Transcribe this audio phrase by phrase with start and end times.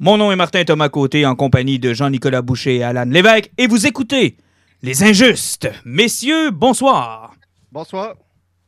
[0.00, 3.66] Mon nom est Martin Thomas Côté en compagnie de Jean-Nicolas Boucher et Alan Lévesque et
[3.66, 4.36] vous écoutez
[4.80, 5.68] Les Injustes.
[5.84, 7.34] Messieurs, bonsoir.
[7.72, 8.14] Bonsoir.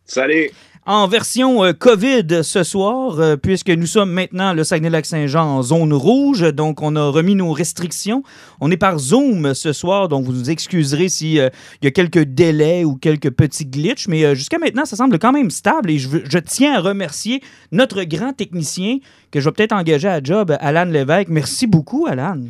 [0.04, 0.50] Salut.
[0.86, 5.92] En version euh, COVID ce soir, euh, puisque nous sommes maintenant le Saguenay-Lac-Saint-Jean en zone
[5.92, 8.22] rouge, donc on a remis nos restrictions.
[8.60, 11.50] On est par Zoom ce soir, donc vous nous excuserez s'il
[11.82, 15.32] y a quelques délais ou quelques petits glitches, mais euh, jusqu'à maintenant, ça semble quand
[15.32, 17.42] même stable et je, veux- je tiens à remercier
[17.72, 18.98] notre grand technicien
[19.30, 21.28] que je vais peut-être engager à job, Alan Lévesque.
[21.28, 22.40] Merci beaucoup, Alan.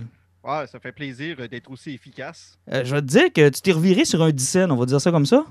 [0.45, 2.57] Ouais, ça fait plaisir euh, d'être aussi efficace.
[2.73, 5.01] Euh, je vais te dire que tu t'es reviré sur un 10 on va dire
[5.01, 5.45] ça comme ça.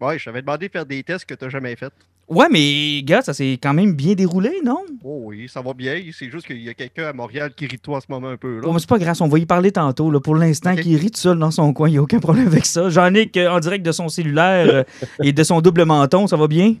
[0.00, 1.92] Ouais, je t'avais demandé de faire des tests que tu n'as jamais fait.
[2.26, 4.78] Ouais, mais gars, ça s'est quand même bien déroulé, non?
[5.04, 6.00] Oh oui, ça va bien.
[6.10, 8.28] C'est juste qu'il y a quelqu'un à Montréal qui rit de toi en ce moment
[8.28, 8.56] un peu.
[8.60, 8.62] Là.
[8.64, 10.10] Oh, mais c'est pas grave, on va y parler tantôt.
[10.10, 10.20] Là.
[10.20, 10.80] Pour l'instant, Ok.
[10.80, 12.88] qui rit tout seul dans son coin, il n'y a aucun problème avec ça.
[12.88, 14.82] Jean-Nic, euh, en direct de son cellulaire euh,
[15.22, 16.76] et de son double menton, ça va bien?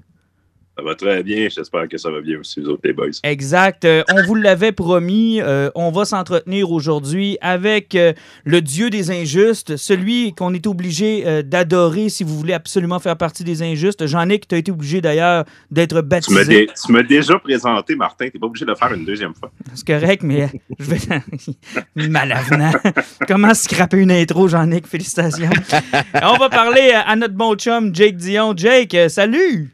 [0.76, 1.48] Ça va très bien.
[1.48, 3.06] J'espère que ça va bien aussi, vous autres, les boys.
[3.22, 3.84] Exact.
[3.84, 5.40] Euh, on vous l'avait promis.
[5.40, 8.12] euh, on va s'entretenir aujourd'hui avec euh,
[8.44, 13.44] le Dieu des injustes, celui qu'on est obligé d'adorer si vous voulez absolument faire partie
[13.44, 14.06] des injustes.
[14.06, 16.66] Jean-Nic, tu as été obligé d'ailleurs d'être baptisé.
[16.84, 18.26] tu m'as déjà présenté, Martin.
[18.26, 19.52] Tu n'es pas obligé de le faire une deuxième fois.
[19.74, 20.98] C'est correct, mais je vais.
[22.08, 22.72] Malavenant.
[23.28, 24.86] Comment scraper une intro, Jean-Nic?
[24.88, 25.50] Félicitations.
[26.22, 28.54] On va parler à notre bon chum, Jake Dion.
[28.56, 29.70] Jake, salut!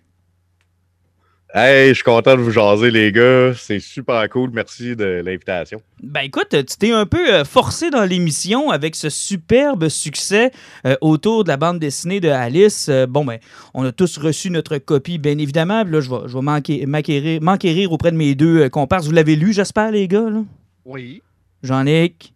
[1.52, 3.52] Hey, je suis content de vous jaser, les gars.
[3.56, 4.50] C'est super cool.
[4.52, 5.82] Merci de l'invitation.
[6.00, 10.52] Ben écoute, tu t'es un peu euh, forcé dans l'émission avec ce superbe succès
[10.86, 12.86] euh, autour de la bande dessinée de Alice.
[12.88, 13.38] Euh, bon, ben,
[13.74, 15.82] on a tous reçu notre copie, bien évidemment.
[15.84, 19.06] Puis Là, je vais, je vais m'enquérir- auprès de mes deux euh, comparses.
[19.06, 20.30] Vous l'avez lu, j'espère, les gars?
[20.30, 20.44] Là?
[20.84, 21.20] Oui.
[21.64, 22.32] Jean-Nic?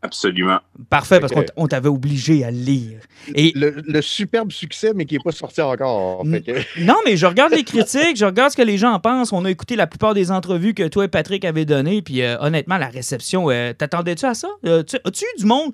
[0.00, 0.60] Absolument.
[0.90, 3.00] Parfait, parce qu'on t'avait obligé à le lire.
[3.34, 6.24] Et Le, le superbe succès, mais qui n'est pas sorti encore.
[6.30, 9.00] Fait que- Non, mais je regarde les critiques, je regarde ce que les gens en
[9.00, 9.32] pensent.
[9.32, 12.36] On a écouté la plupart des entrevues que toi et Patrick avez données, puis euh,
[12.40, 14.48] honnêtement, la réception, euh, t'attendais-tu à ça?
[14.66, 15.72] Euh, tu- As-tu eu du monde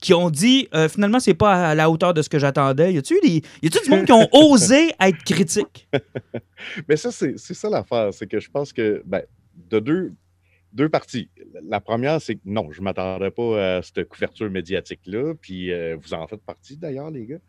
[0.00, 2.94] qui ont dit euh, finalement, c'est pas à la hauteur de ce que j'attendais?
[2.94, 3.42] Y a-tu eu des...
[3.62, 5.88] y a-tu du monde qui ont osé être critique?
[6.88, 8.08] Mais ça, c'est c'est ça l'affaire.
[8.12, 9.20] C'est que je pense que, ben,
[9.70, 10.12] de deux,
[10.78, 11.28] deux parties.
[11.64, 15.34] La première, c'est que non, je ne m'attendais pas à cette couverture médiatique-là.
[15.34, 17.40] Puis euh, vous en faites partie d'ailleurs, les gars.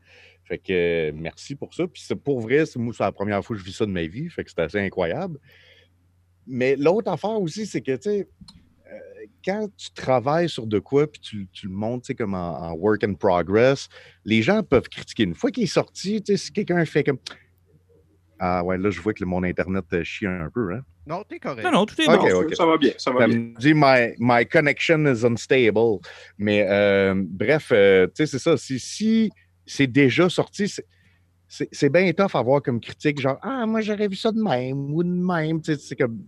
[0.45, 1.85] Fait que euh, merci pour ça.
[1.87, 4.29] Puis pour vrai, c'est la première fois que je vis ça de ma vie.
[4.29, 5.37] Fait que c'est assez incroyable.
[6.47, 8.27] Mais l'autre affaire aussi, c'est que, tu sais,
[8.91, 13.13] euh, quand tu travailles sur de quoi, puis tu, le montres, comme en, work in
[13.13, 13.89] progress,
[14.25, 15.23] les gens peuvent critiquer.
[15.23, 17.19] Une fois qu'il est sorti, tu sais, si quelqu'un fait comme.
[18.39, 20.81] Ah ouais, là, je vois que mon Internet chie un peu, hein.
[21.09, 21.63] Non, t'es correct.
[21.63, 22.41] Non, non, tout est Ok, bon.
[22.43, 22.55] ok.
[22.55, 22.91] Ça va bien.
[22.97, 23.37] Ça va Ça bien.
[23.39, 25.99] me dit my, my connection is unstable.
[26.37, 28.55] Mais euh, bref, euh, tu sais, c'est ça.
[28.57, 29.31] Si, si
[29.65, 30.85] c'est déjà sorti, c'est-
[31.47, 34.39] c'est c'est bien tough à voir comme critique, genre Ah, moi j'aurais vu ça de
[34.41, 35.59] même ou de même.
[35.63, 36.19] Tu sais, c'est comme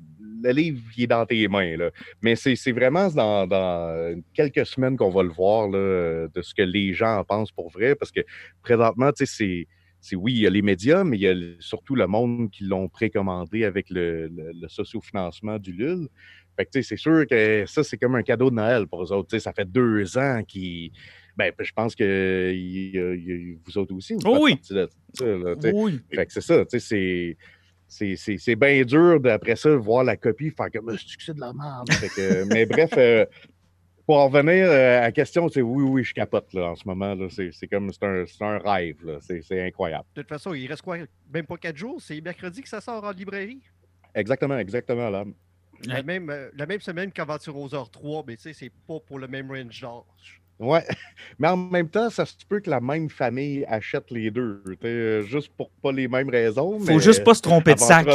[0.43, 1.77] le livre il est dans tes mains.
[1.77, 1.91] Là.
[2.23, 6.55] Mais c'est c'est vraiment dans, dans quelques semaines qu'on va le voir là, de ce
[6.55, 7.93] que les gens en pensent pour vrai.
[7.93, 8.21] Parce que
[8.63, 9.67] présentement, tu sais, c'est.
[10.01, 12.63] C'est oui, il y a les médias, mais il y a surtout le monde qui
[12.63, 16.07] l'ont précommandé avec le, le, le sociofinancement du LUL.
[16.57, 19.37] Fait que, c'est sûr que ça, c'est comme un cadeau de Noël pour eux autres.
[19.37, 20.91] Ça fait deux ans qu'ils.
[21.37, 24.55] Ben, je pense que y y vous autres aussi, vous Oh oui.
[24.69, 25.25] de ça.
[25.25, 25.55] là.
[25.73, 26.01] Oui.
[26.13, 27.37] Fait que c'est ça, tu sais, c'est.
[27.93, 31.41] C'est, c'est, c'est bien dur d'après ça voir la copie, faire comme que c'est de
[31.41, 31.91] la merde?
[31.91, 33.25] Fait que, mais bref, euh,
[34.05, 36.87] pour en revenir euh, à la question, c'est oui, oui, je capote là, en ce
[36.87, 37.15] moment.
[37.29, 39.19] C'est, comme c'est un, un rêve.
[39.21, 40.05] C'est, incroyable.
[40.15, 40.97] De toute façon, il reste quoi?
[41.33, 42.01] Même pas quatre jours?
[42.01, 43.61] C'est mercredi que ça sort en librairie?
[44.15, 45.23] Exactement, exactement là.
[45.85, 46.03] La, Ouais.
[46.03, 49.17] même, euh, la même semaine qu'Aventure aux heures 3, mais tu sais, c'est pas pour
[49.17, 50.41] le même range d'âge.
[50.59, 50.85] Ouais,
[51.39, 55.23] mais en même temps, ça se peut que la même famille achète les deux, euh,
[55.23, 56.79] juste pour pas les mêmes raisons.
[56.79, 58.05] Faut mais juste pas se tromper de sac.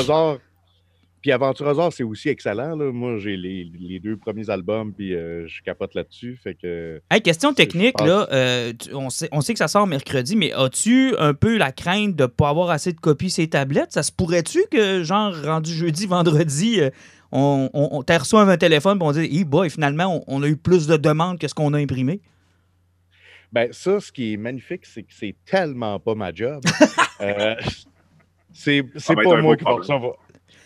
[1.27, 2.77] Puis Aventurosaure, c'est aussi excellent.
[2.77, 2.93] Là.
[2.93, 6.39] Moi, j'ai les, les deux premiers albums, puis euh, je capote là-dessus.
[6.41, 9.67] Fait que Hey, question technique, pense- là, euh, tu- on, sait, on sait que ça
[9.67, 13.31] sort mercredi, mais as-tu un peu la crainte de ne pas avoir assez de copies
[13.31, 13.91] ces tablettes?
[13.91, 16.91] Ça se pourrait-tu que, genre, rendu jeudi, vendredi, euh,
[17.33, 20.43] on, on, on t'as reçu un téléphone et on dit, hey boy, finalement, on, on
[20.45, 22.21] a eu plus de demandes que ce qu'on a imprimé?
[23.53, 26.63] Ben, ça, ce qui est magnifique, c'est que c'est tellement pas ma job.
[27.21, 27.55] Euh,
[28.53, 30.13] c'est c'est va être pas moi qui va problème.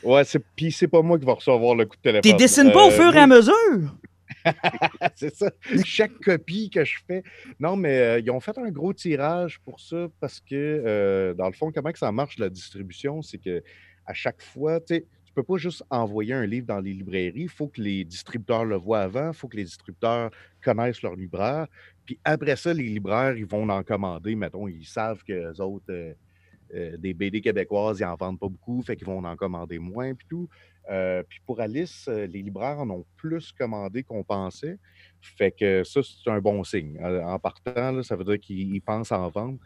[0.02, 2.30] Ouais, c'est- puis c'est pas moi qui va recevoir le coup de téléphone.
[2.30, 3.96] Tu dessines pas au Euh, fur et à mesure?
[5.16, 5.50] c'est ça.
[5.84, 7.22] Chaque copie que je fais.
[7.58, 11.46] Non, mais euh, ils ont fait un gros tirage pour ça parce que, euh, dans
[11.46, 13.62] le fond, comment que ça marche la distribution, c'est que
[14.06, 17.42] à chaque fois, tu sais, tu peux pas juste envoyer un livre dans les librairies.
[17.42, 19.28] Il faut que les distributeurs le voient avant.
[19.28, 20.30] Il faut que les distributeurs
[20.64, 21.66] connaissent leurs libraires.
[22.04, 24.34] Puis après ça, les libraires, ils vont en commander.
[24.34, 26.12] Mettons, ils savent que les autres, euh,
[26.74, 30.14] euh, des BD québécoises, ils en vendent pas beaucoup, fait qu'ils vont en commander moins,
[30.14, 30.48] puis tout.
[30.90, 34.78] Euh, puis pour Alice, euh, les libraires en ont plus commandé qu'on pensait.
[35.20, 36.98] Fait que ça, c'est un bon signe.
[37.04, 39.58] En partant, là, ça veut dire qu'ils ils pensent en vendre.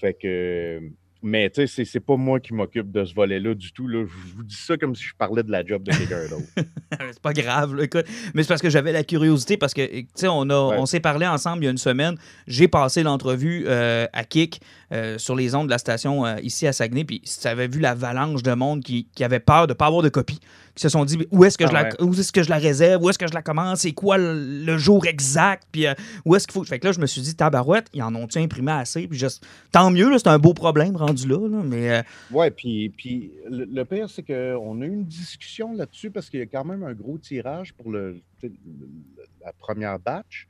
[0.00, 0.80] Fait que.
[1.22, 3.88] Mais tu sais, c'est- c'est pas moi qui m'occupe de ce volet-là du tout.
[3.88, 4.04] Là.
[4.06, 6.46] Je vous dis ça comme si je parlais de la job de quelqu'un d'autre.
[7.10, 8.04] c'est pas grave, là, écoute.
[8.34, 10.76] Mais c'est parce que j'avais la curiosité, parce que, tu sais, on, a- Ouais.
[10.78, 12.16] on s'est parlé ensemble il y a une semaine.
[12.46, 14.60] J'ai passé l'entrevue euh, à Kik
[14.92, 17.80] euh, sur les ondes de la station euh, ici à Saguenay, puis tu avais vu
[17.80, 20.38] l'avalanche de monde qui, qui avait peur de ne pas avoir de copie,
[20.74, 22.02] qui se sont dit où est-ce que, Ah je la, ouais.
[22.02, 24.64] où est-ce que je la réserve, où est-ce que je la commence, c'est quoi le,
[24.64, 25.94] le jour exact, puis euh,
[26.24, 26.64] où est-ce qu'il faut?
[26.64, 29.44] Fait que là, je me suis dit, tabarouette, ils en ont-tu imprimé assez, puis juste,
[29.72, 32.04] tant mieux, c'est un beau problème rendu là, là, mais.
[32.30, 36.40] Ouais, puis, puis le, le pire, c'est qu'on a eu une discussion là-dessus parce qu'il
[36.40, 38.20] y a quand même un gros tirage pour le-
[39.44, 40.46] la première batch.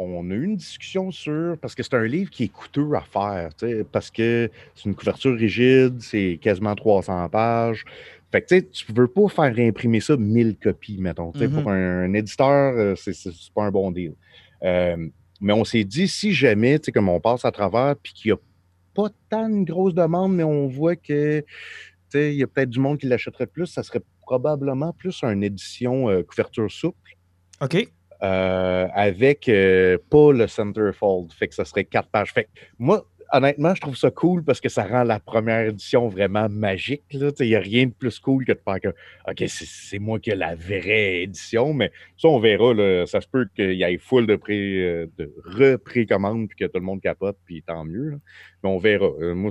[0.00, 1.58] On a eu une discussion sur.
[1.60, 3.50] Parce que c'est un livre qui est coûteux à faire,
[3.90, 7.84] parce que c'est une couverture rigide, c'est quasiment 300 pages.
[8.30, 11.32] Fait que tu tu veux pas faire réimprimer ça 1000 copies, mettons.
[11.32, 14.14] Pour un, un éditeur, euh, c'est pas un bon deal.
[14.62, 15.08] Euh,
[15.40, 18.28] mais on s'est dit, si jamais, tu sais, comme on passe à travers, puis qu'il
[18.30, 18.36] y a
[18.94, 21.46] pas tant une grosse demande, mais on voit que tu
[22.10, 25.42] sais, il y a peut-être du monde qui l'achèterait plus, ça serait probablement plus une
[25.42, 27.16] édition euh, couverture souple
[27.60, 27.88] OK.
[28.22, 31.32] Euh, avec euh, pas le centerfold.
[31.32, 32.32] Fait que ça serait quatre pages.
[32.32, 32.48] Fait que
[32.78, 37.02] moi, honnêtement, je trouve ça cool parce que ça rend la première édition vraiment magique.
[37.10, 38.88] Il n'y a rien de plus cool que de faire que
[39.28, 42.74] OK, c'est moi qui ai la vraie édition, mais ça, on verra.
[42.74, 43.06] Là.
[43.06, 46.80] Ça se peut qu'il y ait full de, pré, euh, de puis que tout le
[46.80, 48.18] monde capote, puis tant mieux.
[48.62, 49.06] Mais on verra.
[49.20, 49.50] Euh, moi,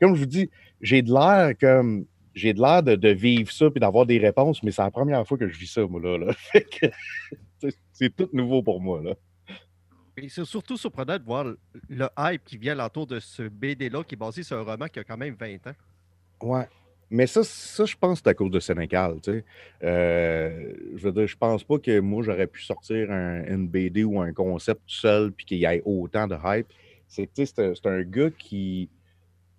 [0.00, 2.06] comme je vous dis, j'ai de l'air comme.
[2.34, 5.38] J'ai de l'air de, vivre ça puis d'avoir des réponses, mais c'est la première fois
[5.38, 6.32] que je vis ça, moi, là.
[7.94, 9.14] C'est- tout nouveau pour moi, là.
[10.16, 11.44] Et c'est surtout surprenant de voir
[11.88, 14.98] le- hype qui vient autour de ce BD-là qui est basé sur un roman qui
[15.00, 15.74] a quand même 20 ans.
[16.42, 16.68] Ouais.
[17.10, 19.44] Mais ça, ça je pense que c'est à cause de Sénégal, tu sais.
[19.82, 24.04] Euh, je veux dire, je pense pas que moi, j'aurais pu sortir un, une BD
[24.04, 26.66] ou un concept tout seul puis qu'il y ait autant de hype.
[27.08, 28.88] C'est, tu sais, c'est un- c'est un gars qui,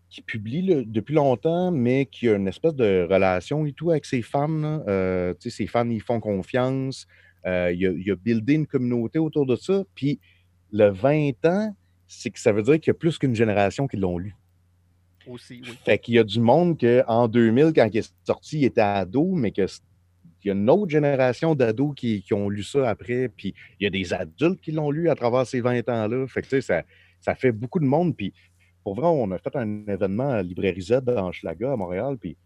[0.10, 4.06] qui publie le- depuis longtemps, mais qui a une espèce de relation et tout avec
[4.06, 4.50] ses fans.
[4.88, 7.08] Euh, tu sais, ses fans, ils font confiance.
[7.46, 9.84] Euh, il, a, il a buildé une communauté autour de ça.
[9.94, 10.20] Puis
[10.72, 11.76] le 20 ans,
[12.08, 14.36] c'est que ça veut dire qu'il y a plus qu'une génération qui l'ont lu.
[15.28, 15.78] Aussi, oui.
[15.84, 19.34] Fait qu'il y a du monde qu'en 2000, quand il est sorti, il était ado,
[19.34, 19.66] mais que
[20.44, 23.86] il y a une autre génération d'ados qui, qui ont lu ça après, puis il
[23.86, 26.28] y a des adultes qui l'ont lu à travers ces 20 ans-là.
[26.28, 26.84] Fait que, tu sais, ça,
[27.20, 28.16] ça fait beaucoup de monde.
[28.16, 28.32] Puis,
[28.84, 32.38] pour vrai, on a fait un événement à Librairie Z dans Schlaga, à Montréal, puis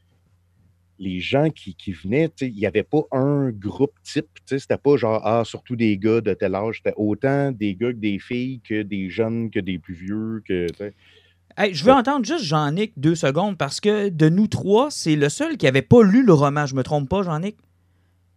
[1.00, 4.28] les gens qui, qui venaient, il n'y avait pas un groupe type.
[4.36, 6.82] tu sais, C'était pas genre, ah, surtout des gars de tel âge.
[6.84, 10.68] C'était autant des gars que des filles, que des jeunes, que des plus vieux, que,
[10.68, 10.94] tu sais.
[11.58, 15.28] Hey, je veux entendre juste Jean-Nic deux secondes parce que de nous trois, c'est le
[15.28, 16.66] seul qui avait pas lu le roman.
[16.66, 17.58] Je me trompe pas, Jean-Nic?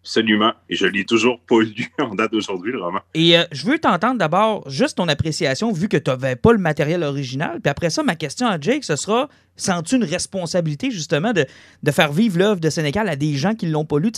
[0.03, 0.53] Absolument.
[0.69, 2.99] Et je l'ai toujours pas lu en date d'aujourd'hui, le roman.
[3.15, 6.59] Et euh, je veux t'entendre d'abord juste ton appréciation vu que tu n'avais pas le
[6.59, 7.61] matériel original.
[7.61, 11.47] Puis après ça, ma question à Jake, ce sera sens-tu une responsabilité justement de,
[11.91, 14.11] faire vivre l'œuvre de Sénégal à des gens qui ne l'ont pas lu?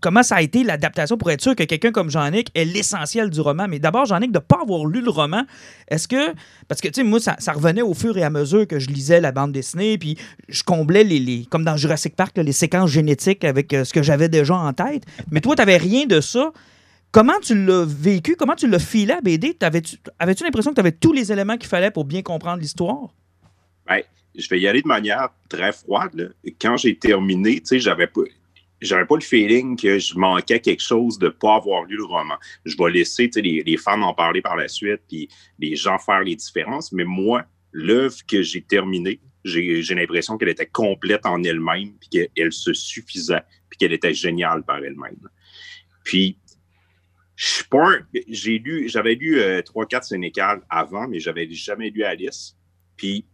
[0.00, 3.40] Comment ça a été l'adaptation pour être sûr que quelqu'un comme Jean-Nic est l'essentiel du
[3.40, 3.66] roman?
[3.68, 5.42] Mais d'abord, Jean-Nic, de ne pas avoir lu le roman,
[5.88, 6.34] est-ce que.
[6.68, 9.20] Parce que, tu sais, moi, ça, revenait au fur et à mesure que je lisais
[9.20, 10.16] la bande dessinée, puis
[10.48, 11.18] je comblais les.
[11.18, 14.72] les- comme dans Jurassic Park, les séquences génétiques avec euh, ce que j'avais déjà en
[14.72, 15.04] tête.
[15.30, 16.52] Mais toi, tu n'avais rien de ça.
[17.10, 18.36] Comment tu l'as vécu?
[18.36, 19.56] Comment tu l'as filé à BD?
[19.60, 23.14] Avais-tu l'impression que tu avais tous les éléments qu'il fallait pour bien comprendre l'histoire?
[23.88, 24.02] Ben,
[24.38, 26.34] je vais y aller de manière très froide.
[26.60, 28.22] Quand j'ai terminé, tu sais, j'avais pas.
[28.80, 32.04] J'avais pas le feeling que je manquais quelque chose de ne pas avoir lu le
[32.04, 32.36] roman.
[32.64, 35.28] Je vais laisser les, les fans en parler par la suite, puis
[35.58, 36.92] les gens faire les différences.
[36.92, 42.08] Mais moi, l'œuvre que j'ai terminée, j'ai j'ai l'impression qu'elle était complète en elle-même, puis
[42.36, 45.28] qu'elle se suffisait, puis qu'elle était géniale par elle-même.
[46.04, 46.38] Puis,
[47.34, 51.90] je suis pas un- J'ai lu, j'avais lu euh, 3-4 Sénécal avant, mais j'avais jamais
[51.90, 52.56] lu Alice.
[52.96, 53.24] Puis,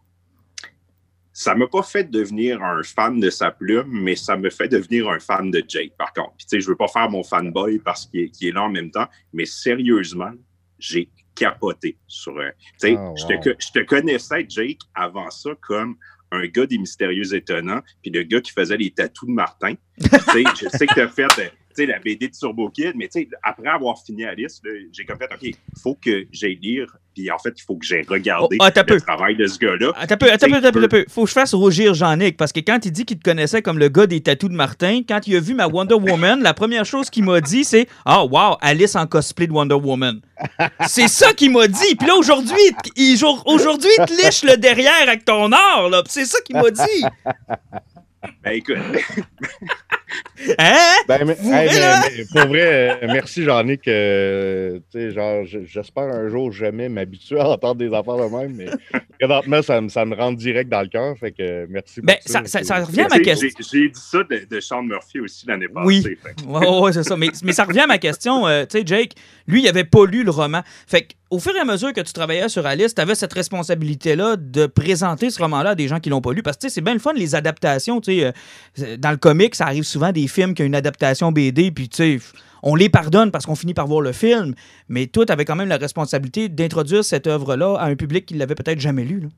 [1.36, 5.08] ça m'a pas fait devenir un fan de sa plume, mais ça me fait devenir
[5.10, 6.32] un fan de Jake, par contre.
[6.38, 8.92] Puis, tu sais, je veux pas faire mon fanboy parce qu'il est, là en même
[8.92, 10.30] temps, mais sérieusement,
[10.78, 12.38] j'ai capoté sur.
[12.38, 12.50] euh,
[12.80, 13.16] tu sais, Ah, wow.
[13.16, 15.96] je, te, connaissais, Jake, avant ça, comme
[16.30, 19.74] un gars des mystérieux étonnants, puis le gars qui faisait les tatous de Martin.
[20.00, 22.93] tu sais, je sais que tu as fait euh, sais, la BD de Turbo Kid,
[22.97, 24.61] mais tu sais, après avoir fini Alice,
[24.93, 27.87] j'ai comme fait, OK, il faut que j'aille lire, puis en fait, il faut que
[27.87, 29.00] j'aie regardé Oh, un le peu.
[29.00, 29.93] travail de ce gars-là.
[29.97, 31.04] Attends peu, attends peu, attends peu.
[31.09, 33.78] Faut que je fasse rougir Jean-Nic parce que quand il dit qu'il te connaissait comme
[33.78, 36.85] le gars des tatous de Martin, quand il a vu ma Wonder Woman, la première
[36.85, 40.21] chose qu'il m'a dit, c'est Ah, wow, Alice en cosplay de Wonder Woman.
[40.88, 41.95] C'est ça qu'il m'a dit.
[41.97, 42.57] Puis là, aujourd'hui,
[42.97, 46.02] il- aujourd'hui, il te liche le derrière avec ton or, là.
[46.09, 47.04] C'est ça qu'il m'a dit.
[48.43, 48.76] Ben écoute,
[50.59, 50.76] Hein?
[51.09, 52.00] Ben, mais, Vous- hey, mais- là?
[52.16, 53.87] mais pour vrai, euh, merci Jean-Nic.
[53.88, 58.37] euh, tu sais, genre, j- j'espère un jour jamais m'habituer à entendre des affaires de
[58.37, 58.66] même, mais
[59.18, 61.16] présentement, ça, me- ça me rentre direct dans le cœur.
[61.18, 62.40] Fait que merci pour Ben, ça.
[62.40, 63.49] ça, ça- C'est- ça revient à ma j'ai question.
[63.73, 65.87] j'ai- dit ça de, de Sean Murphy aussi l'année passée.
[65.87, 66.02] Oui.
[66.02, 67.16] que- Ouais, c'est ça.
[67.16, 68.47] Mais, mais ça revient à ma question.
[68.47, 69.12] euh, tu sais, Jake,
[69.47, 70.62] lui, il avait pas lu le roman.
[70.87, 74.36] Fait au fur et à mesure que tu travaillais sur Alice, tu avais cette responsabilité-là
[74.36, 76.44] de présenter ce roman-là à des gens qui l'ont pas lu.
[76.44, 78.00] Parce que c'est bien le fun, les adaptations.
[78.08, 78.32] Euh,
[78.98, 81.90] dans le comic, ça arrive souvent des films qui ont une adaptation BD, puis
[82.62, 84.54] on les pardonne parce qu'on finit par voir le film.
[84.88, 88.34] Mais toi, tu avais quand même la responsabilité d'introduire cette œuvre-là à un public qui
[88.34, 89.28] l'avait peut-être jamais lu.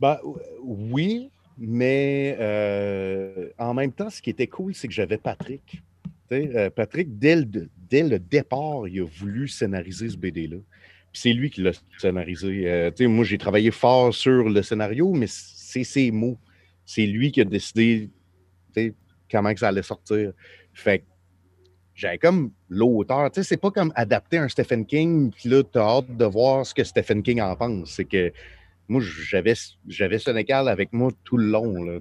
[0.00, 0.18] Ben,
[0.62, 5.82] oui, mais euh, en même temps, ce qui était cool, c'est que j'avais Patrick.
[6.30, 10.58] Euh, Patrick, dès le, dès le départ, il a voulu scénariser ce BD-là.
[11.12, 12.62] C'est lui qui l'a scénarisé.
[12.66, 16.38] Euh, moi, j'ai travaillé fort sur le scénario, mais c'est ses mots.
[16.84, 18.10] C'est lui qui a décidé
[19.30, 20.32] comment que ça allait sortir.
[20.72, 21.04] Fait que
[21.94, 23.30] j'avais comme l'auteur.
[23.32, 26.74] C'est pas comme adapter un Stephen King, puis là, tu as hâte de voir ce
[26.74, 27.90] que Stephen King en pense.
[27.90, 28.32] C'est que
[28.86, 29.54] moi, j'avais,
[29.86, 30.18] j'avais
[30.50, 32.00] avec moi tout le long.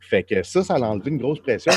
[0.00, 1.72] Fait que ça, ça a enlevé une grosse pression.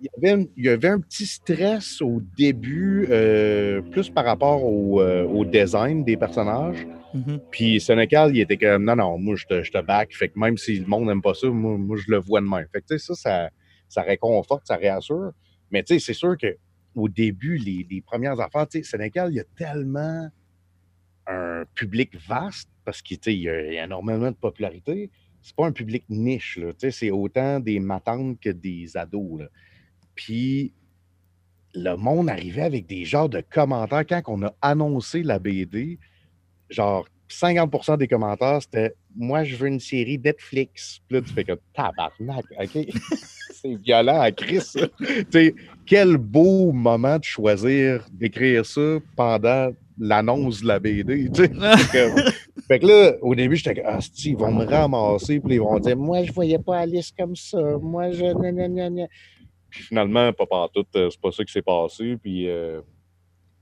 [0.00, 4.64] Il y avait, il y avait un petit stress au début, euh, plus par rapport
[4.64, 6.86] au, euh, au design des personnages.
[7.12, 7.40] Mhm.
[7.50, 10.14] Puis Sénécal, il était comme non, non, moi je te, je te back.
[10.14, 12.46] Fait que même si le monde n'aime pas ça, moi, moi, je le vois de
[12.46, 12.66] même.
[12.72, 13.50] Fait que ça, ça,
[13.88, 15.32] ça réconforte, ça réassure.
[15.70, 19.36] Mais tu sais, c'est sûr qu'au début, les, les premières affaires, tu sais, Sénécal, il
[19.36, 20.28] y a tellement
[21.26, 25.10] un public vaste parce qu'il y, y a énormément de popularité.
[25.42, 26.72] C'est pas un public niche, là.
[26.72, 29.40] Tu sais, c'est autant des matantes que des ados.
[29.40, 29.46] Là.
[30.20, 30.74] Puis
[31.74, 35.98] le monde arrivait avec des genres de commentaires quand on a annoncé la BD.
[36.68, 41.00] Genre, 50% des commentaires, c'était Moi, je veux une série Netflix.
[41.08, 42.86] Puis là, tu fais comme tabarnak, OK?
[43.62, 44.72] C'est violent à Chris,
[45.84, 51.28] quel beau moment de choisir d'écrire ça pendant l'annonce de la BD.
[52.68, 55.78] Fait que là, au début, j'étais comme, ah, ils vont me ramasser, puis ils vont
[55.78, 57.60] dire, moi, je voyais pas Alice comme ça.
[57.82, 58.32] Moi, je.
[58.32, 59.06] gna, gna, gna, gna.
[59.70, 62.16] Puis finalement, pas partout, euh, c'est pas ça qui s'est passé.
[62.16, 62.80] Puis, euh,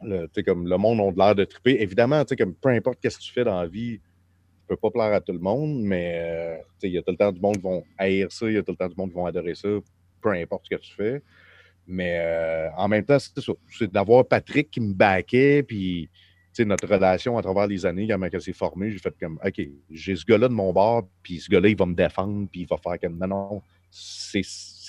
[0.02, 1.80] le, comme le monde a de l'air de triper.
[1.80, 5.12] Évidemment, comme peu importe qu'est-ce que tu fais dans la vie, tu peux pas plaire
[5.12, 7.62] à tout le monde, mais euh, il y a tout le temps du monde qui
[7.62, 9.68] vont haïr ça, il y a tout le temps du monde qui vont adorer ça,
[10.20, 11.22] peu importe ce que tu fais.
[11.86, 13.52] Mais euh, en même temps, c'est ça.
[13.70, 16.08] C'est d'avoir Patrick qui me baquait, puis
[16.64, 19.60] notre relation à travers les années, quand elle s'est formée, j'ai fait comme, OK,
[19.90, 22.66] j'ai ce gars-là de mon bord, puis ce gars-là, il va me défendre, puis il
[22.66, 24.42] va faire comme, non, non, c'est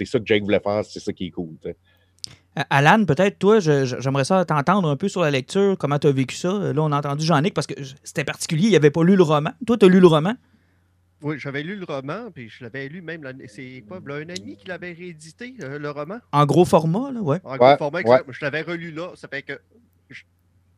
[0.06, 1.56] c'est ça que Jake voulait faire, c'est ça qui est cool.
[1.66, 1.74] Euh,
[2.70, 6.08] Alan, peut-être, toi, je- je- j'aimerais ça t'entendre un peu sur la lecture, comment tu
[6.08, 6.50] as vécu ça.
[6.74, 9.52] Là, on a entendu Jean-Nic parce que c'était particulier, il n'avait pas lu le roman.
[9.66, 10.34] Toi, tu as lu le roman?
[11.22, 13.24] Oui, j'avais lu le roman, puis je l'avais lu même.
[13.24, 16.20] l'année- C'est quoi, v'là un ami qui l'avait réédité, euh, le roman?
[16.32, 17.40] En gros format, là, ouais.
[17.44, 18.22] En gros Ouais, format, ouais.
[18.30, 19.12] Je l'avais relu là.
[19.16, 19.60] Ça fait que
[20.10, 20.24] je-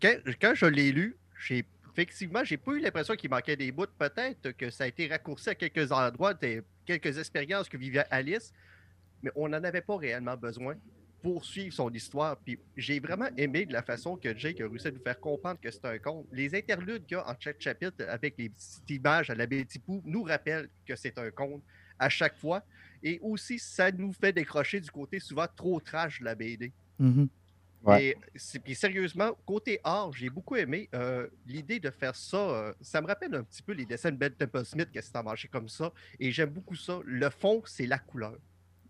[0.02, 1.16] quand, quand je l'ai lu,
[1.48, 1.64] j'ai
[1.94, 3.86] effectivement, j'ai pas eu l'impression qu'il manquait des bouts.
[4.00, 8.52] Peut-être que ça a été raccourci à quelques endroits, des, quelques expériences que vivait Alice,
[9.24, 10.76] mais on n'en avait pas réellement besoin
[11.22, 12.38] pour suivre son histoire.
[12.38, 15.60] Puis j'ai vraiment aimé de la façon que Jake a réussi à nous faire comprendre
[15.62, 16.26] que c'est un conte.
[16.32, 20.02] Les interludes qu'il y a en chaque chapitre avec les petites images à la Boo
[20.06, 21.62] nous rappellent que c'est un conte
[22.00, 22.64] à chaque fois.
[23.04, 26.72] Et aussi, ça nous fait décrocher du côté souvent trop trash de la BD.
[27.00, 27.28] Mhm.
[27.84, 28.16] Ouais.
[28.36, 32.38] Et puis sérieusement, côté art, j'ai beaucoup aimé euh, l'idée de faire ça.
[32.38, 35.16] euh, ça me rappelle un petit peu les dessins de Ben Temple Smith, que c'est
[35.16, 35.92] à marcher comme ça.
[36.20, 37.00] Et j'aime beaucoup ça.
[37.06, 38.38] Le fond, c'est la couleur.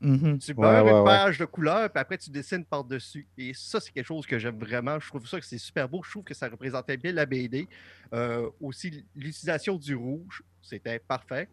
[0.02, 0.40] Mhm.
[0.40, 1.06] Tu Ouais, meurs ouais, une ouais.
[1.06, 3.28] page de couleur, puis après tu dessines par-dessus.
[3.38, 5.00] Et ça, c'est quelque chose que j'aime vraiment.
[5.00, 6.02] Je trouve ça que c'est super beau.
[6.04, 7.68] Je trouve que ça représentait bien la BD.
[8.14, 11.48] Euh, aussi, l'utilisation du rouge, c'était parfait.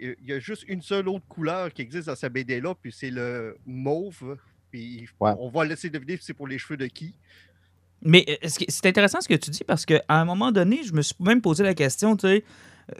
[0.00, 3.10] Il y a juste une seule autre couleur qui existe dans cette BD-là, puis c'est
[3.10, 4.36] le mauve.
[4.70, 5.32] Puis Ouais.
[5.38, 7.14] on va laisser deviner si c'est pour les cheveux de qui.
[8.02, 11.02] Mais euh, c'est intéressant ce que tu dis parce qu'à un moment donné, je me
[11.02, 12.44] suis même posé la question, tu sais,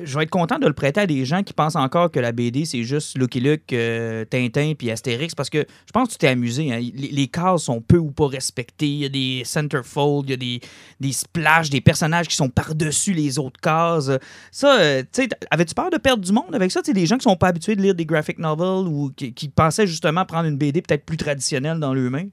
[0.02, 2.32] je vais être content de le prêter à des gens qui pensent encore que la
[2.32, 6.18] BD, c'est juste Lucky Luke, euh, Tintin puis Astérix parce que je pense que tu
[6.18, 6.72] t'es amusé.
[6.72, 6.80] hein.
[6.94, 8.86] Les, cases sont peu ou pas respectées.
[8.86, 10.60] Il y a des centerfolds, il y a des,
[11.00, 14.10] des splashes, des personnages qui sont par-dessus les autres cases.
[14.50, 16.82] Ça, euh, tu sais, avais-tu peur de perdre du monde avec ça?
[16.82, 19.86] Tu des gens qui sont pas habitués de lire des graphic novels ou qui, pensaient
[19.86, 22.28] justement prendre une BD peut-être plus traditionnelle dans leurs mains?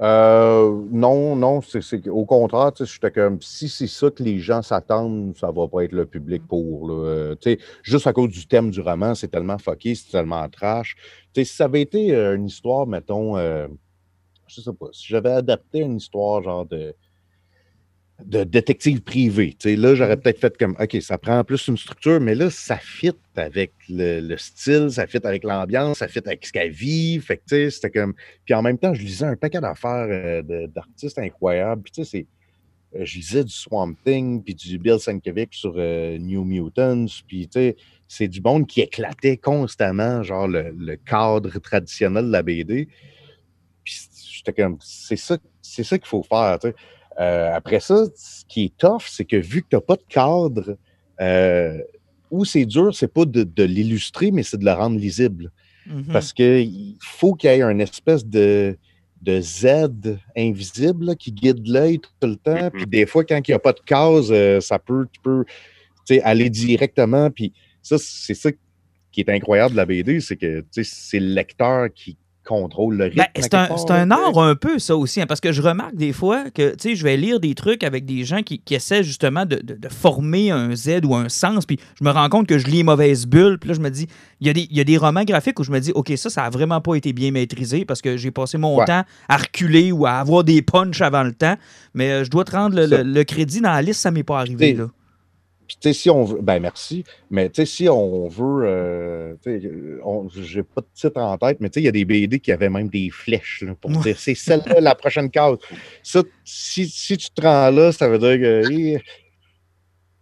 [0.00, 5.36] Euh, non, non, c'est au contraire, j'étais comme si c'est ça que les gens s'attendent,
[5.36, 6.88] ça va pas être le public pour.
[6.88, 6.94] là.
[6.94, 10.96] Euh, juste à cause du thème du roman, c'est tellement fucké, c'est tellement trash.
[11.34, 13.68] Si ça avait été euh, une histoire, mettons, euh,
[14.48, 16.94] je sais pas, si j'avais adapté une histoire genre de
[18.24, 19.56] de détective privé.
[19.64, 23.12] Là, j'aurais peut-être fait comme, OK, ça prend plus une structure, mais là, ça fit
[23.36, 27.20] avec le, le style, ça fit avec l'ambiance, ça fit avec ce qu'elle vit.
[27.20, 28.14] Fait que, tu sais, c'était comme...
[28.44, 31.82] Puis en même temps, je lisais un paquet d'affaires euh, d'artistes incroyables.
[31.82, 32.26] Puis, tu sais,
[32.92, 32.98] c'est...
[32.98, 37.46] euh, Je lisais du Swamp Thing, puis du Bill Sienkiewicz sur euh, New Mutants, puis,
[37.46, 37.76] tu sais,
[38.08, 42.88] c'est du monde qui éclatait constamment, genre, le, le cadre traditionnel de la BD.
[43.82, 44.00] Puis
[44.32, 46.74] j'étais comme, c'est ça, c'est ça qu'il faut faire, tu sais.
[47.20, 50.04] Euh, après ça, ce qui est tough, c'est que vu que tu n'as pas de
[50.08, 50.76] cadre,
[51.20, 51.78] euh,
[52.30, 55.52] où c'est dur, c'est pas de, de l'illustrer, mais c'est de le rendre lisible.
[55.86, 56.06] Mhm.
[56.12, 58.76] Parce qu'il faut qu'il y ait une espèce de,
[59.22, 62.64] de Z invisible là, qui guide l'œil tout le temps.
[62.64, 62.70] Mhm.
[62.70, 65.44] Puis des fois, quand il n'y a pas de case, euh, ça peut, tu peux
[66.06, 67.30] tu sais, aller directement.
[67.30, 67.52] Puis
[67.82, 68.50] ça, c'est ça
[69.12, 73.16] qui est incroyable de la BD, c'est que c'est le lecteur qui contrôle le rythme.
[73.16, 73.54] Ben, à c'est
[73.90, 77.02] un, art un peu, ça aussi, hein, parce que je remarque des fois que, je
[77.02, 80.50] vais lire des trucs avec des gens qui, qui essaient justement de, de- de former
[80.50, 83.26] un Z ou un sens, puis je me rends compte que je lis les mauvaises
[83.26, 84.06] bulles, puis là, je me dis,
[84.40, 86.12] il y, a des, il y a des romans graphiques où je me dis, OK,
[86.16, 88.84] ça, ça a vraiment pas été bien maîtrisé parce que j'ai passé mon Ouais.
[88.84, 91.56] temps à reculer ou à avoir des punchs avant le temps,
[91.94, 94.22] mais euh, je dois te rendre le, le- le crédit dans la liste, ça m'est
[94.22, 94.88] pas arrivé, là.
[95.66, 96.40] Puis, tu sais, si on veut.
[96.42, 97.04] Ben, merci.
[97.30, 98.64] Mais, tu sais, si on veut.
[98.66, 99.70] euh, tu sais,
[100.04, 102.38] on- j'ai pas de titre en tête, mais, tu sais, il y a des BD
[102.40, 104.02] qui avaient même des flèches là, pour Ouais.
[104.02, 105.56] dire c'est celle-là la prochaine case.
[106.02, 108.98] Ça, si, si tu te rends là, ça veut dire que.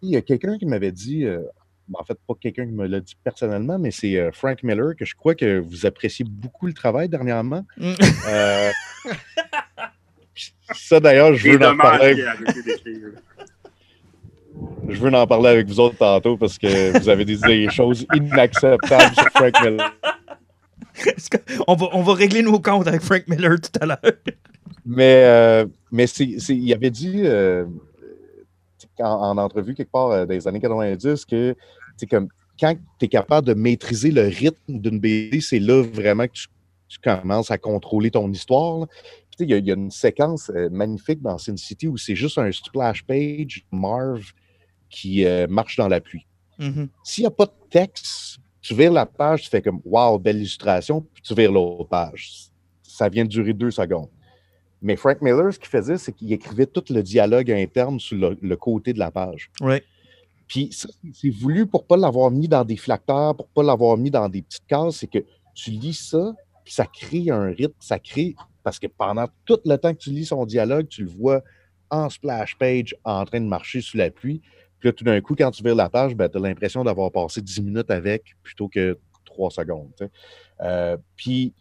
[0.05, 1.25] Il y a quelqu'un qui m'avait dit.
[1.25, 1.41] euh,
[1.89, 4.95] ben, en fait, pas quelqu'un qui me l'a dit personnellement, mais c'est euh, Frank Miller,
[4.97, 7.65] que je crois que vous appréciez beaucoup le travail dernièrement.
[7.77, 7.93] Mm.
[8.29, 8.71] Euh,
[10.75, 12.15] ça, d'ailleurs, je veux en parler.
[12.15, 13.09] qu'il a arrêté d'écrire.
[14.89, 18.07] Je veux en parler avec vous autres tantôt parce que vous avez dit des choses
[18.15, 19.93] inacceptables sur Frank Miller.
[21.67, 24.13] On, va, on va régler nos comptes avec Frank Miller tout à l'heure?
[24.85, 27.65] Mais, euh, mais il avait dit euh,
[28.99, 31.55] en, en entrevue quelque part euh, dans les années 90 que
[32.11, 36.33] comme quand tu es capable de maîtriser le rythme d'une BD, c'est là vraiment que
[36.33, 36.49] tu,
[36.89, 38.81] tu commences à contrôler ton histoire.
[38.81, 38.87] là.
[39.39, 42.53] Y, il y a une séquence euh, magnifique dans Sin City où c'est juste un
[42.53, 44.33] splash page Marv
[44.93, 46.27] qui euh, marche dans la pluie.
[46.59, 46.89] Mhm.
[47.03, 50.37] S'il n'y a pas de texte, tu vires la page, tu fais comme Wow, belle
[50.37, 52.51] illustration, puis tu vires l'autre page.
[52.85, 54.11] Ça vient de durer deux secondes.
[54.81, 58.39] Mais Frank Miller, ce qu'il faisait, c'est qu'il écrivait tout le dialogue interne sur le,
[58.41, 59.51] le côté de la page.
[59.61, 59.83] Ouais.
[60.47, 63.63] Puis ça, c'est voulu pour ne pas l'avoir mis dans des flacteurs, pour ne pas
[63.63, 65.25] l'avoir mis dans des petites cases, c'est que
[65.55, 68.35] tu lis ça, puis ça crée un rythme, ça crée.
[68.63, 71.43] Parce que pendant tout le temps que tu lis son dialogue, tu le vois
[71.91, 74.41] en splash page en train de marcher sous la pluie.
[74.83, 77.13] Puis là, tout d'un coup, quand tu vires la page, ben, tu as l'impression d'avoir
[77.13, 79.93] passé 10 minutes avec plutôt que 3 secondes.
[80.61, 81.53] Euh, puis,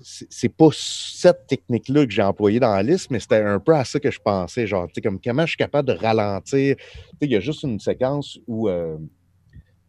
[0.00, 3.84] c'est pas cette technique-là que j'ai employée dans la liste, mais c'était un peu à
[3.84, 4.66] ça que je pensais.
[4.66, 6.74] Genre, tu sais, comme comment je suis capable de ralentir.
[6.76, 8.70] Tu sais, il y a juste une séquence où.
[8.70, 8.96] euh,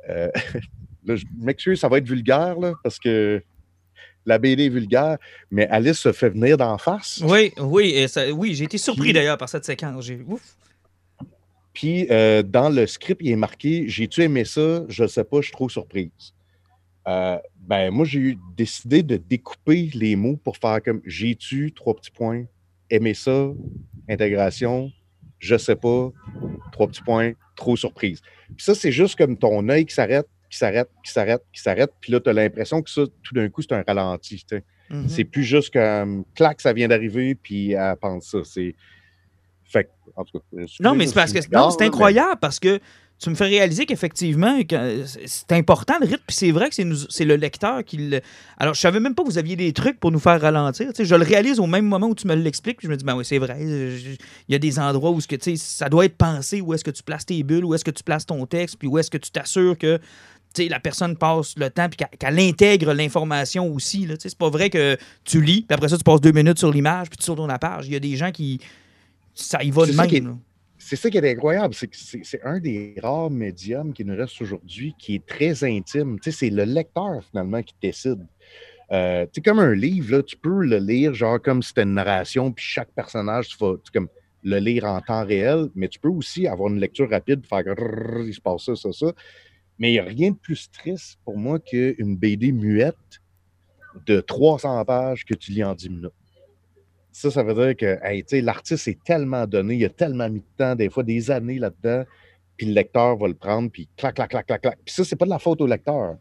[0.09, 0.29] euh,
[1.05, 3.41] là, je m'excuse, ça va être vulgaire, là, parce que
[4.25, 5.17] la BD est vulgaire,
[5.49, 7.23] mais Alice se fait venir d'en face.
[7.25, 10.05] Oui, oui, et ça- oui, j'ai été surpris d'ailleurs par cette séquence.
[10.05, 10.57] J'ai- ouf.
[11.73, 14.83] Puis euh, dans le script, il est marqué J'ai-tu aimé ça?
[14.89, 16.33] Je sais pas, je suis trop surprise.
[17.07, 22.11] Euh, ben, moi, j'ai décidé de découper les mots pour faire comme J'ai-tu, trois petits
[22.11, 22.45] points,
[22.89, 23.49] aimé ça,
[24.09, 24.91] intégration,
[25.39, 26.11] je sais pas,
[26.71, 28.21] trois petits points, trop surprise.
[28.55, 31.91] Puis ça, c'est juste comme ton œil qui s'arrête, qui s'arrête, qui s'arrête, qui s'arrête.
[31.99, 34.45] Puis là, tu as l'impression que ça, tout d'un coup, c'est un ralenti.
[34.89, 35.07] Mhm.
[35.07, 38.39] C'est plus juste comme clac, ça vient d'arriver, puis elle pense ça.
[38.43, 38.75] C'est.
[39.71, 40.45] Fait que, en tout cas.
[40.61, 42.79] excusez, Non, mais c'est parce que c'est incroyable parce que
[43.19, 46.75] tu me fais réaliser qu'effectivement, que c'est- important le rythme, puis c'est vrai que
[47.09, 48.19] c'est le lecteur qui le.
[48.57, 50.87] Alors, je savais même pas que vous aviez des trucs pour nous faire ralentir.
[50.87, 52.97] Tu sais, je le réalise au même moment où tu me l'expliques, puis je me
[52.97, 53.59] dis, ben oui, c'est vrai.
[53.61, 54.17] Il
[54.49, 56.83] y a des endroits où ce que, tu sais, ça doit être pensé, où est-ce
[56.83, 59.11] que tu places tes bulles, où est-ce que tu places ton texte, puis où est-ce
[59.11, 59.99] que tu t'assures que
[60.57, 64.07] la personne passe le temps puis qu'elle intègre l'information aussi.
[64.19, 67.07] C'est pas vrai que tu lis, puis après ça, tu passes deux minutes sur l'image,
[67.09, 67.85] puis tu tournes la page.
[67.85, 68.59] Il y a des gens qui.
[69.33, 70.09] Ça y va de C'est ça même.
[70.09, 70.37] qui est- là.
[70.83, 74.41] C'est ça qui est incroyable, c'est que c'est un des rares médiums qui nous reste
[74.41, 76.19] aujourd'hui qui est très intime.
[76.19, 78.25] Tu sais, c'est le lecteur finalement qui décide.
[78.91, 81.83] Euh, tu sais, comme un livre, là, tu peux le lire genre comme si c'était
[81.83, 84.09] une narration, puis chaque personnage, tu vas tu, comme,
[84.43, 88.25] le lire en temps réel, mais tu peux aussi avoir une lecture rapide, faire rrrr,
[88.25, 89.13] il se passe ça, ça, ça.
[89.77, 92.95] Mais il n'y a rien de plus triste pour moi qu'une BD muette
[94.07, 96.11] de 300 pages que tu lis en 10 minutes.
[97.11, 100.45] Ça, ça veut dire que hey, l'artiste est tellement donné, il a tellement mis de
[100.57, 102.05] temps, des fois des années là-dedans,
[102.57, 104.77] puis le lecteur va le prendre, puis clac, clac, clac, clac, clac.
[104.85, 106.15] Puis ça, c'est pas de la faute au lecteur,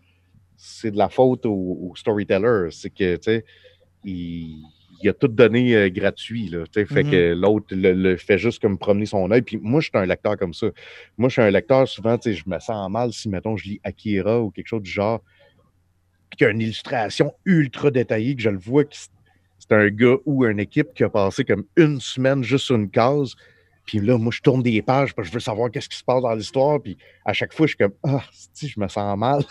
[0.56, 2.68] c'est de la faute au, au storyteller.
[2.70, 3.44] C'est que, tu sais,
[4.04, 4.62] il,
[5.02, 6.48] il a tout donné euh, gratuit.
[6.48, 9.42] Là, tu sais, fait que l'autre le, le fait juste comme promener son œil.
[9.42, 10.66] Puis moi, je suis un lecteur comme ça.
[11.16, 13.64] Moi, je suis un lecteur, souvent, tu sais, je me sens mal si, mettons, je
[13.68, 15.22] lis Akira ou quelque chose du genre,
[16.30, 19.10] puis qu'il y a une illustration ultra détaillée, que je le vois que c'est-
[19.60, 22.90] c'est un gars ou une équipe qui a passé comme une semaine juste sur une
[22.90, 23.34] case.
[23.86, 26.04] Puis là, moi, je tourne des pages parce que je veux savoir qu'est-ce qui se
[26.04, 26.80] passe dans l'histoire.
[26.80, 29.44] Puis à chaque fois, je suis comme, ah, si, je me sens mal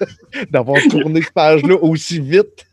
[0.50, 2.66] d'avoir tourné cette page-là aussi vite.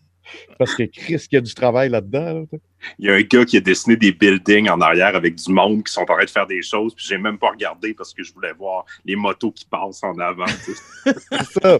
[0.58, 2.46] Parce que Chris, il y a du travail là-dedans.
[2.52, 2.60] là.
[2.98, 5.84] Il y a un gars qui a dessiné des buildings en arrière avec du monde
[5.84, 8.24] qui sont en train de faire des choses, puis j'ai même pas regardé parce que
[8.24, 10.46] je voulais voir les motos qui passent en avant.
[11.02, 11.80] C'est ça.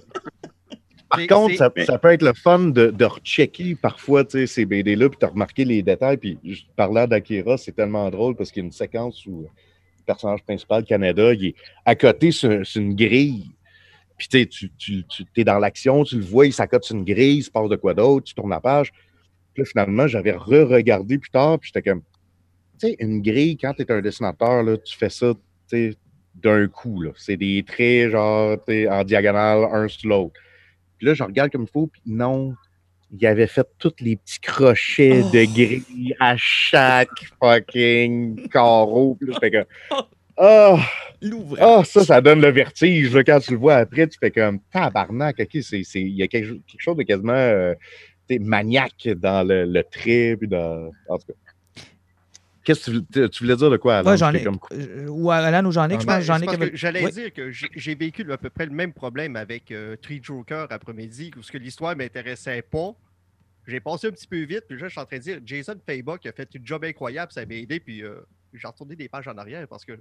[1.10, 5.18] Par contre, ça, ça peut être le fun de, de rechecker parfois ces BD-là, puis
[5.20, 6.18] de remarquer les détails.
[6.18, 10.04] Puis, je parlais d'Akira, c'est tellement drôle parce qu'il y a une séquence où le
[10.06, 13.50] personnage principal, Canada, il est à côté sur, sur une grille.
[14.18, 14.28] Puis,
[14.78, 15.06] tu
[15.38, 17.76] es dans l'action, tu le vois, il s'accote sur une grille, il se passe de
[17.76, 18.92] quoi d'autre, tu tournes la page.
[19.54, 22.02] Puis là, finalement, j'avais re-regardé plus tard, puis j'étais comme,
[22.80, 25.34] tu sais, une grille, quand tu es un dessinateur, là, tu fais ça,
[26.36, 27.04] d'un coup.
[27.18, 28.58] C'est des traits, genre,
[28.90, 30.40] en diagonale, un sur l'autre.
[31.00, 32.54] Puis là, je regarde comme il faut, puis non,
[33.12, 35.30] il avait fait tous les petits crochets Oh.
[35.34, 37.10] de grille à chaque
[37.42, 39.16] fucking carreau.
[39.16, 40.06] Puis là, je fais comme,
[40.38, 40.78] ah,
[41.60, 43.14] ah, ça, ça donne le vertige.
[43.16, 43.24] là.
[43.24, 46.28] quand tu le vois après, tu fais comme, tabarnak, ok, c'est, c'est, il y a
[46.28, 47.74] quelque, chose- quelque chose de quasiment euh,
[48.40, 49.84] maniaque dans le, le
[50.38, 51.34] puis dans, en tout cas.
[52.64, 54.12] Qu'est-ce que tu, voulais- tu voulais dire de quoi, Alain?
[54.12, 54.44] Ouais, j'en ai.
[54.44, 56.28] comme- euh, Ou Alan ou Jean-Nic, je Ben, pense.
[56.28, 57.12] Parce que J'allais Oui.
[57.12, 61.32] dire que j'ai vécu à peu près le même problème avec euh, Tree Joker après-midi,
[61.38, 62.92] où ce que l'histoire ne m'intéressait pas.
[63.68, 65.76] J'ai passé un petit peu vite, puis là, je suis en train de dire Jason
[65.86, 68.16] Fayba qui a fait une job incroyable, ça m'a aidé, puis euh,
[68.54, 69.94] j'ai retourné des pages en arrière parce que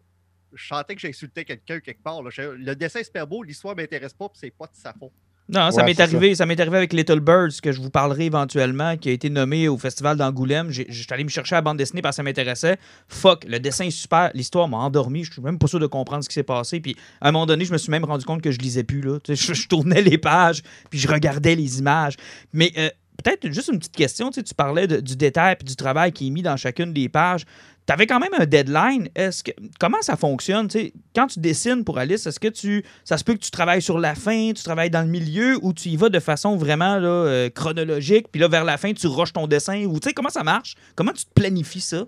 [0.55, 2.23] je sentais que j'insultais quelqu'un quelque part.
[2.23, 2.31] là.
[2.39, 5.13] Le dessin est super beau, l'histoire ne m'intéresse pas, puis c'est pas de sa faute.
[5.51, 6.35] Non, ça Ouais, m'est arrivé.
[6.35, 9.67] Ça, m'est arrivé avec Little Birds, que je vous parlerai éventuellement, qui a été nommé
[9.69, 10.71] au Festival d'Angoulême.
[10.71, 12.77] J'ai- J'étais allé me chercher la bande dessinée parce que ça m'intéressait.
[13.09, 14.31] Fuck, le dessin est super.
[14.35, 15.25] L'histoire m'a endormi.
[15.25, 16.81] Je suis même pas sûr de comprendre ce qui s'est passé.
[16.81, 19.01] Puis à un moment donné, je me suis même rendu compte que je lisais plus.
[19.01, 19.19] Là.
[19.27, 22.15] Je, je tournais les pages, puis je regardais les images.
[22.53, 22.91] Mais euh,
[23.23, 24.31] peut-être juste une petite question.
[24.31, 26.93] Tu, sais, tu parlais de- du détail et du travail qui est mis dans chacune
[26.93, 27.45] des pages.
[27.87, 29.09] Tu avais quand même un deadline.
[29.15, 29.51] Est-ce que
[29.81, 33.25] comment ça fonctionne tu sais, Quand tu dessines pour Alice, est-ce que tu ça se
[33.25, 35.97] peut que tu travailles sur la fin, tu travailles dans le milieu ou tu y
[35.97, 39.47] vas de façon vraiment là, euh, chronologique, puis là vers la fin tu rushes ton
[39.47, 40.75] dessin ou tu sais comment ça marche?
[40.95, 42.05] Comment tu te planifies ça?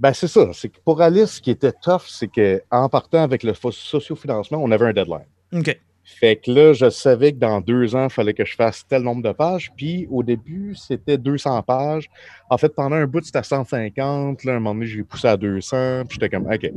[0.00, 0.48] Ben, c'est ça.
[0.54, 4.70] C'est que pour Alice, ce qui était tough, c'est qu'en partant avec le sociofinancement, on
[4.70, 5.26] avait un deadline.
[5.52, 5.78] OK.
[6.04, 9.02] Fait que là, je savais que dans deux ans, il fallait que je fasse tel
[9.02, 9.70] nombre de pages.
[9.76, 12.10] Puis au début, c'était 200 pages.
[12.48, 14.44] En fait, pendant un bout, c'était à 150.
[14.44, 16.04] Là, à un moment donné, j'ai poussé à 200.
[16.08, 16.70] Puis j'étais comme, OK.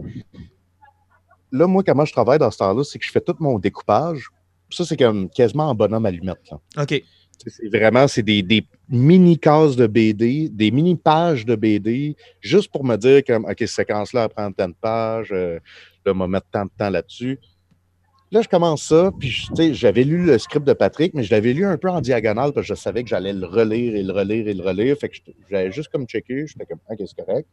[1.51, 4.29] Là, moi, comment je travaille dans ce temps-là, c'est que je fais tout mon découpage.
[4.69, 6.41] Ça, c'est comme quasiment en bonhomme allumette.
[6.51, 6.59] Là.
[6.81, 7.03] OK.
[7.45, 12.95] C'est vraiment, c'est des, des mini-cases de BD, des mini-pages de BD, juste pour me
[12.95, 15.59] dire comme, OK, cette séquence-là, elle prend tant de pages, euh,
[16.05, 17.39] là, on va mettre tant de temps là-dessus.
[18.33, 21.53] Là, je commence ça, puis je- j'avais lu le script de Patrick, mais je l'avais
[21.53, 24.11] lu un peu en diagonale parce que je savais que j'allais le relire et le
[24.11, 24.97] relire et le relire.
[24.97, 25.17] Fait que
[25.51, 27.47] j'avais juste comme checké, j'étais comme, OK, c'est correct.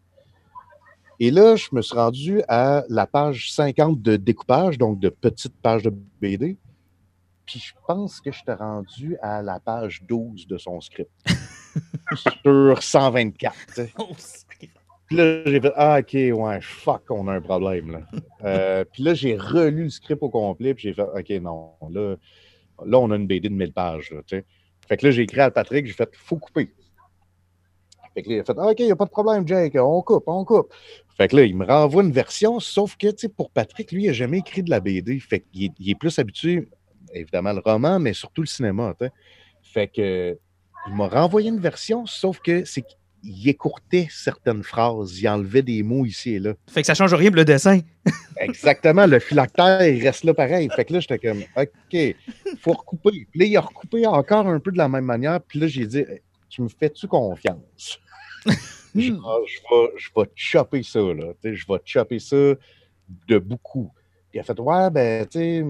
[1.18, 5.54] Et là, je me suis rendu à la page 50 de découpage, donc de petites
[5.60, 6.56] pages de BD.
[7.44, 11.10] Puis je pense que j'étais rendu à la page 12 de son script.
[12.42, 13.80] sur 124.
[15.10, 17.90] Puis là, j'ai fait Ah, ok, ouais, fuck, on a un problème.
[17.92, 18.00] Là.
[18.42, 22.16] Euh, puis là, j'ai relu le script au complet, puis j'ai fait Ok, non, là,
[22.86, 24.10] là, on a une BD de 1000 pages.
[24.12, 26.72] Là, fait que là, j'ai écrit à Patrick, j'ai fait Faut couper.
[28.14, 29.76] Fait que là, il a fait Ah, Ok, il n'y a pas de problème, Jake,
[29.78, 30.72] on coupe, on coupe.
[31.18, 34.04] Fait que là, il me renvoie une version, sauf que, tu sais, pour Patrick, lui,
[34.04, 35.18] il n'a jamais écrit de la BD.
[35.20, 36.66] Fait qu'il est, il est plus habitué,
[37.12, 38.94] évidemment, le roman, mais surtout le cinéma.
[38.98, 39.12] tu sais.
[39.60, 40.38] Fait que,
[40.86, 42.86] il m'a renvoyé une version, sauf que c'est
[43.22, 46.54] qu'il écourtait certaines phrases, il enlevait des mots ici et là.
[46.68, 47.80] Fait que ça change rien pour le dessin.
[48.36, 50.68] Exactement, le phylactère, il reste là pareil.
[50.74, 52.16] Fait que là, j'étais comme, OK,
[52.60, 53.26] faut recouper.
[53.30, 55.40] Puis là, il a recoupé encore un peu de la même manière.
[55.42, 56.04] Puis là, j'ai dit,
[56.48, 58.00] tu me fais-tu confiance?
[58.46, 58.52] je,
[58.94, 61.32] je vais, je vais chopper ça, là.
[61.42, 62.36] Tu sais, je vais chopper ça
[63.28, 63.90] de beaucoup.
[64.30, 65.64] Puis il a fait, ouais, ben, tu sais,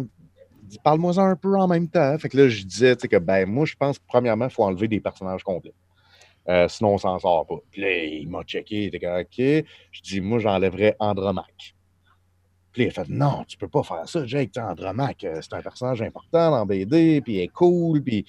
[0.84, 2.16] parle-moi-en un peu en même temps.
[2.18, 4.52] Fait que là, je disais, tu sais, que, ben, moi, je pense que, premièrement, il
[4.52, 5.74] faut enlever des personnages complets.
[6.48, 7.56] Euh, sinon, on s'en sort pas.
[7.70, 9.36] Puis là, il m'a checké, il était comme, OK.
[9.36, 11.74] Je dis, moi, j'enlèverais Andromaque.
[12.72, 14.56] Puis il a fait Non, tu peux pas faire ça, Jake.
[14.56, 18.02] Andromaque, euh, c'est un personnage important dans BD, puis elle est cool.
[18.02, 18.24] Puis,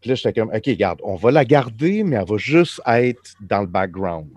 [0.00, 3.34] puis là, j'étais comme OK, regarde, on va la garder, mais elle va juste être
[3.40, 4.30] dans le background.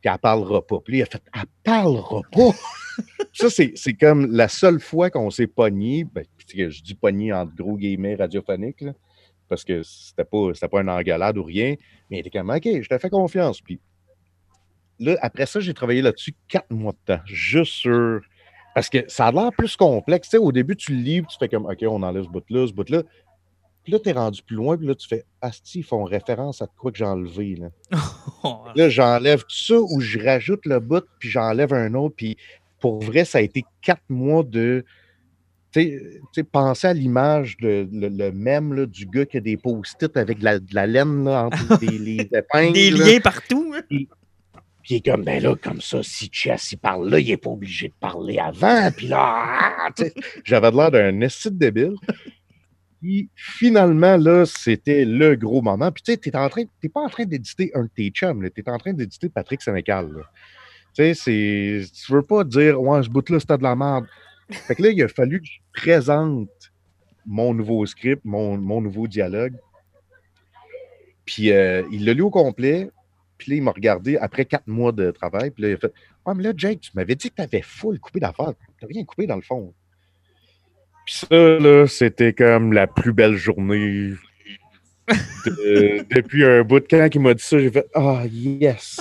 [0.00, 0.78] Puis elle parlera pas.
[0.80, 2.50] Puis il a fait Elle parlera pas.
[3.32, 6.04] ça, c'est comme la seule fois qu'on s'est pogné.
[6.04, 8.80] Ben, je dis pogné entre gros guillemets radiophoniques.
[8.82, 8.92] là.
[9.48, 11.74] Parce que c'était pas, c'était pas une engueulade ou rien.
[12.10, 13.60] Mais il était comme, OK, je te fais confiance.
[13.60, 13.80] Puis
[14.98, 18.20] là, après ça, j'ai travaillé là-dessus quatre mois de temps, juste sur.
[18.74, 20.28] Parce que ça a l'air plus complexe.
[20.28, 22.66] Tu sais, au début, tu le lis, tu fais comme, OK, on enlève ce bout-là,
[22.66, 23.02] ce bout-là.
[23.82, 26.60] Puis là, tu es rendu plus loin, puis là, tu fais, Asti, ils font référence
[26.60, 27.56] à quoi que j'ai enlevé.
[27.56, 27.70] Là,
[28.76, 32.14] là j'enlève tout ça ou je rajoute le bout, puis j'enlève un autre.
[32.14, 32.36] Puis
[32.80, 34.84] pour vrai, ça a été quatre mois de.
[35.72, 36.00] Tu
[36.32, 40.38] sais, penser à l'image, de, le, même là, du gars qui a des post-it avec
[40.38, 42.72] de la, de la laine là, entre les, les épingles.
[42.72, 43.04] Des là.
[43.04, 43.74] liens partout.
[43.76, 43.82] hein?
[43.88, 44.08] Puis
[44.88, 47.50] il est comme, ben là, comme ça, si Chess, il parle là, il n'est pas
[47.50, 48.90] obligé de parler avant.
[48.96, 50.04] Puis là, ah, tu
[50.44, 51.94] j'avais l'air d'un esti de débile.
[53.00, 55.92] Puis finalement, là, c'était le gros moment.
[55.92, 58.48] Puis tu sais, train, t'es pas en train d'éditer un de tes chums, là.
[58.50, 60.08] T'es en train d'éditer Patrick Sénécal.
[60.94, 61.84] Tu sais.
[61.92, 64.06] Tu veux pas dire, ouais, ce bout-là, c'était de la merde.
[64.50, 66.48] Fait que là, il a fallu que je présente
[67.26, 69.54] mon nouveau script, mon, mon nouveau dialogue.
[71.26, 72.90] Puis euh, il l'a lu au complet.
[73.36, 75.50] Puis là, il m'a regardé après quatre mois de travail.
[75.50, 75.92] Puis là, il a fait
[76.24, 78.52] Ah, mais là, Jake, tu m'avais dit que tu avais full coupé d'affaires.
[78.80, 79.74] Tu rien coupé dans le fond.
[81.04, 84.12] Puis ça, là, c'était comme la plus belle journée
[85.46, 87.58] de- depuis un bout de quand il m'a dit ça.
[87.58, 89.00] J'ai fait Ah, yes.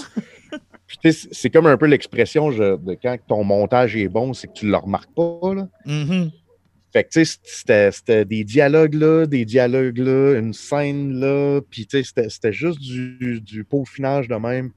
[0.88, 4.47] Puis tu sais, c'est comme un peu l'expression de quand ton montage est bon, c'est
[4.47, 5.54] que tu ne le remarques pas.
[5.54, 5.67] Là.
[5.86, 6.32] Mhm.
[6.93, 7.39] Fait que, tu sais,
[7.91, 12.80] c'était- des dialogues là, des dialogues là, une scène là, puis tu sais, c'était- juste
[12.80, 14.71] du, du peaufinage de même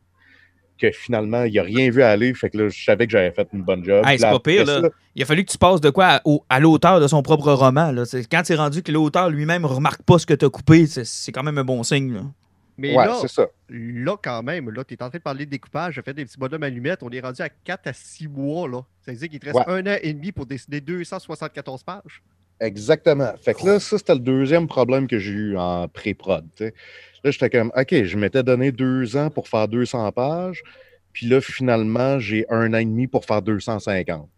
[0.80, 2.32] que finalement, il n'a rien vu aller.
[2.34, 4.02] Fait que là, je savais que j'avais fait une bonne job.
[4.06, 4.80] Hey, c'est pas pire, là.
[4.82, 7.52] ça, Il a fallu que tu passes de quoi à, à l'auteur de son propre
[7.52, 7.92] roman.
[7.92, 8.04] Là.
[8.04, 11.04] C'est- Quand c'est rendu que l'auteur lui-même remarque pas ce que tu as coupé, c'est-
[11.04, 12.14] c'est quand même un bon signe.
[12.14, 12.22] là.
[12.80, 13.46] Mais ouais, là, ça.
[13.68, 16.24] là, quand même, là, tu es en train de parler de découpage, j'ai fait des
[16.24, 18.80] petits bonhommes allumettes, on est rendu à 4 à 6 mois, là.
[19.02, 19.64] Ça veut dire qu'il te reste Ouais.
[19.66, 22.22] un an et demi pour dessiner 274 pages.
[22.58, 23.32] Exactement.
[23.42, 26.46] Fait que là, ça, c'était le deuxième problème que j'ai eu en pré-prod.
[26.58, 30.62] Là, j'étais comme, OK, je m'étais donné deux ans pour faire 200 pages.
[31.12, 34.28] Puis là, finalement, j'ai un an et demi pour faire 250.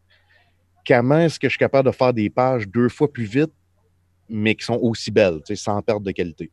[0.87, 3.52] Comment est-ce que je suis capable de faire des pages deux fois plus vite,
[4.28, 6.50] mais qui sont aussi belles, sans perte de qualité?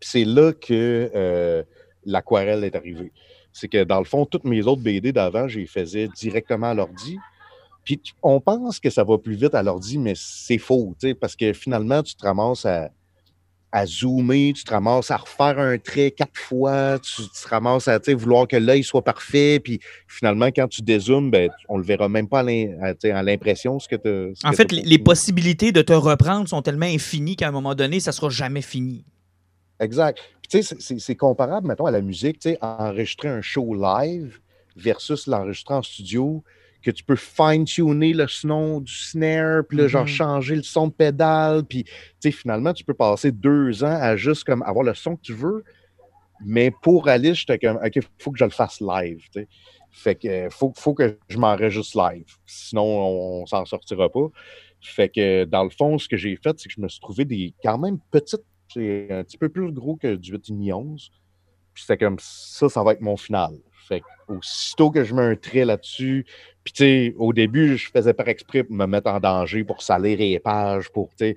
[0.00, 1.62] Puis c'est là que euh,
[2.04, 3.12] l'aquarelle est arrivée.
[3.52, 6.74] C'est que dans le fond, toutes mes autres BD d'avant, je les faisais directement à
[6.74, 7.18] l'ordi.
[7.84, 11.14] Puis on pense que ça va plus vite à l'ordi, mais c'est faux, tu sais,
[11.14, 12.90] parce que finalement, tu te ramasses à,
[13.72, 17.88] à zoomer, tu te ramasses à refaire un trait quatre fois, tu, tu te ramasses
[17.88, 22.08] à vouloir que l'œil soit parfait, puis finalement, quand tu dézoomes, ben, on le verra
[22.08, 26.48] même pas à l'impression ce que tu En fait, les, les possibilités de te reprendre
[26.48, 29.04] sont tellement infinies qu'à un moment donné, ça sera jamais fini.
[29.80, 30.18] Exact.
[30.42, 34.38] Puis, tu sais, c'est- comparable, mettons, à la musique, tu sais, enregistrer un show live
[34.76, 36.42] versus l'enregistrer en studio,
[36.82, 40.08] que tu peux fine-tuner le son du snare, puis là, genre, Mhm.
[40.08, 44.16] changer le son de pédale, puis, tu sais, finalement, tu peux passer deux ans à
[44.16, 45.64] juste, comme, avoir le son que tu veux,
[46.44, 49.48] mais pour Alice, j'étais comme, OK, faut que je le fasse live, tu sais.
[49.90, 54.28] Fait que, euh, faut, faut que je m'enregistre live, sinon, on, on s'en sortira pas.
[54.80, 57.24] Fait que, dans le fond, ce que j'ai fait, c'est que je me suis trouvé
[57.24, 61.10] des, quand même, petites c'est un petit peu plus gros que du 8,5 11.
[61.74, 63.52] Puis c'était comme ça, ça va être mon final.
[63.88, 66.26] Fait aussitôt que je mets un trait là-dessus,
[66.62, 69.80] puis tu sais, au début, je faisais par exprès pour me mettre en danger, pour
[69.80, 71.36] salir les pages, pour, tu sais,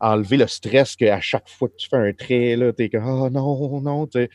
[0.00, 3.30] enlever le stress qu'à chaque fois que tu fais un trait, là, t'es comme, oh
[3.30, 4.28] non, non, tu.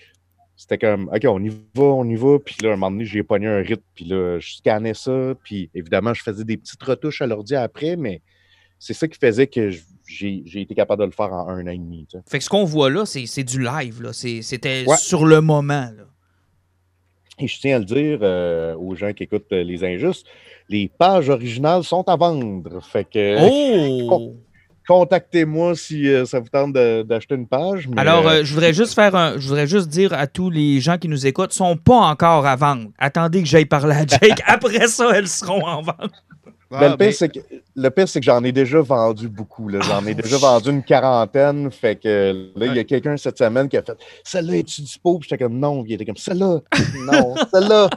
[0.56, 2.38] C'était comme, OK, on y va, on y va.
[2.40, 5.34] Puis là, un moment donné, j'ai pogné un rythme, puis là, je scannais ça.
[5.44, 8.22] Puis évidemment, je faisais des petites retouches à l'ordi après, mais
[8.80, 9.72] c'est ça qui faisait que
[10.06, 12.08] j'ai été capable de le faire en un an et demi.
[12.28, 14.10] Fait que ce qu'on voit là, c'est du live.
[14.14, 14.98] C'était Ouais.
[14.98, 15.90] sur le moment.
[15.96, 16.04] là.
[17.40, 20.28] Et je tiens à le dire euh, aux gens qui écoutent euh, Les Injustes,
[20.70, 22.80] les pages originales sont à vendre.
[22.84, 24.36] Fait que Oh!
[24.88, 27.88] contactez-moi si euh, ça vous tente d'acheter une page.
[27.88, 29.40] mais, Alors, euh, je voudrais juste faire un.
[29.40, 32.56] Je voudrais juste dire à tous les gens qui nous écoutent, sont pas encore à
[32.56, 32.90] vendre.
[33.00, 34.42] Attendez que j'aille parler à Jake.
[34.46, 36.12] Après ça, elles seront en vente.
[36.74, 37.40] Ben, Ah, le ben, pire, c'est que,
[37.76, 39.70] le pire, c'est que j'en ai déjà vendu beaucoup.
[39.70, 39.80] là.
[39.82, 41.72] J'en ai déjà vendu une quarantaine.
[41.72, 45.20] Fait que là, il y a quelqu'un cette semaine qui a fait Celle-là, es-tu dispo?
[45.20, 45.84] Puis j'étais comme non.
[45.86, 46.60] Il était comme Celle-là.
[47.12, 47.90] Non, celle-là.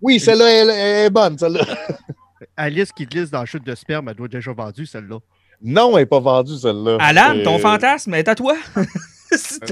[0.00, 1.64] Oui, celle-là, elle, elle est bonne, celle-là.
[2.56, 5.18] Alice qui glisse dans la chute de sperme, elle doit être déjà vendue, celle-là.
[5.62, 6.98] Non, elle n'est pas vendue, celle-là.
[7.00, 8.56] Alan, ton fantasme est à toi.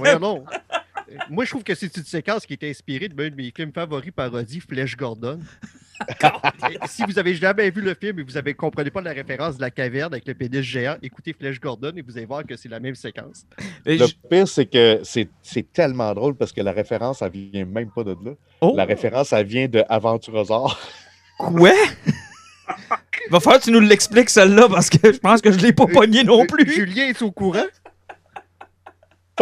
[0.02, 0.44] Ben, donc.
[0.50, 3.52] Euh, Moi, je trouve que c'est une séquence qui est inspirée de l'un de mes
[3.54, 5.38] films favoris parodie, Flèche Gordon.
[6.88, 9.60] Si vous avez jamais vu le film et vous ne comprenez pas la référence de
[9.60, 12.68] la caverne avec le pénis géant, écoutez Flèche Gordon et vous allez voir que c'est
[12.68, 13.44] la même séquence.
[13.84, 17.64] Le je- pire, c'est que c'est c'est tellement drôle parce que la référence, elle vient
[17.64, 18.32] même pas de là.
[18.60, 20.78] Oh, La référence, elle vient de Aventurosaure.
[21.38, 21.70] quoi?
[23.30, 25.86] Va falloir que tu nous l'expliques, celle-là, parce que je pense que je l'ai pas
[25.86, 26.70] pogné non plus.
[26.72, 27.64] Julien est au courant?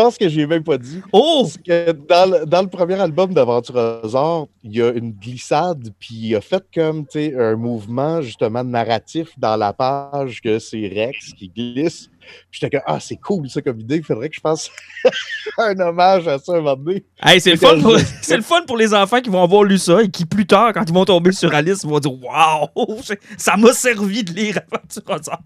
[0.01, 1.03] Pense que j'ai même pas dit.
[1.13, 1.49] Oh!
[1.67, 6.37] Que dans, le, dans le premier album d'Aventurosaur, il y a une glissade, puis il
[6.37, 12.09] a fait comme un mouvement justement narratif dans la page que c'est Rex qui glisse.
[12.51, 14.71] J'étais comme Ah, c'est cool ça comme idée, il faudrait que je fasse
[15.59, 17.05] un hommage à ça un moment donné.
[17.23, 19.65] Hey, c'est le, fun pour, je- c'est le fun pour les enfants qui vont avoir
[19.65, 23.01] lu ça et qui, plus tard, quand ils vont tomber sur Alice, vont dire Waouh,
[23.37, 25.41] ça m'a servi de lire Aventurosaure.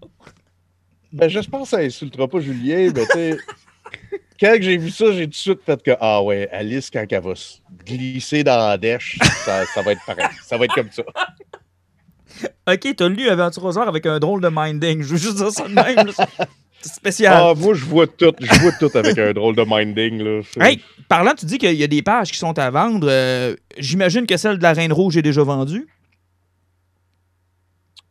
[1.11, 3.37] Ben, j'espère que ça insultera pas Julien, mais tu sais,
[4.39, 7.21] quand j'ai vu ça, j'ai tout de suite fait que Ah ouais, Alice, quand elle
[7.21, 10.25] va se glisser dans la dèche, ça, ça va être pareil.
[10.43, 11.03] Ça va être comme ça.
[12.69, 15.01] Ok, t'as lu Aventurosaure avec un drôle de minding.
[15.01, 16.11] Je veux juste dire ça de même.
[16.81, 17.33] C'est spécial.
[17.33, 20.21] Ah, moi, je vois tout, je vois tout avec un drôle de minding.
[20.21, 20.41] Là.
[20.67, 23.07] Hey, parlant, tu dis qu'il y a des pages qui sont à vendre.
[23.09, 25.87] euh, J'imagine que celle de la Reine Rouge est déjà vendue?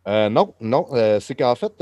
[0.09, 0.87] Euh, non, non.
[0.93, 1.73] euh, c'est qu'en fait,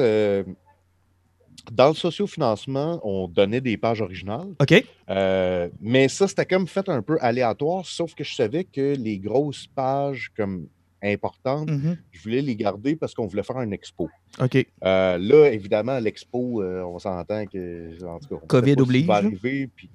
[1.71, 4.49] dans le sociofinancement, on donnait des pages originales.
[4.61, 4.85] OK.
[5.11, 9.19] Euh, mais ça, c'était comme fait un peu aléatoire, sauf que je savais que les
[9.19, 10.67] grosses pages comme
[11.05, 11.97] importantes, Mhm.
[12.13, 14.09] je voulais les garder parce qu'on voulait faire un expo.
[14.41, 14.57] OK.
[14.85, 18.05] Euh, là, évidemment, l'expo, euh, on s'entend que.
[18.05, 19.27] En tout cas, on sait COVID oblige, va là.
[19.27, 19.69] arriver.
[19.75, 19.91] Puis,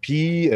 [0.00, 0.50] puis,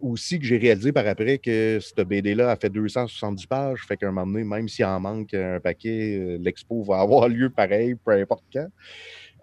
[0.00, 3.80] aussi que j'ai réalisé par après que cette BD-là a fait 270 pages.
[3.86, 7.50] Fait qu'à un moment donné, même s'il en manque un paquet, l'expo va avoir lieu
[7.50, 8.66] pareil, peu importe quand.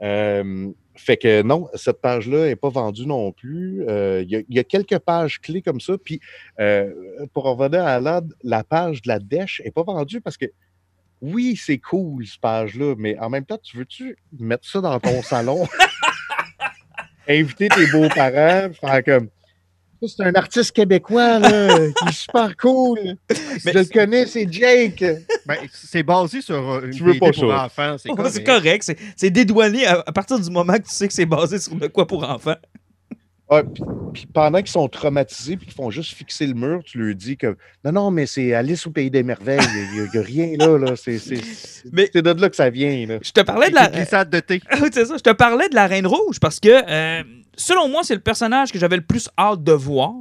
[0.02, 3.86] Euh, fait que non, cette page-là n'est pas vendue non plus.
[3.88, 5.94] Euh, Il y, a- il y a quelques pages clés comme ça.
[6.04, 6.20] Puis,
[6.60, 6.92] euh,
[7.34, 10.46] pour revenir à la, la page de la dèche n'est pas vendue parce que
[11.22, 15.22] oui, c'est cool, cette page-là, mais en même temps, tu veux-tu mettre ça dans ton
[15.22, 15.68] salon?
[17.28, 19.30] Inviter tes beaux-parents, faire comme.
[20.08, 23.00] C'est un artiste québécois, là, qui est super cool.
[23.66, 25.04] Mais- je le connais, c'est Jake.
[25.46, 27.96] Ben, c'est basé sur euh, une Tu veux BD pas pour enfants.
[27.98, 28.34] C'est Ouais, correct.
[28.34, 28.84] C'est correct.
[28.84, 31.76] c'est- C'est dédouané à, à partir du moment que tu sais que c'est basé sur
[31.76, 32.56] de quoi pour enfants.
[33.52, 33.82] Ouais, puis,
[34.14, 37.36] puis pendant qu'ils sont traumatisés puis qu'ils font juste fixer le mur, tu leur dis
[37.36, 39.58] que non, non, mais c'est Alice au Pays des Merveilles.
[39.96, 40.78] Il n'y a, rien là.
[40.78, 40.96] là.
[40.96, 43.08] C'est, c'est, c'est, Mais- c'est de là que ça vient.
[43.08, 43.18] Là.
[43.24, 44.26] Je te parlais C'est de la.
[44.26, 44.62] de thé.
[44.94, 45.16] C'est ça.
[45.18, 47.24] Je te parlais de la Reine Rouge parce que, euh,
[47.60, 50.14] selon moi, c'est le personnage que j'avais le plus hâte de voir.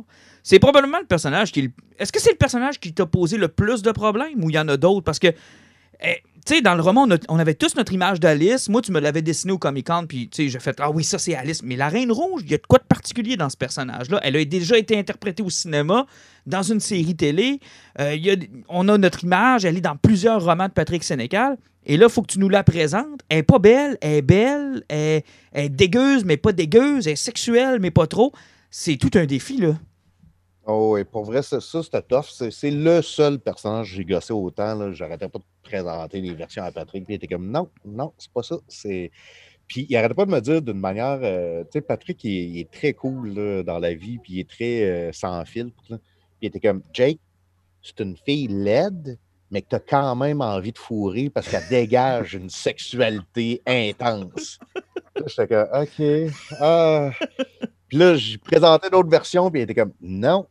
[0.42, 1.70] C'est probablement le personnage qui.
[1.98, 4.58] Est-ce que c'est le personnage qui t'a posé le plus de problèmes ou il y
[4.58, 5.04] en a d'autres?
[5.04, 8.68] Parce que, eh, tu sais, dans le roman, on, avait tous notre image d'Alice.
[8.68, 11.04] Moi, tu me l'avais dessiné au Comic Con, puis, tu sais, j'ai fait Ah oui,
[11.04, 11.62] ça, c'est Alice.
[11.62, 14.20] Mais la Reine Rouge, il y a de quoi de particulier dans ce personnage-là?
[14.22, 16.06] Elle a déjà été interprétée au cinéma,
[16.48, 17.60] dans une série télé.
[18.00, 18.16] Euh,
[18.68, 21.56] on a notre image, elle est dans plusieurs romans de Patrick Sénécal.
[21.86, 23.20] Et là, il faut que tu nous la présentes.
[23.28, 27.06] Elle est pas belle, elle est belle, elle est, elle est dégueuse, mais pas dégueuse,
[27.06, 28.32] elle est sexuelle, mais pas trop.
[28.70, 29.74] C'est tout un défi, là.
[30.70, 32.26] Oh, et pour vrai, ça, c'était tough.
[32.50, 34.92] C'est, le seul personnage que j'ai gossé autant.
[34.92, 37.06] J'arrêtais pas de présenter les versions à Patrick.
[37.06, 38.56] Puis il était comme non, non, c'est pas ça.
[39.66, 41.20] Puis il arrêtait pas de me dire d'une manière.
[41.22, 43.32] euh, tu sais, Patrick, il, est- très cool
[43.64, 44.18] dans la vie.
[44.18, 45.74] Puis il est très euh, sans filtre.
[45.88, 45.96] là.
[46.38, 47.18] Puis il était comme Jake,
[47.82, 49.18] c'est une fille laide,
[49.50, 54.58] mais que tu as quand même envie de fourrer parce qu'elle dégage une sexualité intense.
[55.26, 56.32] J'étais comme OK.
[56.60, 57.10] Ah.
[57.88, 60.46] Puis là, j'ai présenté d'autres versions, puis il était comme non,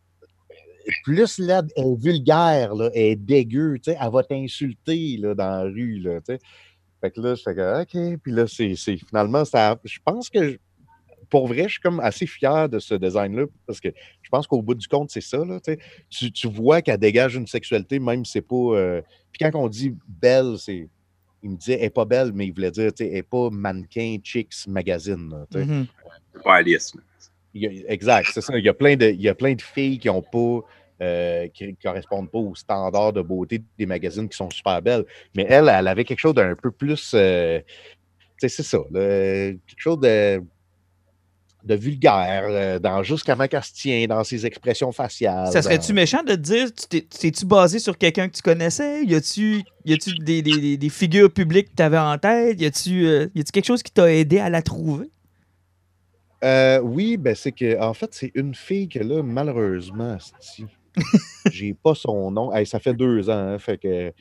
[1.04, 6.00] plus laide, elle est vulgaire, là, elle est dégueu, elle va t'insulter dans la rue,
[6.00, 6.20] là.
[7.00, 8.20] Fait que là, je fais que, OK.
[8.24, 10.58] Puis là, c'est finalement, ça, je pense que,
[11.30, 13.90] pour vrai, je suis comme assez fier de ce design-là, parce que
[14.28, 15.58] je pense qu'au bout du compte, c'est ça, là,
[16.10, 18.56] tu vois qu'elle dégage une sexualité, même si c'est pas...
[18.76, 20.90] euh, Puis quand on dit belle, c'est...
[21.42, 24.18] Il me disait, elle est pas belle, mais il voulait dire, elle est pas mannequin
[24.22, 25.60] Chicks Magazine, là.
[25.64, 25.86] Mhm.
[26.34, 26.94] C'est pas Alice.
[26.94, 27.02] là.
[27.54, 28.58] Il y a- exact, c'est ça.
[28.58, 30.60] Il y a plein de, il y a plein de filles qui ont pas,
[31.02, 35.06] euh, qui, qui correspondent pas aux standards de beauté des magazines qui sont super belles.
[35.36, 37.66] Mais elle, elle avait quelque chose d'un peu plus, euh, tu
[38.42, 40.44] sais, c'est ça, là, quelque chose de,
[41.68, 45.52] de vulgaire, euh, dans juste comment qu'elle se tient, dans ses expressions faciales.
[45.52, 49.04] Ça serait-tu méchant de te dire, tu t'es- t'es-tu basé sur quelqu'un que tu connaissais?
[49.04, 49.64] Y a-tu
[50.20, 52.60] des, des- des- figures publiques que tu avais en tête?
[52.60, 55.10] Y a-tu euh, quelque chose qui t'a aidé à la trouver?
[56.44, 60.18] Euh, oui, ben c'est que en fait, c'est une fille que là, malheureusement,
[61.52, 62.54] j'ai pas son nom.
[62.54, 64.14] Hey, ça fait deux ans, hein, fait que.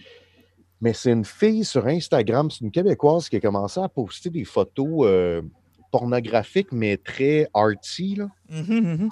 [0.80, 4.44] Mais c'est une fille sur Instagram, c'est une Québécoise qui a commencé à poster des
[4.44, 5.40] photos euh,
[5.90, 8.16] pornographiques, mais très artsy.
[8.16, 8.28] Là.
[8.48, 9.10] Mhm, mhm.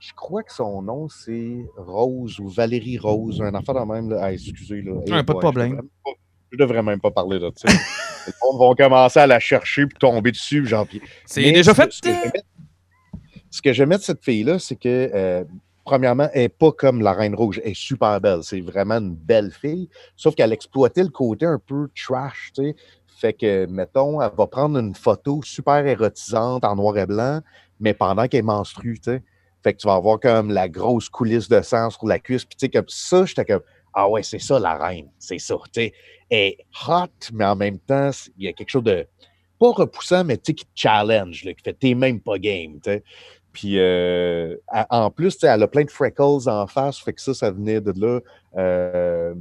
[0.00, 4.08] Je crois que son nom, c'est Rose ou Valérie Rose, un enfant de même.
[4.10, 4.30] Là.
[4.30, 4.92] Hey, excusez, là.
[4.92, 5.70] Ouais, pas de je problème.
[5.76, 6.16] devrais
[6.52, 7.68] Je devrais même pas parler de ça.
[8.26, 10.66] Les gens vont commencer à la chercher puis tomber dessus.
[10.66, 10.86] Genre,
[11.26, 11.92] C'est déjà fait?
[11.92, 12.42] Ce que j'aimais-
[13.50, 15.44] ce que j'aimais de cette fille-là, c'est que, euh,
[15.84, 17.60] premièrement, elle n'est pas comme la Reine Rouge.
[17.64, 18.40] Elle est super belle.
[18.42, 19.88] C'est vraiment une belle fille.
[20.16, 22.76] Sauf qu'elle exploitait le côté un peu trash, tu sais.
[23.20, 27.40] Fait que, mettons, elle va prendre une photo super érotisante en noir et blanc,
[27.78, 29.22] mais pendant qu'elle menstrue, tu.
[29.62, 32.46] Fait que tu vas avoir comme la grosse coulisse de sang sur la cuisse.
[32.46, 33.60] Puis, tu sais, comme ça, j'étais comme,
[33.92, 35.92] ah ouais, c'est ça la reine, c'est ça, tu sais.
[36.30, 36.54] Elle
[36.88, 39.06] hot, mais en même temps, il y a quelque chose de,
[39.58, 42.80] pas repoussant, mais tu sais, qui te challenge, là, qui fait, t'es même pas game,
[42.82, 43.04] tu sais.
[43.52, 44.56] Puis, euh,
[44.88, 47.50] en plus, tu sais, elle a plein de freckles en face, fait que ça, ça
[47.50, 48.20] venait de là.
[48.56, 49.34] Euh,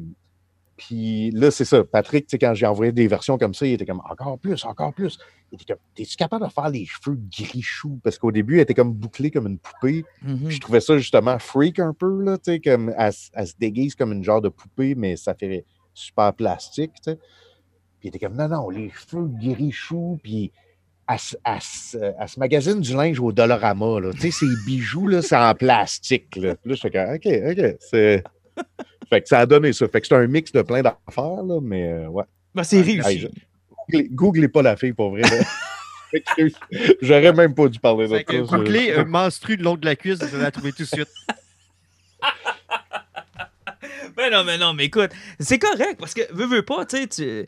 [0.80, 1.84] puis là, c'est ça.
[1.84, 5.20] Patrick, quand j'ai envoyé des versions comme ça, il était comme encore plus, encore plus.
[5.52, 8.00] Il était comme, t'es-tu capable de faire les cheveux gris choux?
[8.02, 10.06] Parce qu'au début, elle était comme bouclée comme une poupée.
[10.22, 10.50] Mhm.
[10.50, 14.14] Je trouvais ça justement freak un peu, là, tu sais, comme elle, se déguise comme
[14.14, 17.16] une genre de poupée, mais ça fait super plastique, tu sais.
[18.00, 20.54] Puis il était comme, non, non, les cheveux gris choux, puis
[21.10, 24.14] elle se magasine du linge au Dollarama, là.
[24.14, 26.56] Tu sais, ses bijoux, là, c'est en plastique, là.
[26.56, 28.24] Puis là, je fais comme, OK, OK, c'est...
[29.10, 29.88] Fait que ça a donné ça.
[29.88, 32.24] Fait que c'est un mix de plein d'affaires, là, mais euh, ouais.
[32.54, 33.28] Ben, c'est réussi.
[33.90, 35.24] Googlez, googlez pas la fille, pour vrai.
[37.02, 38.58] J'aurais même pas dû parler de ça.
[38.58, 41.10] boucler un menstru le long de la cuisse, vous allez la trouver tout de suite.
[44.18, 47.08] Ben non, mais non, mais écoute, c'est correct parce que veux, veux pas, tu sais,
[47.08, 47.46] tu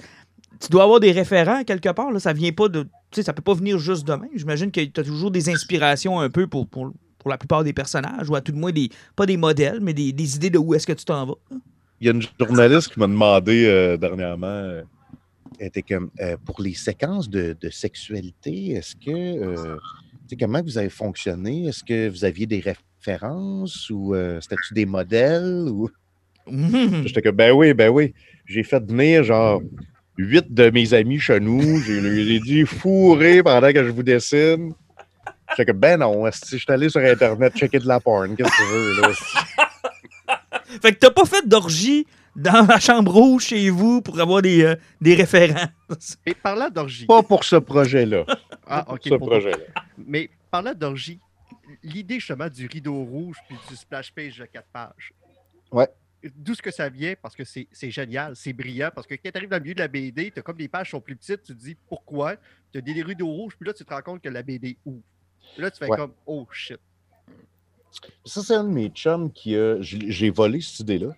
[0.62, 2.12] tu dois avoir des référents quelque part.
[2.12, 2.84] Là, ça vient pas de.
[2.84, 4.28] Tu sais, ça peut pas venir juste demain.
[4.36, 7.72] J'imagine que tu as toujours des inspirations un peu pour, pour, pour la plupart des
[7.72, 8.90] personnages, ou à tout de moins des.
[9.16, 11.36] pas des modèles, mais des, des idées de où est-ce que tu t'en vas.
[12.00, 14.82] Il y a une journaliste qui m'a demandé euh, dernièrement, euh,
[15.60, 19.78] elle était comme, euh, pour les séquences de, de sexualité, est-ce que, euh,
[20.40, 21.68] comment vous avez fonctionné?
[21.68, 25.68] Est-ce que vous aviez des références ou c'était-tu des modèles?
[25.70, 25.90] Ou...
[26.48, 27.04] Mhm.
[27.06, 28.14] J'étais comme, ben oui, ben oui.
[28.46, 29.62] J'ai fait venir genre
[30.18, 31.80] huit de mes amis chez nous.
[31.82, 34.74] J'ai lui ai dit fourré pendant que je vous dessine.
[35.52, 38.50] J'étais comme, ben non, si je suis allé sur Internet checker de la porn, qu'est-ce
[38.50, 39.02] que tu veux?
[39.02, 39.10] Là?
[40.82, 44.64] Fait que t'as pas fait d'orgie dans la chambre rouge chez vous pour avoir des,
[44.64, 45.68] euh, des référents.
[46.26, 47.06] Et parlant d'orgie.
[47.06, 48.26] Pas pour ce projet-là.
[48.66, 49.02] Ah, Pour ok.
[49.04, 49.84] ce projet-là.
[49.98, 51.20] Mais parlant d'orgie,
[51.84, 55.12] l'idée justement du rideau rouge puis du splash page de quatre pages.
[55.72, 55.88] Ouais.
[56.36, 59.32] D'où ce que ça vient, parce que c'est c'est génial, c'est brillant, parce que quand
[59.32, 61.16] tu arrives dans le milieu de la BD, tu as comme les pages sont plus
[61.16, 62.36] petites, tu te dis pourquoi,
[62.72, 65.02] tu as des rideaux rouges, puis là tu te rends compte que la BD ouvre.
[65.58, 65.98] Là, tu fais Ouais.
[65.98, 66.78] comme oh shit.
[68.26, 69.78] Ça, c'est un de mes chums qui a.
[69.82, 71.14] J'ai volé cette idée-là.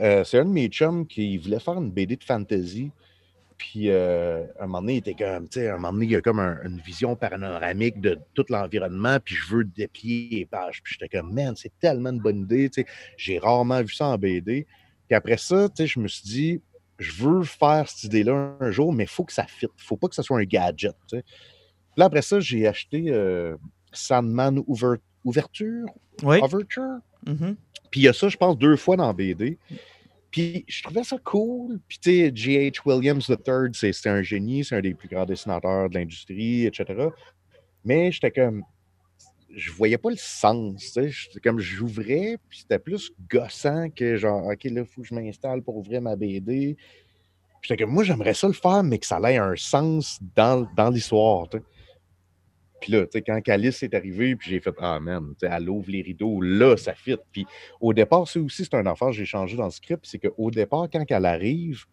[0.00, 2.90] Euh, c'est un de mes chums qui voulait faire une BD de fantasy.
[3.56, 6.16] Puis, euh, un moment donné, il était comme, tu sais, un moment donné, il y
[6.16, 10.82] a comme un- une vision panoramique de tout l'environnement, puis je veux déplier les pages.
[10.82, 12.86] Puis, j'étais comme, man, c'est tellement une bonne idée, tu sais.
[13.16, 14.66] J'ai rarement vu ça en BD.
[15.08, 16.60] Puis après ça, tu sais, je me suis dit,
[16.98, 19.70] je veux faire cette idée-là un jour, mais il faut que ça fitte.
[19.78, 21.24] Il faut pas que ce soit un gadget, tu sais.
[21.96, 23.56] Là, après ça, j'ai acheté euh,
[23.92, 25.86] Sandman Ouver- Ouverture,
[26.22, 26.38] Oui.
[26.42, 26.98] Overture.
[27.26, 27.56] Mhm.
[27.90, 29.58] Puis il y a ça, je pense, deux fois dans BD.
[30.30, 31.78] Puis je trouvais ça cool.
[31.88, 32.80] Puis tu sais, G.H.
[32.84, 37.08] Williams III, c'est c'est un génie, c'est un des plus grands dessinateurs de l'industrie, etc.
[37.84, 38.62] Mais j'étais comme.
[39.54, 40.98] Je voyais pas le sens.
[41.42, 45.62] comme j'ouvrais, puis c'était plus gossant que genre, OK, là, il faut que je m'installe
[45.62, 46.76] pour ouvrir ma BD.
[47.62, 50.90] J'étais comme, moi, j'aimerais ça le faire, mais que ça ait un sens dans, dans
[50.90, 51.48] l'histoire.
[52.80, 56.40] Puis là, quand Alice est arrivée, puis j'ai fait Ah man, elle ouvre les rideaux,
[56.40, 57.16] là, ça fit.
[57.32, 57.46] Puis
[57.80, 60.88] au départ, c'est aussi, c'est un que j'ai changé dans le script, c'est qu'au départ,
[60.92, 61.84] quand elle arrive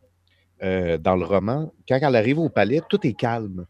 [0.62, 3.66] euh, dans le roman, quand elle arrive au palais, tout est calme.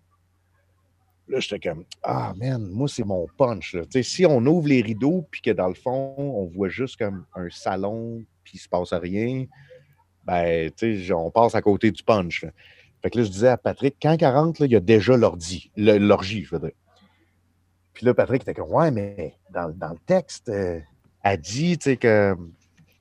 [1.27, 3.73] Là, j'étais comme Ah man, moi, c'est mon punch.
[3.73, 3.83] Là.
[4.01, 7.49] Si on ouvre les rideaux, puis que dans le fond, on voit juste comme un
[7.49, 9.45] salon, puis il se passe rien,
[10.25, 10.71] ben,
[11.11, 12.45] on passe à côté du punch.
[13.01, 15.71] Fait que là, je disais à Patrick, quand elle rentre, il y a déjà l'ordi,
[15.75, 16.71] l'orgie, je veux dire.
[17.93, 20.79] Puis là, Patrick était comme, ouais, mais dans, le texte, euh,
[21.23, 22.35] elle dit, tu sais, que,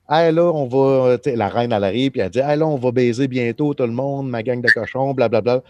[0.09, 2.91] hey, là, on va, la reine, elle arrive, puis elle dit, hey, là, on va
[2.91, 5.61] baiser bientôt tout le monde, ma gang de cochons, blablabla.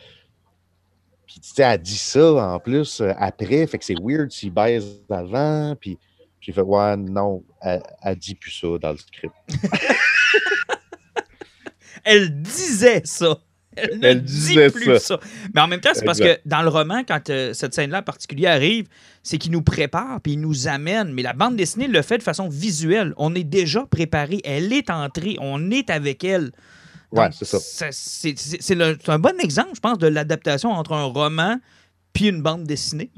[1.26, 4.52] Puis, tu sais, elle dit ça, en plus, euh, après, fait que c'est weird s'il
[4.52, 5.98] baise avant, puis
[6.42, 9.34] j'ai fait, ouais, non, elle, elle dit plus ça dans le script.
[12.04, 13.38] Elle disait ça.
[13.76, 15.20] Elle ne Elle dit disait plus ça.
[15.54, 18.04] Mais en même temps, c'est parce que dans le roman, quand euh, cette scène-là en
[18.04, 18.88] particulier arrive,
[19.24, 21.12] c'est qu'il nous prépare puis il nous amène.
[21.14, 23.14] Mais la bande dessinée le fait de façon visuelle.
[23.18, 24.42] On est déjà préparé.
[24.44, 25.38] Elle est entrée.
[25.40, 26.52] On est avec elle.
[27.12, 27.60] Ouais, c'est ça.
[27.92, 31.60] C'est un bon exemple, je pense, de l'adaptation entre un roman
[32.12, 33.12] puis une bande dessinée.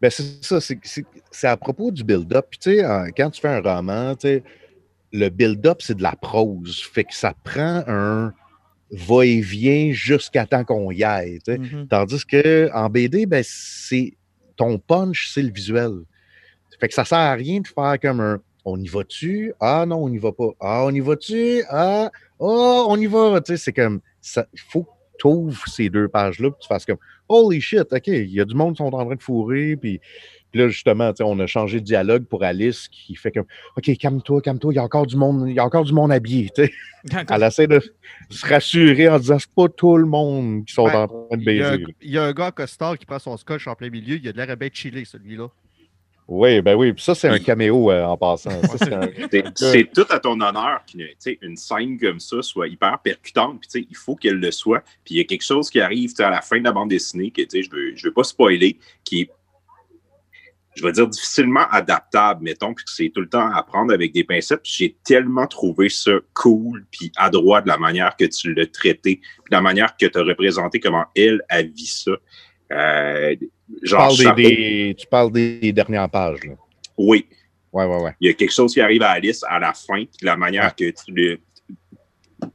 [0.00, 2.46] Ben, c'est ça, c'est- à propos du build-up.
[2.50, 2.84] Puis, tu sais,
[3.16, 4.42] quand tu fais un roman, tu sais,
[5.12, 6.82] le build-up, c'est de la prose.
[6.92, 8.32] Fait que ça prend un
[8.90, 11.38] va-et-vient jusqu'à temps qu'on y aille.
[11.44, 11.58] tu.
[11.58, 11.88] Mhm.
[11.88, 14.14] Tandis que en BD, ben, c'est
[14.56, 15.92] ton punch, c'est le visuel.
[16.80, 19.52] Fait que ça sert à rien de faire comme un on y va-tu?
[19.60, 20.50] Ah non, on n'y va pas.
[20.60, 21.62] Ah, on y va-tu?
[21.70, 23.40] Ah, oh, on y va.
[23.40, 24.46] Tu sais, c'est comme ça.
[24.52, 24.86] Il faut,
[25.18, 28.74] t'ouvres ces deux pages-là, tu fasses comme Holy shit, OK, il y a du monde
[28.74, 30.00] qui sont en train de fourrer, puis,
[30.50, 33.46] puis là, justement, tu sais, on a changé de dialogue pour Alice qui fait comme
[33.76, 36.12] OK, calme-toi, calme-toi, il y a encore du monde, il y a encore du monde
[36.12, 36.50] habillé.
[36.54, 36.72] tu sais.
[37.30, 37.80] Elle essaie de
[38.30, 40.94] se rassurer en disant c'est pas tout le monde qui sont Ouais.
[40.94, 41.84] en train de y, baiser.
[42.00, 44.16] il y a un gars à costard qui prend son scotch en plein milieu.
[44.16, 45.48] Il a de l'air bien chillé, celui-là.
[46.30, 48.50] Oui, ben oui, puis ça, c'est un caméo euh, en passant.
[49.54, 53.60] C'est tout à ton honneur qu'une tu sais, une scène comme ça soit hyper percutante.
[53.60, 54.80] Puis, tu sais, il faut qu'elle le soit.
[55.04, 56.72] Puis il y a quelque chose qui arrive tu sais, à la fin de la
[56.72, 59.30] bande dessinée que tu sais, je ne veux, je veux pas spoiler, qui est,
[60.78, 64.12] je vais dire, difficilement adaptable, mettons, puis que c'est tout le temps à prendre avec
[64.12, 64.60] des pincettes.
[64.62, 69.50] J'ai tellement trouvé ça cool puis adroit de la manière que tu l'as traité, puis
[69.50, 72.12] de la manière que tu as représenté comment elle a vu ça.
[72.72, 73.34] Euh,
[73.84, 74.36] tu, parles des, chapeau.
[74.42, 76.44] des- tu parles des dernières pages.
[76.44, 76.54] Là.
[76.96, 77.26] Oui,
[77.72, 78.14] Ouais, ouais, ouais.
[78.20, 80.74] il y a quelque chose qui arrive à Alice à la fin, puis la manière
[80.74, 81.38] que tu le.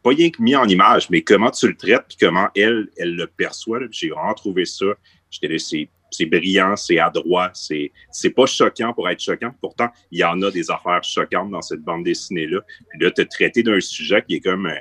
[0.01, 3.15] Pas rien que mis en image, mais comment tu le traites, puis comment elle, elle
[3.15, 3.79] le perçoit.
[3.91, 4.85] J'ai vraiment trouvé ça.
[5.29, 9.51] J'étais là, c'est, c'est brillant, c'est adroit, c'est, c'est pas choquant pour être choquant.
[9.61, 12.61] Pourtant, il y en a des affaires choquantes dans cette bande dessinée-là.
[12.89, 14.79] Puis là, te traiter d'un sujet qui est comme euh,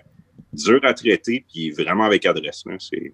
[0.52, 2.64] dur à traiter, puis vraiment avec adresse.
[2.78, 3.12] C'est...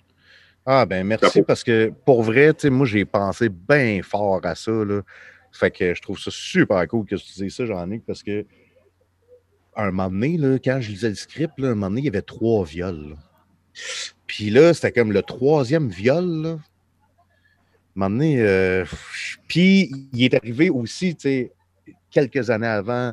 [0.67, 4.73] Ah, ben merci parce que pour vrai, moi, j'ai pensé bien fort à ça.
[4.73, 5.03] Là.
[5.53, 8.45] Fait que je trouve ça super cool que tu dises ça, Jean-Nic, parce que
[9.75, 12.01] à un moment donné, là, quand je lisais le script, là, à un moment donné,
[12.01, 13.11] il y avait trois viols.
[13.11, 13.17] là.
[14.27, 16.59] Puis là, c'était comme le troisième viol.
[17.97, 18.85] Euh,
[19.49, 21.53] puis il est arrivé aussi, tu sais,
[22.11, 23.13] quelques années avant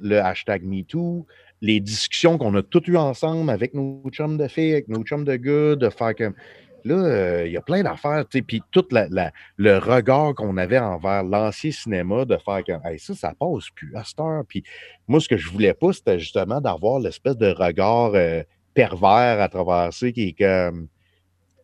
[0.00, 1.26] le hashtag MeToo,
[1.60, 5.24] les discussions qu'on a toutes eues ensemble avec nos chums de filles, avec nos chums
[5.24, 6.34] de gars, de faire comme.
[6.82, 10.56] Là, euh, il y a plein d'affaires, tu sais, puis tout la- le regard qu'on
[10.56, 14.44] avait envers l'ancien cinéma, de faire comme, hey, ça, ça passe plus à cette heure.
[14.48, 14.64] Puis
[15.06, 19.48] moi, ce que je voulais pas, c'était justement d'avoir l'espèce de regard euh, pervers à
[19.50, 20.88] travers ça, qui est comme.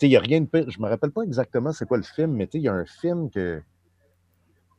[0.02, 0.70] Il n'y a rien de pire.
[0.70, 3.30] Je me rappelle pas exactement c'est quoi le film, mais il y a un film
[3.30, 3.60] que.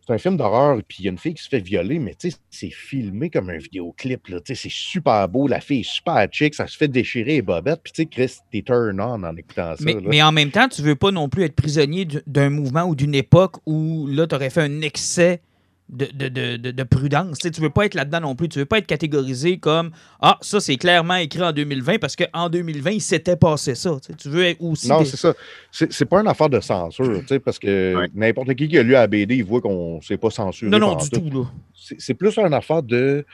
[0.05, 2.15] C'est un film d'horreur, puis il y a une fille qui se fait violer, mais
[2.49, 6.78] c'est filmé comme un vidéoclip, c'est super beau, la fille est super chic, ça se
[6.78, 9.84] fait déchirer les bobettes, puis tu sais, Chris, t'es turn on en écoutant ça.
[9.84, 9.99] Mais, là.
[10.05, 12.95] mais en même temps, tu veux pas non plus être prisonnier du- d'un mouvement ou
[12.95, 15.41] d'une époque où là, tu aurais fait un excès
[15.89, 17.38] de, de, de, de- de prudence.
[17.39, 18.49] Tu tu veux pas être là-dedans non plus.
[18.49, 22.49] Tu veux pas être catégorisé comme Ah, ça, c'est clairement écrit en 2020 parce qu'en
[22.49, 23.91] 2020, il s'était passé ça.
[24.17, 24.89] Tu veux être aussi.
[24.89, 25.33] Non, des- c'est ça.
[25.71, 28.09] C'est c'est pas une affaire de censure, tu sais, parce que Ouais.
[28.13, 30.69] n'importe qui qui a lu la BD, il voit qu'on s'est pas censuré.
[30.69, 31.29] Non, non, du tout.
[31.31, 31.45] Là.
[31.73, 33.25] c'est c'est plus une affaire de,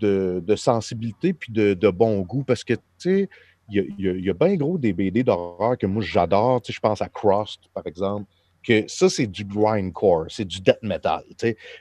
[0.00, 3.28] de, de sensibilité puis de, de bon goût parce que, tu sais,
[3.70, 5.86] il y a, il y a- il y a bien gros des BD d'horreur que
[5.86, 6.60] moi j'adore.
[6.60, 8.26] Tu sais, je pense à Crossed, par exemple,
[8.66, 11.22] que ça, c'est du grindcore, c'est du death metal.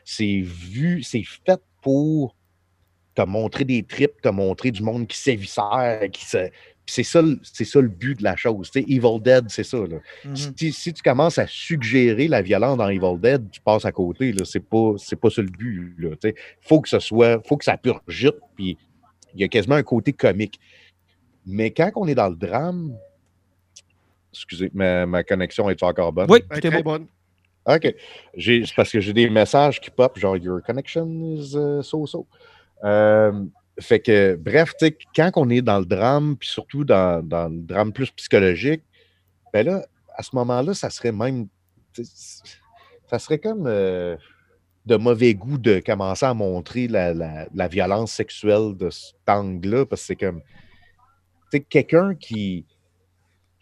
[0.03, 2.35] C'est vu, c'est fait pour
[3.15, 6.49] te montrer des tripes, te montrer du monde qui s'éviscère, qui se.
[6.85, 8.69] C'est ça, le- c'est ça le but de la chose.
[8.75, 9.77] Evil Dead, c'est ça.
[9.77, 9.99] Là.
[10.25, 10.35] Mhm.
[10.57, 14.33] Si, si tu commences à suggérer la violence dans Evil Dead, tu passes à côté.
[14.33, 14.43] là.
[14.43, 15.95] C'est pas, pas ça le but.
[16.01, 18.77] Il faut que ce soit, faut que ça purgite, puis
[19.33, 20.59] il y a quasiment un côté comique.
[21.45, 22.93] Mais quand on est dans le drame,
[24.33, 26.29] excusez, ma, ma connexion est encore bonne?
[26.29, 27.07] Oui, tout est bonne.
[27.65, 27.95] OK.
[28.35, 32.27] J'ai- C'est parce que j'ai des messages qui pop, genre Your connection is uh, so-so.
[32.83, 33.31] Euh,
[33.79, 34.73] fait que, bref,
[35.15, 38.83] quand on est dans le drame, puis surtout dans, dans le drame plus psychologique,
[39.53, 41.47] ben là, à ce moment-là, ça serait même.
[43.07, 44.17] Ça serait comme euh,
[44.85, 49.85] de mauvais goût de commencer à montrer la, la- la violence sexuelle de cet angle-là,
[49.85, 50.41] parce que c'est comme.
[51.51, 52.65] Tu sais, quelqu'un qui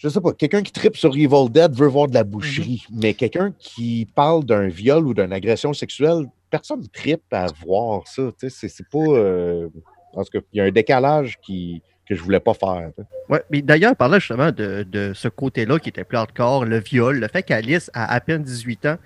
[0.01, 3.13] je sais pas, quelqu'un qui tripe sur Evil Dead veut voir de la boucherie, mais
[3.13, 8.23] quelqu'un qui parle d'un viol ou d'une agression sexuelle, personne ne tripe à voir ça.
[8.37, 8.97] C'est pas.
[8.97, 9.69] euh,
[10.13, 12.89] en tout cas, il y a un décalage qui, que je voulais pas faire.
[13.29, 17.19] Ouais, mais d'ailleurs, parlant justement de, de ce côté-là qui était plus hardcore, le viol,
[17.19, 18.97] le fait qu'Alice a à peine 18 ans,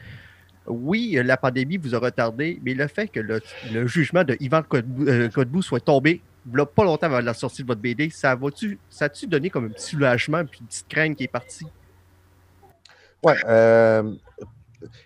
[0.67, 3.41] oui, la pandémie vous a retardé, mais le fait que le,
[3.71, 4.35] le jugement de
[4.67, 6.21] Codebou euh, Codebou soit tombé
[6.53, 9.65] là, pas longtemps avant la sortie de votre BD, ça va-tu, ça a-tu donné comme
[9.65, 11.65] un petit soulagement puis une petite crainte qui est partie?
[13.23, 13.35] Ouais.
[13.47, 14.13] euh,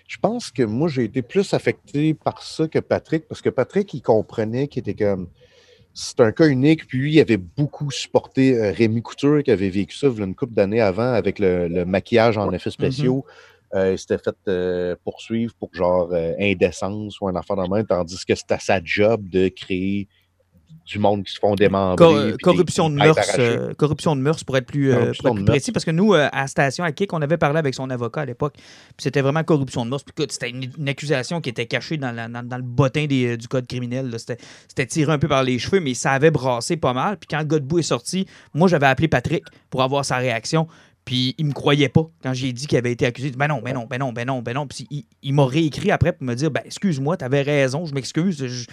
[0.07, 3.93] je pense que moi, j'ai été plus affecté par ça que Patrick, parce que Patrick,
[3.93, 5.29] il comprenait qu'il était comme.
[5.93, 9.69] C'est un cas unique, puis lui, il avait beaucoup supporté euh, Rémi Couture, qui avait
[9.69, 13.25] vécu ça une couple d'années avant avec le, le maquillage en effets spéciaux.
[13.73, 18.23] Euh, il s'était fait euh, poursuivre pour genre indécence ou un affaire de même, tandis
[18.25, 20.07] que c'était sa job de créer
[20.85, 21.95] du monde qui se font démembrer.
[21.97, 25.45] Cor- corruption, de mœurs, euh, corruption de mœurs, pour être plus, euh, pour être plus
[25.45, 28.21] précis, parce que nous, euh, à station à Kick, on avait parlé avec son avocat
[28.21, 28.63] à l'époque, puis
[28.97, 30.03] c'était vraiment corruption de mœurs.
[30.29, 33.47] C'était une, une accusation qui était cachée dans, la- dans- dans le bottin des, du
[33.47, 34.11] code criminel.
[34.17, 37.17] c'était tiré un peu par les cheveux, mais ça avait brassé pas mal.
[37.17, 40.67] Puis quand Godbout est sorti, moi, j'avais appelé Patrick pour avoir sa réaction.
[41.09, 43.31] Puis il me croyait pas quand j'ai dit qu'il avait été accusé.
[43.31, 44.67] Ben non, ben non, ben non, ben non, ben non.
[44.67, 44.87] Puis
[45.23, 48.67] il, m'a réécrit après pour me dire ben excuse-moi, t'avais raison, je m'excuse, je- je-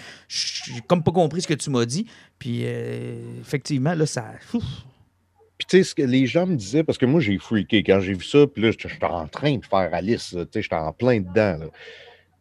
[0.75, 2.05] j'ai comme pas compris ce que tu m'as dit.
[2.39, 4.33] Puis euh, effectivement, là, ça.
[4.51, 8.01] Puis tu sais, ce que les gens me disaient, parce que moi j'ai freaké quand
[8.01, 10.93] j'ai vu ça, puis là, j'étais en train de faire Alice, tu sais, j'étais en
[10.93, 11.57] plein dedans.
[11.57, 11.67] là.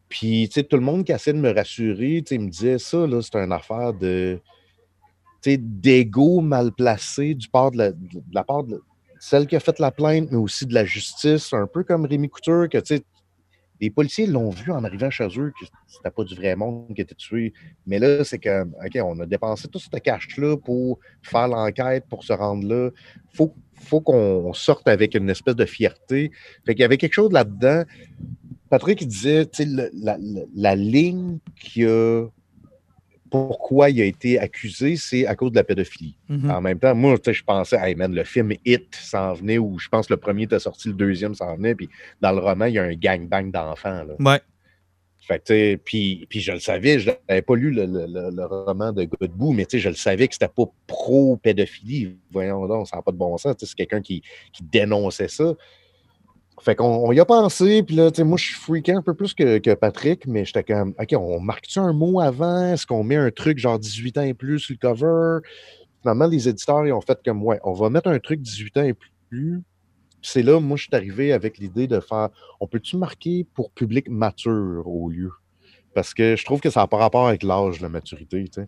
[0.09, 2.79] Puis tu sais, tout le monde qui essaie de me rassurer, tu sais, me disait
[2.79, 4.41] ça, là, c'est une affaire de,
[5.41, 8.81] tu sais, d'ego mal placé du part de la, de la part de
[9.29, 12.29] celle qui a fait la plainte, mais aussi de la justice, un peu comme Rémi
[12.29, 13.03] Couture, que tu sais,
[13.81, 17.01] les policiers l'ont vu en arrivant chez eux que c'était pas du vrai monde qui
[17.01, 17.51] était tué.
[17.87, 22.23] Mais là, c'est que, OK, on a dépensé tout ce cash-là pour faire l'enquête, pour
[22.23, 22.91] se rendre là.
[23.33, 26.31] Faut, faut qu'on sorte avec une espèce de fierté.
[26.65, 27.83] Fait qu'il y avait quelque chose là-dedans.
[28.69, 30.17] Patrick il disait, tu sais, la, la-
[30.55, 32.27] la ligne qui a.
[33.47, 36.15] Pourquoi il a été accusé, c'est à cause de la pédophilie.
[36.29, 36.49] Mhm.
[36.51, 39.89] En même temps, moi, je pensais, hey man, le film Hit s'en venait, ou je
[39.89, 41.89] pense que le premier était sorti, le deuxième s'en venait, puis
[42.21, 44.03] dans le roman, il y a un gangbang d'enfants.
[44.19, 44.39] Ouais.
[45.27, 48.45] Fait que, puis, puis je le savais, je n'avais pas lu le, le- le- le
[48.45, 52.15] roman de Godbout, mais je le savais que c'était pas pro-pédophilie.
[52.31, 53.55] Voyons donc, ça n'a pas de bon sens.
[53.59, 54.21] C'est quelqu'un qui,
[54.53, 55.53] qui dénonçait ça.
[56.61, 59.01] Fait qu'on on y a pensé, puis là, tu sais, moi, je suis freaké un
[59.01, 62.73] peu plus que, que Patrick, mais j'étais comme, OK, on marque-tu un mot avant?
[62.73, 65.39] Est-ce qu'on met un truc genre 18 ans et plus sur le cover?
[66.01, 68.83] Finalement, les éditeurs, ils ont fait comme, ouais, on va mettre un truc 18 ans
[68.83, 68.95] et
[69.29, 69.63] plus.
[70.21, 72.29] C'est là, moi, je suis arrivé avec l'idée de faire,
[72.59, 75.31] on peut-tu marquer pour public mature au lieu?
[75.93, 78.67] Parce que je trouve que ça n'a pas rapport avec l'âge, la maturité, tu sais.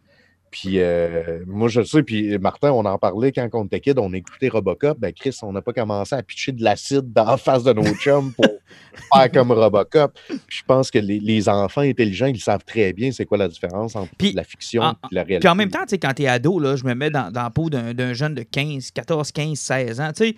[0.61, 3.99] Puis euh, moi, je le sais, puis Martin, on en parlait quand on était kid,
[3.99, 4.97] on écoutait Robocop.
[4.99, 8.33] Ben Chris, on n'a pas commencé à pitcher de l'acide la face de nos chums
[8.33, 8.45] pour
[9.13, 10.17] faire comme Robocop.
[10.27, 13.47] Puis je pense que les, les enfants intelligents, ils savent très bien c'est quoi la
[13.47, 15.39] différence entre Puis, la fiction en- et la réalité.
[15.41, 17.43] Puis en même temps, tu sais, quand t'es ado, là, je me mets dans, dans
[17.43, 20.11] la peau d'un jeune de 15, 14, 15, 16 ans.
[20.15, 20.35] Tu sais,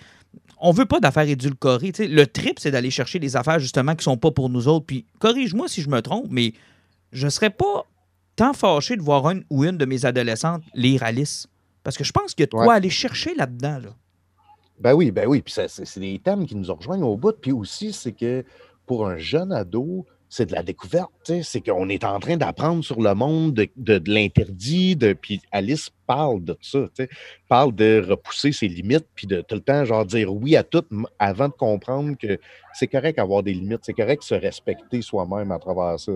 [0.60, 1.92] on veut pas d'affaires édulcorées.
[1.94, 2.08] tu.
[2.08, 4.86] Le trip, c'est d'aller chercher des affaires justement qui sont pas pour nous autres.
[4.86, 6.54] Puis corrige-moi si je me trompe, mais
[7.14, 7.86] je serais pas
[8.40, 11.48] tant fâché de voir une ou une de mes adolescentes lire Alice.
[11.84, 12.76] Parce que je pense qu'il y a de quoi Ouais.
[12.76, 13.80] aller chercher là-dedans.
[13.80, 13.90] Là.
[14.80, 15.42] Ben oui, ben oui.
[15.42, 17.36] Puis c'est des thèmes qui nous rejoignent au bout.
[17.40, 18.44] Puis aussi, c'est que
[18.86, 21.10] pour un jeune ado, c'est de la découverte.
[21.42, 24.96] C'est qu'on est en train d'apprendre sur le monde de, de- de l'interdit.
[24.96, 26.80] De, puis Alice parle de ça.
[26.96, 27.10] tu sais.
[27.48, 29.08] Parle de repousser ses limites.
[29.16, 30.84] Puis de tout le temps, genre, dire oui à tout
[31.18, 32.40] avant de comprendre que
[32.74, 33.82] c'est correct avoir des limites.
[33.84, 36.12] C'est correct se respecter soi-même à travers ça.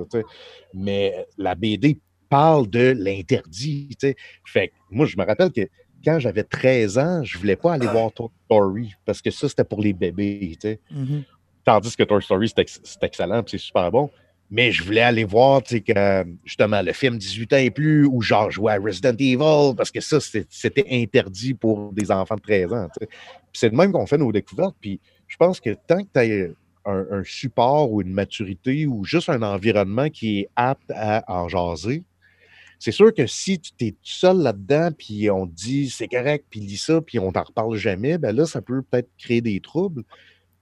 [0.74, 1.99] Mais la BD
[2.34, 3.89] parle de l'interdit.
[3.91, 4.15] tu sais.
[4.45, 5.67] Fait que moi, je me rappelle que
[6.03, 9.63] quand j'avais 13 ans, je voulais pas aller voir Toy Story parce que ça, c'était
[9.63, 10.57] pour les bébés.
[10.59, 10.79] tu sais.
[10.91, 11.23] Mhm.
[11.63, 14.09] Tandis que Toy Story, c'est ex- excellent c'est super bon.
[14.51, 18.05] Mais je voulais aller voir, tu sais, que, justement, le film 18 ans et plus,
[18.05, 22.41] ou genre jouer à Resident Evil, parce que ça, c'était interdit pour des enfants de
[22.41, 22.88] 13 ans.
[23.53, 24.75] c'est de même qu'on fait nos découvertes.
[24.79, 29.03] Puis je pense que tant que tu as un, un support ou une maturité ou
[29.05, 32.03] juste un environnement qui est apte à en jaser,
[32.80, 36.45] c'est sûr que si tu es tout seul là-dedans, puis on te dit c'est correct,
[36.49, 39.59] puis lis ça, puis on t'en reparle jamais, ben là, ça peut peut-être créer des
[39.59, 40.03] troubles.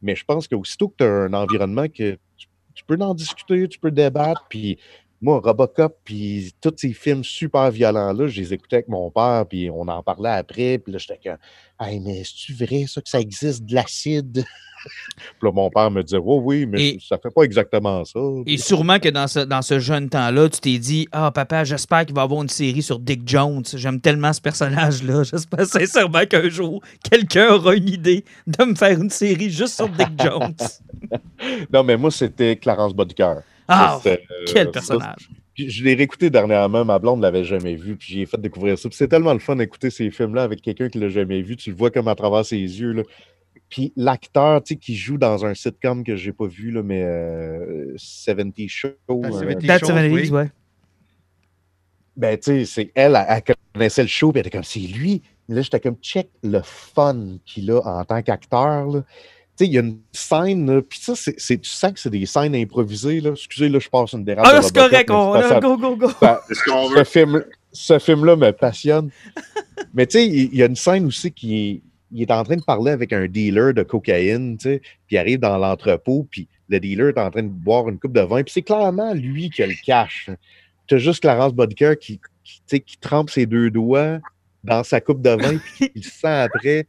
[0.02, 3.68] Mais je pense qu'aussitôt que tu as un environnement que tu, tu peux en discuter,
[3.68, 4.78] tu peux débattre, puis
[5.22, 9.70] moi, Robocop, puis tous ces films super violents-là, je les écoutais avec mon père, puis
[9.70, 11.38] on en parlait après, puis là, j'étais comme
[11.80, 14.44] Hey, mais est-tu vrai, ça, que ça existe de l'acide?
[14.84, 18.20] puis là, mon père me disait Oui, oui, mais Et- ça fait pas exactement ça.
[18.48, 22.06] Et sûrement que dans ce, dans ce jeune temps-là, tu t'es dit Ah, papa, j'espère
[22.06, 23.64] qu'il va y avoir une série sur Dick Jones.
[23.76, 25.24] J'aime tellement ce personnage-là.
[25.32, 29.90] J'espère sincèrement qu'un jour, quelqu'un aura une idée de me faire une série juste sur
[29.90, 30.56] Dick Jones.
[31.72, 33.42] Non, mais moi, c'était Clarence Bodicker.
[33.72, 34.18] Ah, euh,
[34.48, 35.30] quel ça, personnage.
[35.54, 38.78] Puis je l'ai réécouté dernièrement, ma blonde ne l'avait jamais vu, puis j'ai fait découvrir
[38.78, 38.88] ça.
[38.90, 41.56] Puis c'est tellement le fun d'écouter ces films-là avec quelqu'un qui l'a jamais vu.
[41.58, 42.94] Tu le vois comme à travers ses yeux.
[42.94, 43.04] Là.
[43.70, 47.04] Puis l'acteur tu sais, qui joue dans un sitcom que j'ai pas vu, là, mais
[47.04, 48.90] euh, 70 Show.
[49.10, 50.30] euh, 70 That's choses, 70s, oui.
[50.30, 50.50] ouais.
[52.16, 54.80] ben, tu sais, c'est elle, elle, elle connaissait le show, puis elle était comme, c'est
[54.80, 55.22] lui.
[55.48, 58.86] Là, j'étais comme, check le fun qu'il a en tant qu'acteur.
[58.88, 59.04] là.
[59.66, 63.22] Il y a une scène, puis ça, c'est, tu sens que c'est des scènes improvisées.
[63.22, 63.32] Là.
[63.32, 64.46] Excusez, là, je passe une dérape.
[64.48, 65.10] Ah, c'est correct.
[65.10, 66.10] On, là, go, go, go.
[66.48, 67.04] C'est ce qu'on ce veut.
[67.04, 69.10] film, ce film-là me passionne.
[69.94, 71.82] Mais tu sais, il y a une scène aussi qui est,
[72.12, 75.18] il est en train de parler avec un dealer de cocaïne, tu sais, puis il
[75.18, 78.44] arrive dans l'entrepôt, puis le dealer est en train de boire une coupe de vin,
[78.44, 80.30] puis c'est clairement lui qui a le cash.
[80.88, 84.20] Tu as juste Clarence Bodker qui, qui, tu sais, qui trempe ses deux doigts
[84.64, 86.86] dans sa coupe de vin, puis il sent après.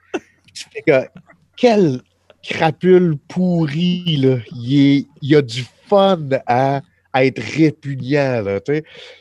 [0.52, 1.08] Tu fais que,
[1.56, 2.02] quel
[2.42, 4.38] crapule pourri, là.
[4.52, 6.80] Il, est- a du fun à,
[7.14, 8.42] être répugnant.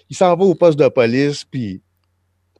[0.09, 1.81] Il s'en va au poste de police, puis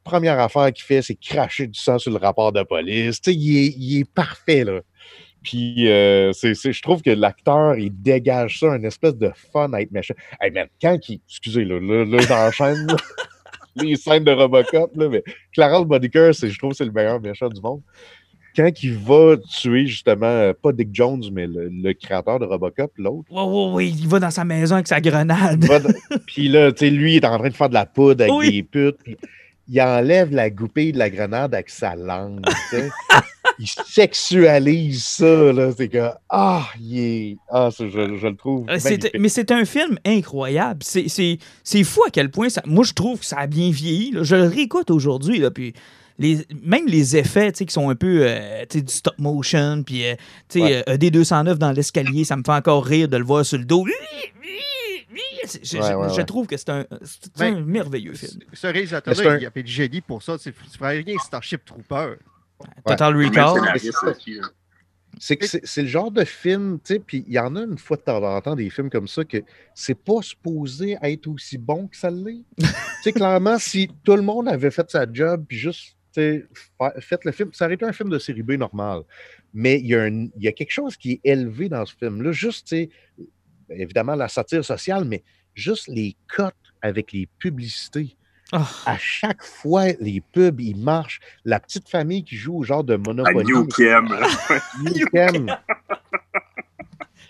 [0.04, 3.20] première affaire qu'il fait, c'est cracher du sang sur le rapport de police.
[3.26, 4.80] Il est, il est parfait, là.
[5.42, 9.90] Puis, euh, je trouve que l'acteur, il dégage ça, une espèce de fun à être
[9.90, 10.14] méchant.
[10.40, 11.20] Hey, man, quand il.
[11.28, 12.86] Excusez, là, là, là j'enchaîne
[13.76, 17.20] les scènes de Robocop, là, mais Clarence Bodicker, c'est, je trouve que c'est le meilleur
[17.20, 17.82] méchant du monde.
[18.54, 22.92] Quand il va tuer, justement, euh, pas Dick Jones, mais le, le créateur de Robocop,
[22.98, 23.30] l'autre.
[23.30, 25.64] Ouais, ouais, ouais, il va dans sa maison avec sa grenade.
[26.26, 28.34] Puis là, tu sais, lui, il est en train de faire de la poudre avec
[28.34, 28.50] Oui.
[28.52, 28.96] des putes.
[29.68, 32.44] il enlève la goupille de la grenade avec sa langue,
[33.58, 35.70] il sexualise ça, là.
[35.76, 37.36] C'est que, ah, il est...
[37.50, 39.16] Ah, je, je le trouve Euh, magnifique.
[39.18, 40.80] mais c'est un film incroyable.
[40.82, 41.38] C'est-
[41.84, 42.62] fou à quel point ça.
[42.66, 44.12] Moi, je trouve que ça a bien vieilli.
[44.12, 44.22] là.
[44.22, 45.38] Je le réécoute aujourd'hui.
[45.38, 45.74] là, Puis
[46.22, 49.18] les, même les effets tu sais, qui sont un peu euh, tu sais, du stop
[49.18, 50.14] motion, puis euh,
[50.48, 50.84] tu sais, Ouais.
[50.88, 53.84] euh, D209 dans l'escalier, ça me fait encore rire de le voir sur le dos.
[55.44, 56.24] Je, Ouais, je- ouais, je ouais.
[56.24, 58.40] trouve que c'est un, c'est Ben, un merveilleux film.
[58.52, 60.36] Ce- réalisateur-là, c'est un- il a fait du génie pour ça.
[60.38, 62.14] C'est rien Starship Trooper.
[62.86, 63.72] Total Même Recall.
[63.72, 67.76] que c'est c'est le genre de film, tu sais, puis il y en a une
[67.76, 69.38] fois de temps en temps des films comme ça que
[69.74, 72.44] c'est pas supposé être aussi bon que ça l'est.
[72.58, 72.66] tu
[73.02, 76.46] sais, clairement, si tout le monde avait fait sa job, puis juste, tu sais,
[76.78, 79.02] fa- fait le film, ça aurait été un film de série B normal.
[79.54, 81.94] Mais il y, a un- il y a quelque chose qui est élevé dans ce
[81.96, 82.90] film-là, juste, tu sais,
[83.70, 85.22] évidemment, la satire sociale, mais
[85.54, 88.16] juste les cotes avec les publicités.
[88.54, 88.68] Ah.
[88.84, 91.20] À chaque fois, les pubs, ils marchent.
[91.44, 93.46] La petite famille qui joue au genre de Monopoly.
[93.46, 94.30] New là.
[94.82, 95.56] Newcam.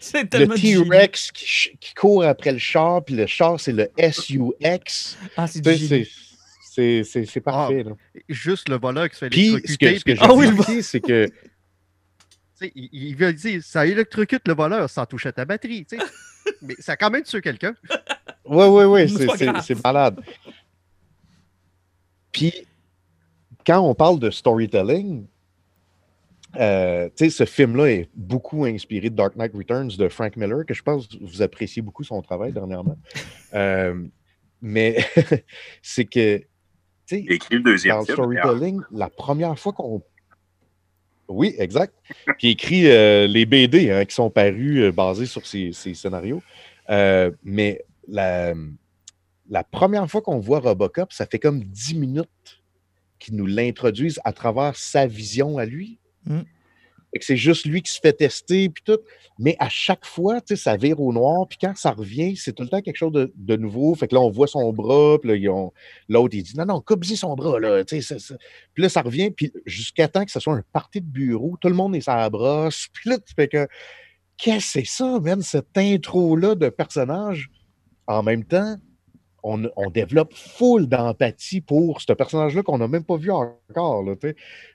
[0.01, 0.49] C'est le.
[0.49, 5.16] T-Rex qui, qui court après le char, puis le char, c'est le SUX.
[5.37, 5.61] Ah, c'est
[6.75, 7.83] C'est c'est parfait.
[7.83, 7.93] là.
[8.31, 11.01] Juste le voleur qui se fait Puis, ce que, ce que Ah oui, le c'est
[11.01, 11.29] que
[12.62, 15.87] il, il veut dire, ça électrocute le voleur sans toucher à ta batterie.
[16.62, 17.75] Mais ça a quand même tué quelqu'un.
[18.47, 20.18] Oui, oui, oui, C'est malade.
[22.33, 22.66] Puis,
[23.66, 25.27] quand on parle de storytelling,
[26.57, 30.83] euh, ce film-là est beaucoup inspiré de Dark Knight Returns de Frank Miller, que je
[30.83, 32.97] pense que vous appréciez beaucoup son travail dernièrement.
[33.55, 34.07] Euh,
[34.62, 35.05] mais
[35.83, 36.43] c'est que,
[37.11, 38.29] écrit le deuxième dans le film.
[38.29, 38.45] d'ailleurs.
[38.47, 40.03] storytelling, la première fois qu'on.
[41.29, 41.95] Oui, exact.
[42.39, 46.43] Qui écrit euh, les BD hein, qui sont parus euh, basés sur ces, ces scénarios.
[46.91, 48.55] Euh, mais la,
[49.49, 52.63] la première fois qu'on voit Robocop, ça fait comme 10 minutes
[53.19, 55.99] qu'ils nous l'introduisent à travers sa vision à lui.
[56.27, 56.41] Mm.
[57.21, 58.99] C'est juste lui qui se fait tester, puis tout.
[59.39, 62.53] Mais à chaque fois, tu sais, ça vire au noir, puis quand ça revient, c'est
[62.53, 63.95] tout le temps quelque chose de, nouveau.
[63.95, 65.47] Fait que là, on voit son bras, puis
[66.09, 67.85] l'autre, il dit non, non, coupe-y son bras, là.
[67.85, 68.17] tu sais.
[68.75, 71.69] Puis là, ça revient, puis jusqu'à temps que ce soit un party de bureau, tout
[71.69, 72.89] le monde est la brosse.
[72.93, 73.67] Puis là, tu fais que.
[74.39, 77.49] Qu'est-ce que c'est ça, man, cette intro-là de personnage?
[78.09, 78.77] En même temps,
[79.43, 84.03] on, on développe full d'empathie pour ce personnage-là qu'on n'a même pas vu encore.
[84.05, 84.14] Là,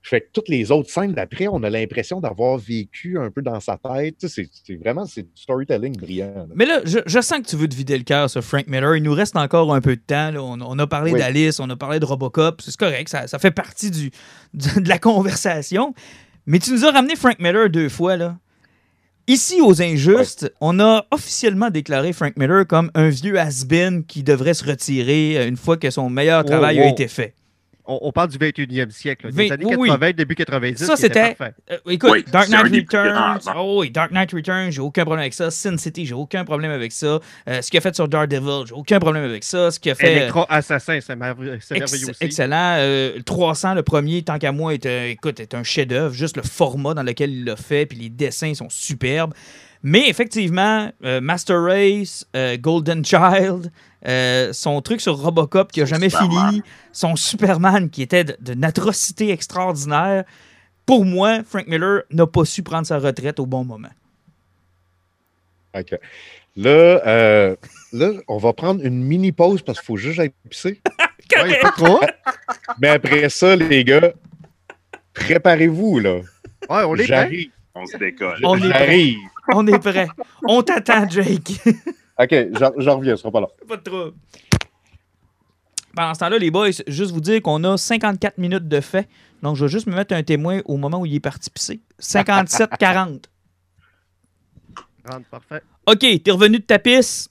[0.03, 3.59] fait que toutes les autres scènes d'après, on a l'impression d'avoir vécu un peu dans
[3.59, 4.15] sa tête.
[4.27, 6.33] C'est vraiment c'est du storytelling brillant.
[6.35, 6.45] là.
[6.55, 8.95] Mais là, je, je sens que tu veux te vider le cœur, ce Frank Miller.
[8.97, 10.31] Il nous reste encore un peu de temps.
[10.31, 10.41] là.
[10.43, 11.19] On, on a parlé Oui.
[11.19, 12.61] d'Alice, on a parlé de Robocop.
[12.61, 14.11] C'est correct, ça, ça fait partie du,
[14.53, 15.93] du- de la conversation.
[16.45, 18.17] Mais tu nous as ramené Frank Miller deux fois.
[18.17, 18.37] là.
[19.29, 24.53] Ici, aux Injustes, on a officiellement déclaré Frank Miller comme un vieux has-been qui devrait
[24.53, 26.91] se retirer euh, une fois que son meilleur Wow, travail a wow.
[26.91, 27.33] été fait.
[27.87, 29.87] On, on parle du 21e siècle, là, des années oui, oui.
[29.89, 30.85] 80, début 90.
[30.85, 31.53] Ça, c'était- parfait.
[31.71, 32.63] Euh, écoute, Oui, Dark Knight
[32.93, 33.39] Returns.
[33.55, 35.49] Oh oui, Dark Knight Returns, j'ai aucun problème avec ça.
[35.51, 37.19] Sin City, j'ai aucun problème avec ça.
[37.49, 39.71] Euh, ce qu'il a fait sur Daredevil, j'ai aucun problème avec ça.
[39.71, 40.11] Ce qu'il a fait.
[40.17, 42.11] Electro Assassin, c'est merveilleux aussi.
[42.19, 42.75] excellent.
[42.79, 46.13] Euh, le 300, le premier, tant qu'à moi, est, un- écoute, est un chef-d'œuvre.
[46.13, 49.33] Juste le format dans lequel il l'a fait, puis les dessins sont superbes.
[49.83, 53.71] Mais effectivement, euh, Master Race, euh, Golden Child,
[54.05, 56.49] euh, son truc sur Robocop qui a Son jamais Superman.
[56.49, 60.23] fini, son Superman qui était de- d'une atrocité extraordinaire.
[60.85, 63.89] Pour moi, Frank Miller n'a pas su prendre sa retraite au bon moment.
[65.77, 65.95] OK.
[66.55, 66.69] Là,
[67.05, 67.55] euh,
[67.93, 70.81] là, on va prendre une mini pause parce qu'il faut juste que j'aille pisser.
[71.35, 71.99] Ouais, trop.
[72.79, 74.11] Mais après ça, les gars,
[75.13, 76.15] préparez-vous, là.
[76.69, 77.05] Ouais, on est prêt.
[77.05, 77.49] J'arrive.
[77.75, 78.39] On se décolle.
[78.43, 78.69] On est prêt.
[78.79, 79.17] J'arrive.
[79.53, 80.07] On est prêt.
[80.47, 81.61] On t'attend, Jake.
[82.19, 82.35] OK,
[82.77, 83.47] j'en reviens, ce sera pas là.
[83.67, 84.13] Pas de trouble.
[85.95, 89.07] Pendant ce temps-là, les boys, juste vous dire qu'on a 54 minutes de fait.
[89.41, 91.79] Donc, je vais juste me mettre un témoin au moment où il est parti pisser.
[91.99, 93.25] 57-40.
[95.09, 95.61] Rentre, parfait.
[95.85, 97.29] OK, t'es revenu de ta pisse.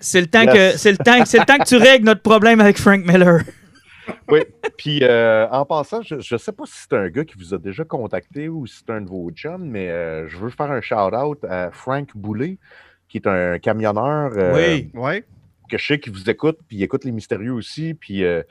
[0.00, 0.52] C'est le, temps Yes.
[0.52, 3.42] que, c'est, le temps, c'est le temps que tu règles notre problème avec Frank Miller.
[4.28, 4.40] Oui.
[4.76, 7.58] Puis euh, en passant, je ne sais pas si c'est un gars qui vous a
[7.58, 10.80] déjà contacté ou si c'est un de vos chums, mais euh, je veux faire un
[10.80, 12.58] shout-out à Frank Boulet,
[13.12, 14.90] qui est un camionneur euh, Oui.
[14.94, 15.22] Ouais.
[15.68, 17.92] que je sais qu'il vous écoute, puis il écoute les mystérieux aussi.
[17.92, 18.42] Puis euh,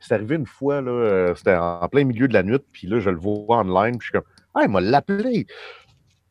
[0.00, 3.00] c'est arrivé une fois, là, euh, c'était en, plein milieu de la nuit, puis là,
[3.00, 5.46] je le vois online, puis je suis comme Ah, il m'a l'appelé.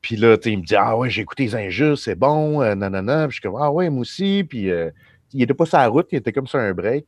[0.02, 2.62] Puis là, tu sais, il me dit Ah ouais, j'ai écouté les injustes, c'est bon,
[2.64, 3.28] euh, nanana.
[3.28, 4.44] Puis je suis comme Ah ouais, moi aussi.
[4.44, 4.90] Puis euh,
[5.34, 7.06] il était pas sur la route, il était comme sur un break.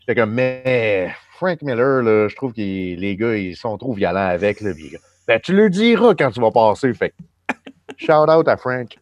[0.00, 4.28] J'étais comme Mais Frank Miller, là, je trouve que les gars, ils sont trop violents
[4.28, 4.60] avec.
[4.60, 4.94] Là, puis,
[5.26, 6.92] ben, tu le diras quand tu vas passer.
[6.92, 7.14] Fait
[7.96, 8.98] shout out à Frank.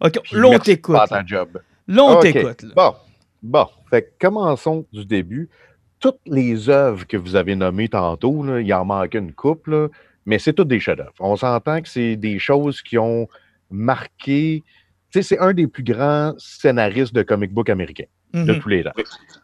[0.00, 0.96] OK, Puis là, on merci t'écoute.
[1.08, 1.60] ta job.
[1.86, 2.22] Là, on Ok.
[2.22, 2.64] t'écoute.
[2.76, 2.94] Bon,
[3.42, 3.66] bon.
[3.90, 5.48] Fait que commençons du début.
[6.00, 9.88] Toutes les œuvres que vous avez nommées tantôt, là, il en manque une couple, là,
[10.26, 11.12] mais c'est toutes des chefs-d'œuvre.
[11.18, 13.26] On s'entend que c'est des choses qui ont
[13.70, 14.62] marqué.
[15.10, 18.60] Tu sais, c'est un des plus grands scénaristes de comic book américains de Mhm.
[18.60, 18.92] tous les temps.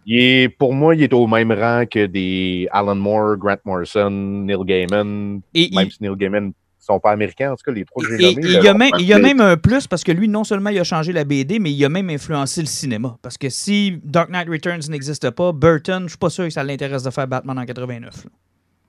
[0.04, 4.10] Il est, pour moi, il est au même rang que des Alan Moore, Grant Morrison,
[4.10, 6.52] Neil Gaiman, Et il- même si Neil Gaiman
[6.84, 8.46] sont pas américains, en tout cas, les trois que j'ai nommés.
[8.46, 10.70] il y, a même, il y a même un plus parce que lui, non seulement
[10.70, 13.18] il a changé la BD, mais il a même influencé le cinéma.
[13.22, 16.62] Parce que si Dark Knight Returns n'existe pas, Burton, je suis pas sûr que ça
[16.62, 18.24] l'intéresse de faire Batman en 89.
[18.24, 18.30] là.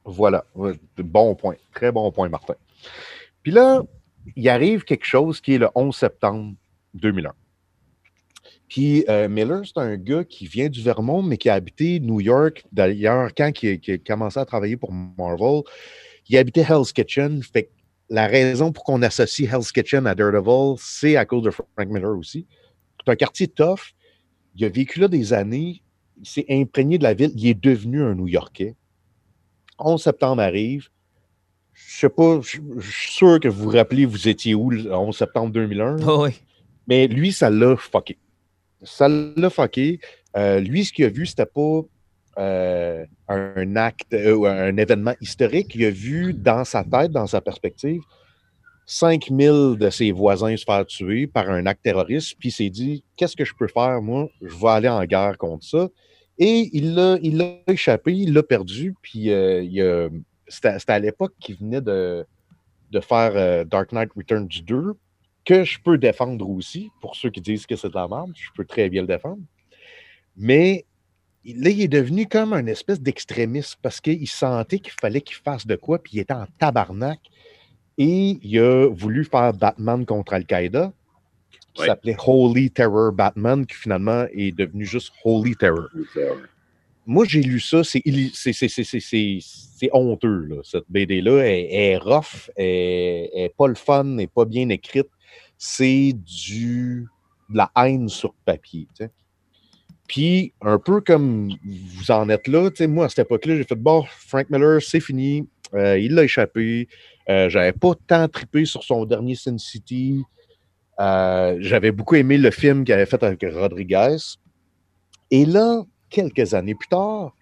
[0.06, 0.46] Voilà.
[0.98, 1.56] Bon point.
[1.74, 2.54] Très bon point, Martin.
[3.42, 3.82] Puis là,
[4.36, 6.54] il arrive quelque chose qui est le 11 septembre
[6.94, 7.34] 2001.
[8.68, 12.22] Puis euh, Miller, c'est un gars qui vient du Vermont, mais qui a habité New
[12.22, 12.66] York.
[12.72, 15.62] D'ailleurs, quand il a, commencé à travailler pour Marvel,
[16.30, 17.42] il habitait Hell's Kitchen.
[17.44, 17.70] Fait
[18.10, 22.18] la raison pour qu'on associe Hell's Kitchen à Daredevil, c'est à cause de Frank Miller
[22.18, 22.46] aussi.
[23.00, 23.94] C'est un quartier tough.
[24.56, 25.82] Il a vécu là des années.
[26.22, 27.32] Il s'est imprégné de la ville.
[27.36, 28.76] Il est devenu un New-Yorkais.
[29.80, 30.90] 11 septembre arrive.
[31.74, 34.94] Je sais pas, je je suis sûr que vous vous rappelez, vous étiez où le
[34.94, 35.98] 11 septembre 2001?
[36.08, 36.30] Ah oui.
[36.88, 38.18] Mais lui, ça l'a fucké.
[38.82, 40.00] Ça l'a fucké.
[40.38, 41.82] Euh, lui, ce qu'il a vu, c'était pas
[42.38, 45.74] euh, un acte euh, ou un événement historique.
[45.74, 48.02] Il a vu dans sa tête, dans sa perspective,
[48.86, 52.36] 5000 de ses voisins se faire tuer par un acte terroriste.
[52.40, 54.28] Puis il s'est dit Qu'est-ce que je peux faire, moi?
[54.42, 55.88] Je vais aller en guerre contre ça.
[56.38, 57.18] Et il l'a
[57.68, 58.94] échappé, il l'a perdu.
[59.02, 60.10] Puis euh,
[60.48, 62.26] c'était à l'époque qu'il venait de,
[63.02, 64.94] faire Dark Knight Returns 2
[65.46, 68.50] que je peux défendre aussi, pour ceux qui disent que c'est de la merde, je
[68.56, 69.42] peux très bien le défendre.
[70.36, 70.86] Mais
[71.54, 75.68] là, il est devenu comme un espèce d'extrémiste parce qu'il sentait qu'il fallait qu'il fasse
[75.68, 77.20] de quoi, puis il était en tabarnak.
[77.98, 80.92] Et il a voulu faire Batman contre Al-Qaïda,
[81.74, 81.88] qui Ouais.
[81.88, 85.88] s'appelait Holy Terror Batman, qui finalement est devenu juste Holy Terror.
[87.06, 88.02] Moi, j'ai lu ça, c'est
[89.94, 91.38] honteux, là, cette BD-là.
[91.46, 95.08] Elle, elle est rough, elle elle est pas le fun, elle n'est pas bien écrite.
[95.58, 97.06] C'est du
[97.50, 98.88] de la haine sur papier.
[98.98, 99.12] tu sais.
[100.08, 104.04] Puis, un peu comme vous en êtes là, moi, à cette époque-là, j'ai fait bon,
[104.28, 105.48] Frank Miller, c'est fini.
[105.74, 106.88] Euh, il l'a échappé.
[107.30, 110.22] Euh, J'avais pas tant trippé sur son dernier Sin City.
[111.00, 114.18] Euh, J'avais beaucoup aimé le film qu'il avait fait avec Rodriguez.
[115.32, 117.34] Et là, quelques années plus tard,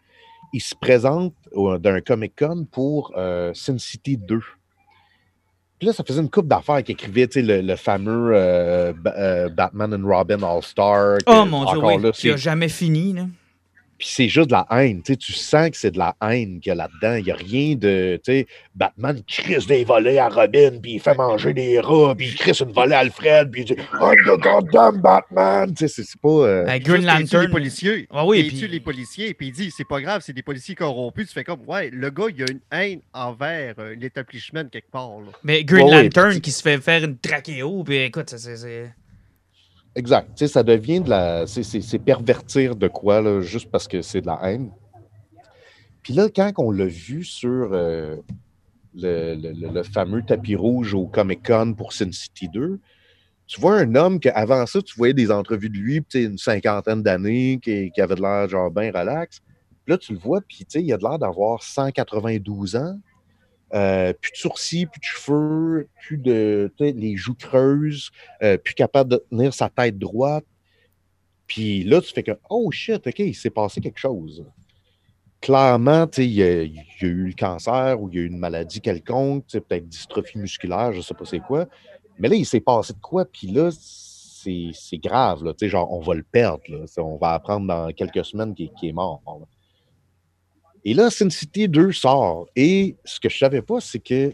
[0.53, 4.39] il se présente d'un Comic-Con pour euh, Sin City 2.
[5.83, 8.93] Puis là, ça faisait une coupe d'affaires qui écrivait tu sais, le, le fameux euh,
[9.05, 11.17] euh, Batman and Robin All-Star.
[11.27, 12.01] Oh mon dieu, oui.
[12.01, 13.11] là, qui a c'est- jamais fini.
[13.11, 13.23] Là.
[14.03, 15.01] Puis c'est juste de la haine.
[15.01, 17.15] Tu, sais, tu sens que c'est de la haine qu'il y a là-dedans.
[17.15, 18.19] Il n'y a rien de.
[18.21, 22.27] Tu sais, Batman crisse des volets à Robin, puis il fait manger des rats, puis
[22.27, 25.73] il crisse une volée à Alfred, puis il dit I'm the goddamn Batman.
[25.73, 26.27] Tu sais, c'est pas.
[26.27, 27.41] euh, Green Juste, il tue Lantern.
[27.43, 28.07] les policiers?
[28.11, 30.43] Ah oui, il puis- tue les policiers, puis il dit c'est pas grave, c'est des
[30.43, 31.27] policiers corrompus.
[31.29, 35.11] Tu fais comme ouais, le gars, il a une haine envers euh, l'établissement quelque part.
[35.21, 35.31] là.
[35.45, 38.91] Mais Green Ouais, Lantern qui se fait faire une trachéo, puis écoute, c'est.
[39.95, 40.45] Exact.
[40.47, 41.45] Ça devient de la.
[41.45, 44.71] C'est, pervertir de quoi, juste parce que c'est de la haine.
[46.01, 48.17] Puis là, quand on l'a vu sur euh,
[48.95, 52.79] le, fameux tapis rouge au Comic Con pour Sin City 2,
[53.45, 57.59] tu vois un homme qu'avant ça, tu voyais des entrevues de lui, une cinquantaine d'années,
[57.61, 59.39] qui, qui avait de l'air genre bien relax.
[59.85, 62.97] Puis là, tu le vois, puis il a de l'air d'avoir 192 ans.
[63.73, 68.11] Euh, plus de sourcils, plus de cheveux, plus de les joues creuses,
[68.43, 70.45] euh, plus capable de tenir sa tête droite.
[71.47, 74.45] Puis là, tu fais que Oh shit, OK, il s'est passé quelque chose.
[75.41, 76.63] Clairement, il y, a, a
[77.01, 81.01] eu le cancer ou il y a eu une maladie quelconque, peut-être dystrophie musculaire, je
[81.01, 81.65] sais pas c'est quoi.
[82.19, 83.25] Mais là, il s'est passé de quoi?
[83.25, 86.63] Puis là, c'est grave, là, genre, on va le perdre.
[86.69, 89.21] Là, on va apprendre dans quelques semaines qu'il est mort.
[90.85, 92.47] Et là, Sin City 2 sort.
[92.55, 94.33] Et ce que je savais pas, c'est que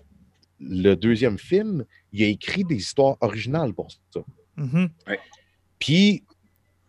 [0.60, 4.20] le deuxième film, il a écrit des histoires originales pour ça.
[4.58, 4.90] Mhm.
[5.80, 6.24] Puis,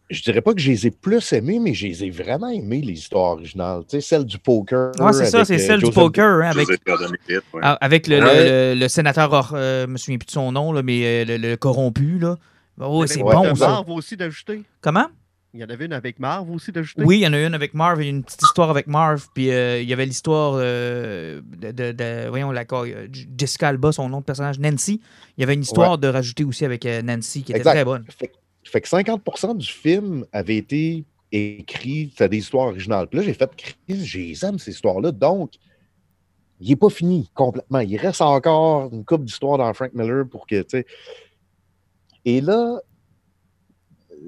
[0.08, 2.80] je dirais pas que je les ai plus aimés, mais je les ai vraiment aimés,
[2.80, 3.82] les histoires originales.
[3.82, 4.90] Tu sais, celle du poker.
[4.98, 7.60] Ah, c'est ça, c'est euh, celle du poker, hein, avec, ouais.
[7.62, 8.74] ah, avec le, le- Ouais.
[8.74, 11.24] le- le sénateur, Or- euh, je me souviens plus de son nom, là, mais euh,
[11.24, 12.18] le, le corrompu.
[12.18, 12.36] Là.
[12.80, 13.84] Oh, c'est bon, ça.
[13.86, 14.62] Aussi d'ajouter.
[14.80, 15.06] Comment?
[15.52, 17.02] Il y en avait une avec Marv aussi d'ajouter.
[17.04, 18.86] Oui, il y en a une avec Marv, il y a une petite histoire avec
[18.86, 23.68] Marv, puis euh, il y avait l'histoire euh, de, de- de- voyons, la, euh, Jessica
[23.68, 25.00] Alba, son nom de personnage, Nancy.
[25.36, 27.72] Il y avait une histoire de rajouter aussi avec euh, Nancy qui était Exact.
[27.72, 28.04] très bonne.
[28.16, 28.30] Fait,
[28.62, 33.08] fait que 50% du film avait été écrit, c'était des histoires originales.
[33.08, 33.50] Puis là, j'ai fait,
[33.88, 35.10] j'ai aime ces histoires-là.
[35.10, 35.54] Donc,
[36.60, 37.80] il n'est pas fini complètement.
[37.80, 40.86] Il reste encore une couple d'histoires dans Frank Miller pour que, tu sais.
[42.24, 42.78] Et là,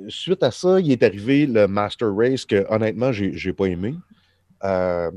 [0.09, 3.95] suite à ça, il est arrivé le Master Race que, honnêtement, j'ai j'ai pas aimé.
[4.65, 5.11] Euh,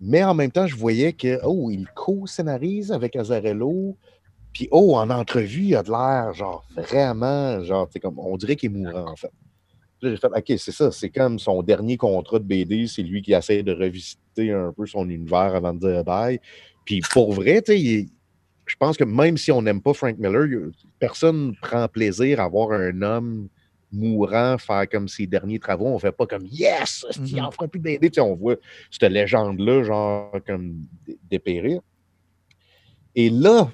[0.00, 3.96] mais en même temps, je voyais que, oh, il co-scénarise avec Azarello.
[4.52, 8.70] Puis, oh, en entrevue, il a de l'air, genre, vraiment, genre, comme, on dirait qu'il
[8.70, 9.30] est mourant, en fait.
[10.02, 13.32] J'ai fait, OK, c'est ça, c'est comme son dernier contrat de BD, c'est lui qui
[13.32, 16.40] essaie de revisiter un peu son univers avant de dire bye.
[16.84, 18.06] Puis, pour vrai, tu sais,
[18.66, 22.40] je pense que même si on n'aime pas Frank Miller, il- personne ne prend plaisir
[22.40, 23.48] à voir un homme
[23.92, 25.86] mourant faire comme ses derniers travaux.
[25.86, 27.04] On fait pas comme Yes!
[27.26, 27.44] Il Mhm.
[27.44, 27.80] en fera plus
[28.14, 28.56] sais, on voit
[28.90, 31.80] cette légende-là, genre, comme dé- dépérir.
[33.14, 33.70] Et là,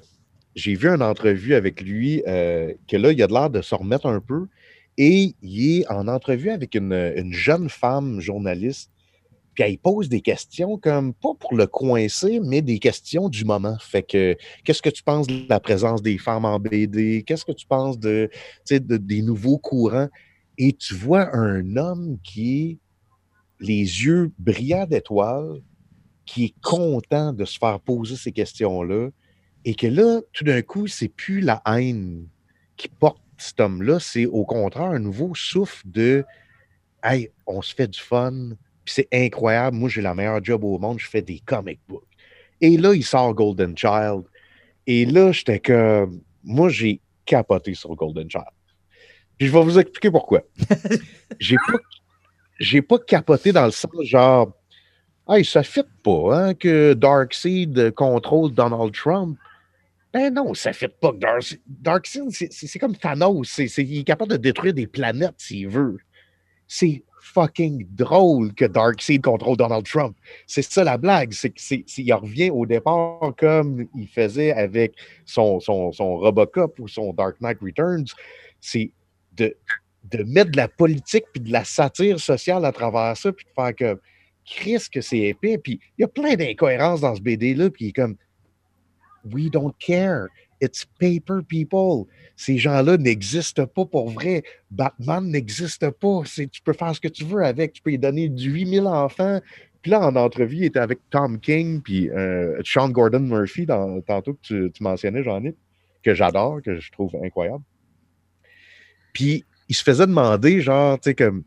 [0.55, 3.73] j'ai vu une entrevue avec lui euh, que là, il a de l'air de se
[3.75, 4.47] remettre un peu.
[4.97, 8.91] Et il est en entrevue avec une, une jeune femme journaliste.
[9.59, 13.75] Puis elle pose des questions comme, pas pour le coincer, mais des questions du moment.
[13.81, 17.23] Fait que, qu'est-ce que tu penses de la présence des femmes en BD?
[17.23, 18.29] Qu'est-ce que tu penses de,
[18.71, 20.07] de- des nouveaux courants?
[20.57, 22.79] Et tu vois un homme qui
[23.59, 25.61] les yeux brillants d'étoiles,
[26.25, 29.09] qui est content de se faire poser ces questions-là,
[29.65, 32.29] et que là, tout d'un coup, c'est plus la haine
[32.77, 36.23] qui porte cet homme-là, c'est au contraire un nouveau souffle de
[37.03, 38.51] Hey, on se fait du fun,
[38.89, 42.03] puis c'est incroyable, moi j'ai la meilleure job au monde, je fais des comic books.
[42.59, 44.23] Et là, il sort Golden Child.
[44.87, 48.43] Et là, j'étais comme moi, j'ai capoté sur Golden Child.
[49.37, 50.41] Puis je vais vous expliquer pourquoi.
[51.39, 51.77] j'ai pas
[52.59, 54.51] j'ai pas capoté dans le sens genre
[55.29, 59.37] Hey, ça fit pas hein, que Darkseid contrôle Donald Trump.
[60.11, 63.59] Ben non, ça fit pas que Dark- Darkseid, c'est- comme Thanos.
[63.59, 65.97] il est capable de détruire des planètes s'il veut.
[66.67, 67.03] C'est
[67.33, 70.15] fucking drôle que Darkseid contrôle Donald Trump.
[70.47, 71.31] C'est ça la blague.
[71.31, 74.93] C'est que c'est- c'est- il revient au départ comme il faisait avec
[75.25, 78.05] son, son, son Robocop ou son Dark Knight Returns.
[78.59, 78.91] C'est
[79.37, 79.55] de,
[80.11, 83.51] de mettre de la politique puis de la satire sociale à travers ça, puis de
[83.53, 83.99] faire comme
[84.45, 85.57] Chris que c'est épais.
[85.57, 88.15] Puis il y a plein d'incohérences dans ce BD-là, puis il est comme
[89.33, 90.27] We don't care.
[90.61, 92.05] It's paper people.
[92.35, 94.43] Ces gens-là n'existent pas pour vrai.
[94.71, 96.23] Batman n'existe pas.
[96.25, 97.73] Tu peux faire ce que tu veux avec.
[97.73, 99.39] Tu peux lui donner du 8000 enfants.
[99.81, 104.33] Puis là, en entrevue, il était avec Tom King puis euh, Sean Gordon Murphy, tantôt
[104.33, 105.55] que tu, mentionnais, Jean-Nic,
[106.03, 107.63] que j'adore, que je trouve incroyable.
[109.13, 111.43] Puis il se faisait demander, genre, tu sais, comme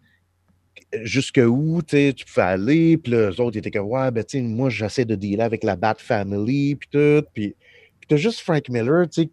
[1.03, 2.97] jusque où tu pouvais aller.
[2.97, 5.65] Puis eux autres ils étaient comme, ouais, ben, tu sais, moi, j'essaie de dealer avec
[5.65, 7.27] la Bat Family, puis tout.
[7.35, 7.55] Puis
[8.13, 9.31] t'as juste Frank Miller, tu sais,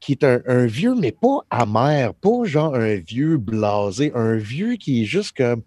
[0.00, 5.02] qui est un, vieux, mais pas amer, pas genre un vieux blasé, un vieux qui
[5.02, 5.62] est juste comme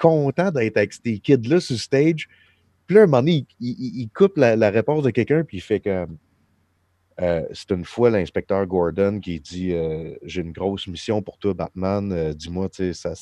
[0.00, 2.28] content d'être avec ces kids-là sur stage.
[2.86, 5.80] Puis là, un moment donné, il, il- coupe la, réponse de quelqu'un, puis il fait
[5.80, 6.18] comme.
[7.20, 11.52] euh, c'est une fois l'inspecteur Gordon qui dit euh, J'ai une grosse mission pour toi,
[11.54, 12.12] Batman.
[12.12, 13.12] Euh, Dis-moi, tu sais, ça,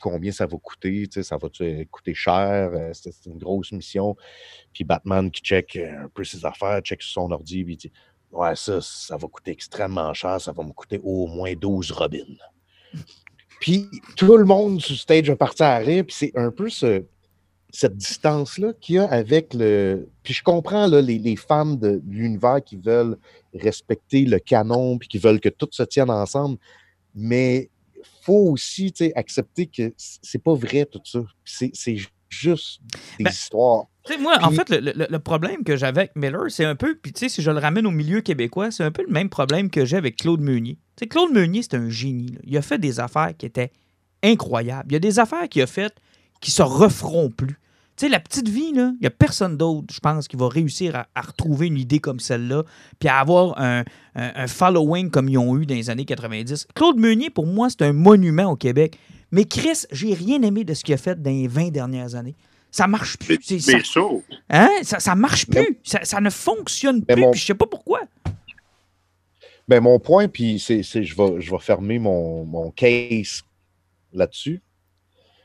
[0.00, 4.16] combien ça va coûter Ça va-tu euh, coûter cher Euh, C'est une grosse mission.
[4.72, 7.92] Puis Batman qui check euh, un peu ses affaires, check son ordi, puis il dit
[8.32, 10.40] Ouais, ça, ça va coûter extrêmement cher.
[10.40, 12.18] Ça va me coûter au moins 12 robins.
[13.60, 13.86] Puis
[14.16, 17.04] tout le monde sur stage a parti à rire, puis c'est un peu ce-
[17.72, 20.08] cette distance-là qu'il y a avec le.
[20.22, 23.16] Puis je comprends là, les, les fans de l'univers qui veulent
[23.54, 26.56] respecter le canon, puis qui veulent que tout se tienne ensemble,
[27.14, 27.70] mais
[28.30, 31.20] faut aussi accepter que c'est pas vrai tout ça.
[31.44, 31.96] C'est
[32.28, 32.80] juste
[33.18, 33.86] des Ben, histoires.
[34.20, 37.12] Moi, en fait, le, le- le problème que j'avais avec Miller, c'est un peu, puis
[37.12, 39.68] tu sais, si je le ramène au milieu québécois, c'est un peu le même problème
[39.68, 40.78] que j'ai avec Claude Meunier.
[41.10, 42.28] Claude Meunier, c'est un génie.
[42.32, 42.38] là.
[42.44, 43.72] Il a fait des affaires qui étaient
[44.22, 44.86] incroyables.
[44.90, 45.96] Il y a des affaires qu'il a faites
[46.40, 47.58] qui se referont plus.
[48.00, 50.96] Tu sais, la petite vie, il n'y a personne d'autre, je pense, qui va réussir
[50.96, 52.62] à, à retrouver une idée comme celle-là,
[52.98, 53.80] puis à avoir un,
[54.14, 56.66] un- un following comme ils ont eu dans les années 90.
[56.74, 58.96] Claude Meunier, pour moi, c'est un monument au Québec.
[59.32, 62.36] Mais Chris, j'ai rien aimé de ce qu'il a fait dans les 20 dernières années.
[62.70, 63.34] Ça marche plus.
[63.36, 64.22] Mais, C'est- ça- mais chaud.
[64.48, 64.70] Hein?
[64.82, 65.78] Ça, ça marche Mais- plus.
[65.82, 67.20] Ça, ça ne fonctionne plus.
[67.20, 68.00] mon- puis Je sais pas pourquoi.
[69.68, 73.42] Ben, mon point, puis c'est, c'est- je, vais, je vais fermer mon, mon case
[74.14, 74.62] là-dessus.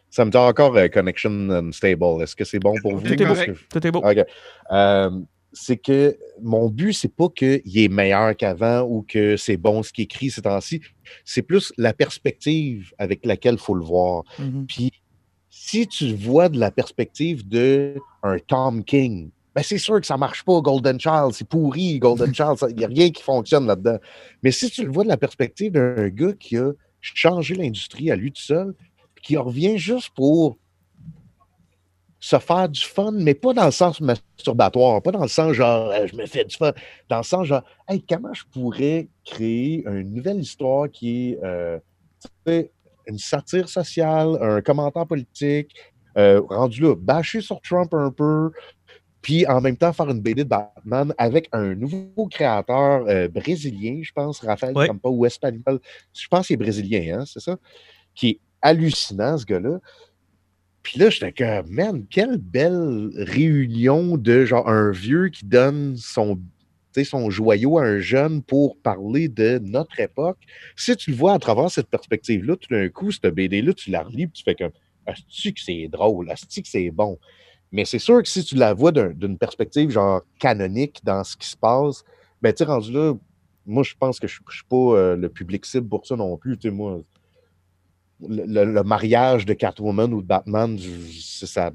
[0.09, 2.21] Ça me dit encore euh, Connection Unstable.
[2.21, 3.01] Est-ce que c'est bon pour vous?
[3.01, 3.33] Tout est beau.
[3.33, 3.57] correct.
[3.69, 3.99] Tout est beau.
[3.99, 4.25] OK.
[4.71, 5.09] Euh,
[5.55, 9.91] c'est que mon but, c'est pas qu'il est meilleur qu'avant ou que c'est bon ce
[9.91, 10.81] qu'il écrit ces temps-ci.
[11.23, 14.23] C'est plus la perspective avec laquelle il faut le voir.
[14.37, 14.65] Mhm.
[14.67, 14.91] Puis,
[15.49, 20.17] si tu vois de la perspective de un Tom King, ben c'est sûr que ça
[20.17, 21.31] marche pas, Golden Child.
[21.31, 22.57] C'est pourri, Golden Child.
[22.71, 23.97] Il n'y a rien qui fonctionne là-dedans.
[24.43, 28.17] Mais si tu le vois de la perspective d'un gars qui a changé l'industrie à
[28.17, 28.73] lui tout seul,
[29.25, 30.57] qui revient juste pour
[32.19, 35.89] se faire du fun, mais pas dans le sens masturbatoire, pas dans le sens genre
[35.89, 36.71] euh, je me fais du fun,
[37.09, 41.79] dans le sens genre hey, comment je pourrais créer une nouvelle histoire qui est euh,
[43.07, 45.75] une satire sociale, un commentaire politique,
[46.17, 48.51] euh, rendu là, bâcher sur Trump un peu,
[49.21, 54.01] puis en même temps faire une BD de Batman avec un nouveau créateur euh, brésilien,
[54.03, 54.87] je pense, Raphaël Ouais.
[54.87, 55.79] Campa ou espagnol.
[56.13, 57.57] Je pense qu'il est brésilien, hein, c'est ça?
[58.13, 59.79] Qui est hallucinant, ce gars-là.
[60.83, 66.39] Puis là, j'étais comme, man, quelle belle réunion de genre un vieux qui donne son,
[67.03, 70.37] son joyau à un jeune pour parler de notre époque.
[70.75, 74.03] Si tu le vois à travers cette perspective-là, tout d'un coup, cette BD-là, tu la
[74.03, 74.71] relis, tu fais comme,
[75.07, 77.17] Asti que c'est drôle, Asti que c'est bon.
[77.71, 81.37] Mais c'est sûr que si tu la vois d'un- d'une perspective genre canonique dans ce
[81.37, 82.03] qui se passe,
[82.41, 83.13] ben tu rendu là,
[83.65, 86.37] moi je pense que je ne suis pas euh, le public cible pour ça non
[86.37, 86.57] plus.
[86.57, 87.01] Tu sais, moi,
[88.21, 90.77] le, mariage de Catwoman ou de Batman,
[91.43, 91.71] ça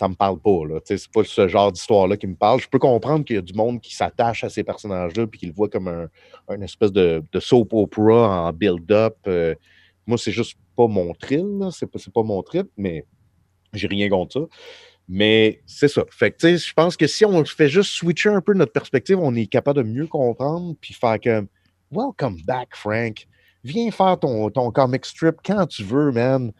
[0.00, 0.60] ça me parle pas.
[0.86, 2.58] C'est pas ce genre d'histoire-là qui me parle.
[2.58, 5.46] Je peux comprendre qu'il y a du monde qui s'attache à ces personnages-là puis qui
[5.46, 6.08] le voit comme un,
[6.48, 9.18] un espèce de, soap opera en build-up.
[9.26, 9.54] euh,
[10.06, 13.04] moi, c'est juste pas mon thrill, c'est pas, pas mon trip, mais
[13.74, 14.46] j'ai rien contre ça.
[15.06, 16.04] Mais c'est ça.
[16.10, 19.46] Fait je pense que si on fait juste switcher un peu notre perspective, on est
[19.46, 21.48] capable de mieux comprendre puis faire comme
[21.92, 23.26] Welcome back, Frank.
[23.64, 26.52] Viens faire ton, ton comic strip quand tu veux, man.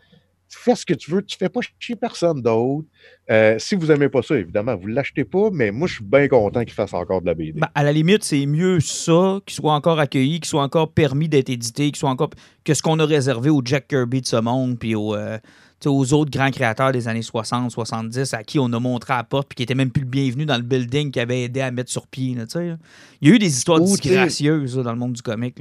[0.53, 2.87] Fais ce que tu veux, tu fais pas chier personne d'autre.
[3.31, 6.27] Euh, si vous aimez pas ça, évidemment, vous l'achetez pas, mais moi, je suis bien
[6.27, 7.61] content qu'il fasse encore de la BD.
[7.61, 11.29] Ben, à la limite, c'est mieux ça, qu'il soit encore accueilli, qu'il soit encore permis
[11.29, 12.31] d'être édité, qu'il soit encore
[12.65, 15.39] que ce qu'on a réservé au Jack Kirby de ce monde, puis aux, euh,
[15.87, 19.25] aux autres grands créateurs des années 60, 70, à qui on a montré à la
[19.25, 21.71] porte, puis qui étaient même plus le bienvenu dans le building, qui avait aidé à
[21.71, 22.35] mettre sur pied.
[22.35, 22.77] là, là.
[23.21, 25.59] Il y a eu des histoires disgracieuses là, dans le monde du comic.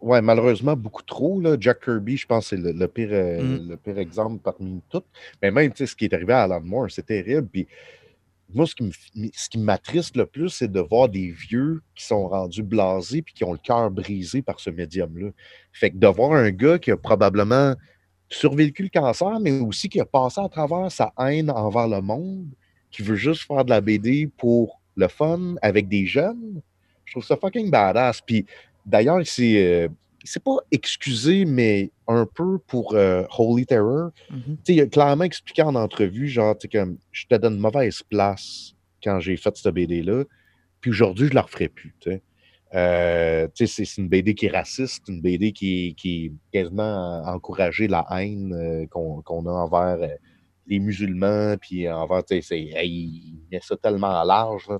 [0.00, 1.40] Ouais, malheureusement, beaucoup trop.
[1.40, 1.56] Là.
[1.58, 3.68] Jack Kirby, je pense que c'est le, le pire, euh, Mm.
[3.70, 5.06] le pire exemple parmi toutes.
[5.42, 7.48] Mais même, tu sais, ce qui est arrivé à Alan Moore, c'est terrible.
[7.48, 7.66] Puis
[8.54, 13.22] moi, ce qui m'attriste le plus, c'est de voir des vieux qui sont rendus blasés
[13.22, 15.30] puis qui ont le cœur brisé par ce médium-là.
[15.72, 17.74] Fait que de voir un gars qui a probablement
[18.30, 22.46] survécu le cancer, mais aussi qui a passé à travers sa haine envers le monde,
[22.90, 26.60] qui veut juste faire de la BD pour le fun avec des jeunes,
[27.04, 28.20] je trouve ça fucking badass.
[28.20, 28.44] Puis
[28.88, 29.88] d'ailleurs, c'est euh,
[30.24, 34.10] c'est pas excusé, mais un peu pour euh, Holy Terror.
[34.30, 34.42] Mhm.
[34.46, 37.54] Tu sais, il a clairement expliqué en entrevue, genre, tu sais, comme, je te donne
[37.54, 40.24] une mauvaise place quand j'ai fait cette BD-là,
[40.80, 42.22] puis aujourd'hui, je la referai plus, tu sais.
[42.74, 47.88] Euh, c'est c'est une BD qui est raciste, une BD qui, qui est quasiment encouragé
[47.88, 49.96] la haine euh, qu'on qu'on a envers
[50.66, 54.78] les musulmans, puis envers, tu sais, il met ça tellement à large, là.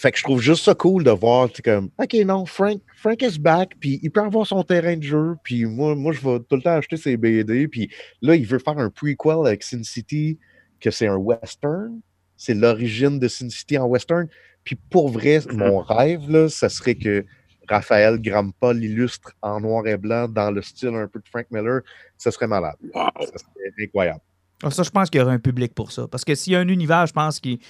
[0.00, 2.80] Fait que je trouve juste ça cool de voir, tu sais, comme, OK, non, Frank,
[2.96, 6.20] Frank is back, puis il peut avoir son terrain de jeu, puis moi, moi, je
[6.20, 7.90] vais tout le temps acheter ses BD, puis
[8.22, 10.38] là, il veut faire un prequel avec Sin City,
[10.80, 12.00] que c'est un western.
[12.38, 14.26] C'est l'origine de Sin City en western.
[14.64, 17.26] Puis pour vrai, mon rêve, là, ça serait que
[17.68, 21.82] Raphaël Grampa l'illustre en noir et blanc dans le style un peu de Frank Miller.
[22.16, 22.76] Ça serait malade.
[22.94, 23.10] Wow.
[23.20, 24.20] Ça serait incroyable.
[24.62, 26.08] Ah, Ça, je pense qu'il y aurait un public pour ça.
[26.08, 27.60] Parce que s'il y a un univers, je pense, qui,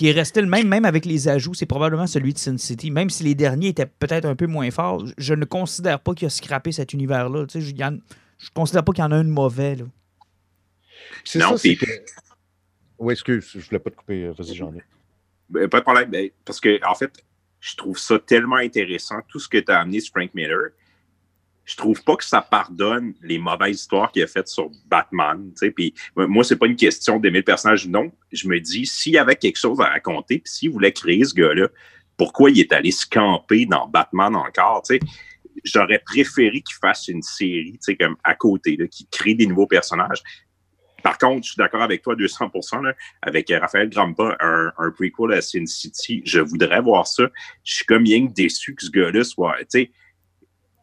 [0.00, 2.90] qui est resté le même, même avec les ajouts, c'est probablement celui de Sin City.
[2.90, 6.24] Même si les derniers étaient peut-être un peu moins forts, je- ne considère pas qu'il
[6.24, 7.44] a scrappé cet univers-là.
[7.44, 7.74] Tu sais, je,
[8.38, 9.74] je considère pas qu'il y en a un de mauvais.
[9.76, 9.84] là.
[11.22, 11.84] C'est Non, ça, que...
[12.98, 14.28] Oui, excuse, je voulais pas te couper.
[14.30, 14.82] Vas-y, j'en ai.
[15.50, 16.08] Ben, pas de problème.
[16.08, 17.12] Ben, parce que, en fait,
[17.60, 20.70] je trouve ça tellement intéressant, tout ce que tu as amené sur Frank Miller.
[21.64, 25.52] Je trouve pas que ça pardonne les mauvaises histoires qu'il a faites sur Batman.
[25.76, 28.10] Puis, moi, c'est pas une question d'aimer le personnage non.
[28.32, 31.34] Je me dis, s'il y avait quelque chose à raconter, puis s'il voulait créer ce
[31.34, 31.68] gars-là,
[32.16, 34.82] pourquoi il est allé se camper dans Batman encore?
[35.64, 40.22] J'aurais préféré qu'il fasse une série, comme à côté, qui crée des nouveaux personnages.
[41.02, 45.32] Par contre, je suis d'accord avec toi 200%, là, avec Raphaël Grampa, un, un prequel
[45.32, 46.22] à Sin City.
[46.24, 47.24] Je voudrais voir ça.
[47.64, 49.90] Je suis comme bien déçu que ce gars-là soit, sais,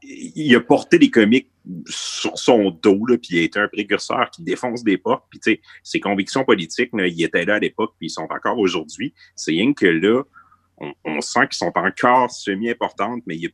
[0.10, 1.50] il a porté des comics
[1.88, 5.26] sur son dos, là, puis il a été un précurseur qui défonce des portes.
[5.30, 8.28] Puis, tu sais, ses convictions politiques, là, il était là à l'époque, puis ils sont
[8.30, 9.14] encore aujourd'hui.
[9.36, 10.24] C'est rien que là,
[10.78, 13.50] on, on sent qu'ils sont encore semi-importantes, mais il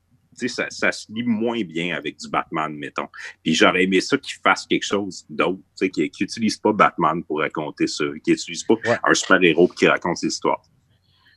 [0.47, 3.07] ça, ça se lit moins bien avec du Batman, mettons.
[3.43, 7.87] Puis j'aurais aimé ça qu'il fasse quelque chose d'autre, qui n'utilise pas Batman pour raconter
[7.87, 10.61] ça, qui n'utilise pas un super-héros qui raconte l'histoire.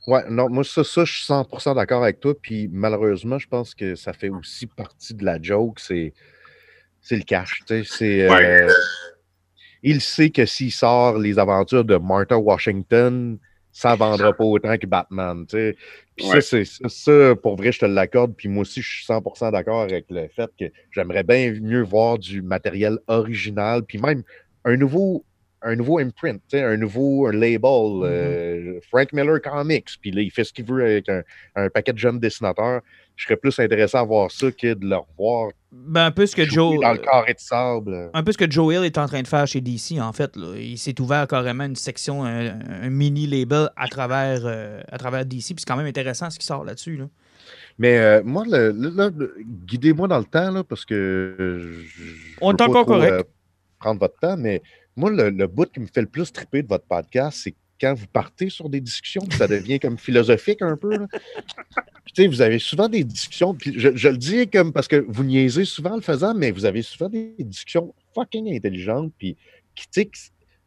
[0.07, 2.33] Ouais, non, moi, ça, ça, je suis 100% d'accord avec toi.
[2.41, 5.79] Puis malheureusement, je pense que ça fait aussi partie de la joke.
[5.81, 6.13] C'est,
[7.01, 7.61] c'est le cash.
[7.67, 8.71] C'est, euh,
[9.83, 13.37] il sait que s'il sort les aventures de Martha Washington,
[13.73, 15.45] ça ne vendra pas autant que Batman.
[15.45, 18.33] Puis ça, c'est ça, pour vrai, je te l'accorde.
[18.33, 22.17] Puis moi aussi, je suis 100% d'accord avec le fait que j'aimerais bien mieux voir
[22.17, 24.23] du matériel original, puis même
[24.63, 25.25] un nouveau
[25.61, 28.03] un nouveau imprint, un nouveau label, mm-hmm.
[28.05, 31.97] euh, Frank Miller Comics, puis là, il fait ce qu'il veut avec un, paquet de
[31.97, 32.81] jeunes dessinateurs.
[33.15, 36.35] Je serais plus intéressé à voir ça que de le revoir ben, un peu ce
[36.35, 36.79] que Joe.
[36.79, 38.09] Dans le carré de sable.
[38.13, 40.31] Un peu ce que Joe Hill est en train de faire chez DC, en fait.
[40.55, 45.47] Il s'est ouvert carrément une section, un, mini label à travers, euh, à travers DC.
[45.47, 47.01] Puis c'est quand même intéressant ce qui sort là-dessus.
[47.77, 48.43] Mais euh, moi,
[49.65, 51.73] guidez-moi dans le temps, là, parce que.
[52.41, 53.27] On est encore correct.
[53.79, 54.61] prendre votre temps, mais
[54.97, 58.07] moi, le, bout qui me fait le plus triper de votre podcast, c'est quand vous
[58.07, 61.05] partez sur des discussions, ça devient comme philosophique un peu.
[62.27, 65.91] vous avez souvent des discussions, puis je, le dis comme parce que vous niaisez souvent
[65.91, 69.37] en le faisant, mais vous avez souvent des discussions fucking intelligentes, puis
[69.75, 70.09] qui,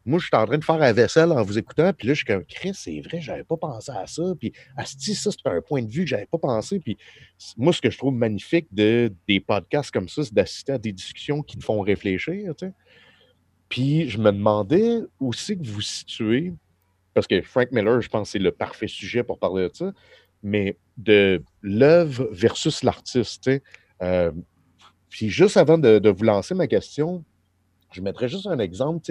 [0.05, 2.19] moi, je suis en train de faire la vaisselle en vous écoutant, puis là, je
[2.19, 5.61] suis comme, Chris, c'est vrai, j'avais pas pensé à ça, puis Asti, ça, c'est un
[5.61, 6.97] point de vue que j'avais pas pensé, puis
[7.57, 10.93] moi, ce que je trouve magnifique de, des podcasts comme ça, c'est d'assister à des
[10.93, 12.73] discussions qui te font réfléchir, tu sais.
[13.71, 16.53] Puis je me demandais aussi que vous situez,
[17.13, 19.93] parce que Frank Miller, je pense c'est le parfait sujet pour parler de ça,
[20.43, 23.49] mais de l'œuvre versus l'artiste.
[24.01, 24.31] Euh,
[25.09, 27.23] puis juste avant de, vous lancer ma question,
[27.93, 29.09] je mettrais juste un exemple,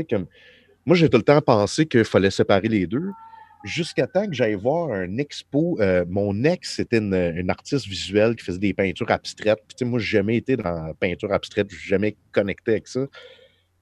[0.84, 3.10] moi j'ai tout le temps pensé qu'il fallait séparer les deux,
[3.64, 5.78] jusqu'à temps que j'aille voir un expo.
[5.80, 9.60] Euh, mon ex, c'était une, artiste visuelle qui faisait des peintures abstraites.
[9.68, 13.06] Puis, moi, j'ai jamais été dans la peinture abstraite, je jamais connecté avec ça.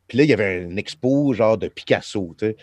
[0.09, 2.57] Puis là, il y avait une expo genre de Picasso, tu sais.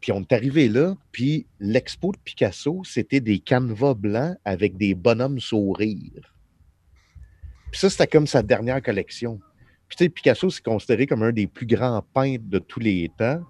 [0.00, 4.94] Puis on est arrivé là, puis l'expo de Picasso, c'était des canevas blancs avec des
[4.94, 6.34] bonhommes sourires.
[7.70, 9.40] Puis ça, c'était comme sa dernière collection.
[9.88, 13.10] Puis tu sais, Picasso, c'est considéré comme un des plus grands peintres de tous les
[13.16, 13.42] temps.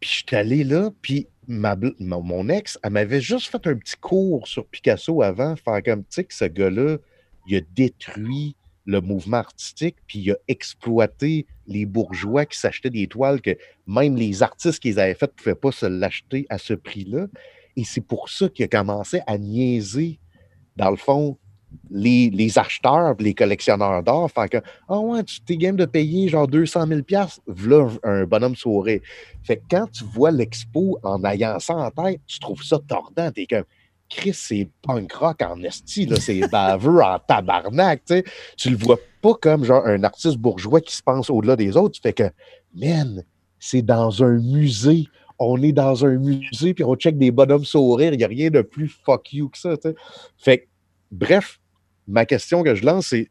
[0.00, 4.48] Puis je suis allé là, puis mon ex, elle m'avait juste fait un petit cours
[4.48, 6.98] sur Picasso avant, faire comme, tu sais, que ce gars-là,
[7.46, 13.06] il a détruit le mouvement artistique, puis il a exploité les bourgeois qui s'achetaient des
[13.06, 13.56] toiles que
[13.86, 17.26] même les artistes qui les avaient faites ne pouvaient pas se l'acheter à ce prix-là.
[17.76, 20.18] Et c'est pour ça qu'il a commencé à niaiser,
[20.76, 21.38] dans le fond,
[21.90, 24.56] les, acheteurs, les collectionneurs d'art, fait que,
[24.88, 27.00] ah ouais, tu t'es game de payer genre 200 000
[27.46, 29.00] voilà un bonhomme sourire.
[29.42, 33.30] Fait que quand tu vois l'expo en ayant ça en tête, tu trouves ça tordant,
[33.30, 33.64] t'es comme,
[34.14, 38.02] Chris, c'est punk rock en esti, c'est baveux en tabarnak,
[38.56, 41.94] tu le vois pas comme genre un artiste bourgeois qui se pense au-delà des autres.
[41.94, 42.30] Tu fais que,
[42.74, 43.24] man,
[43.58, 45.06] c'est dans un musée.
[45.38, 48.12] On est dans un musée, puis on check des bonhommes sourire.
[48.12, 49.74] Il n'y a rien de plus fuck you que ça.
[50.36, 50.68] Fait
[51.10, 51.58] bref,
[52.06, 53.30] ma question que je lance, c'est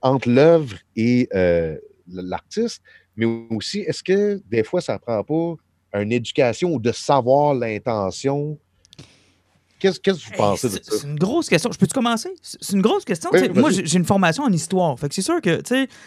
[0.00, 1.76] entre l'œuvre et euh,
[2.06, 2.82] l'artiste,
[3.16, 7.54] mais aussi, est-ce que des fois, ça ne prend pas une éducation ou de savoir
[7.54, 8.58] l'intention
[9.80, 10.80] Qu'est-ce que vous pensez de ça?
[10.98, 11.70] C'est une grosse question.
[11.72, 12.28] Je peux-tu commencer?
[12.42, 13.30] C'est une grosse question.
[13.54, 14.98] moi, j'ai une formation en histoire.
[14.98, 15.60] Fait que c'est sûr que,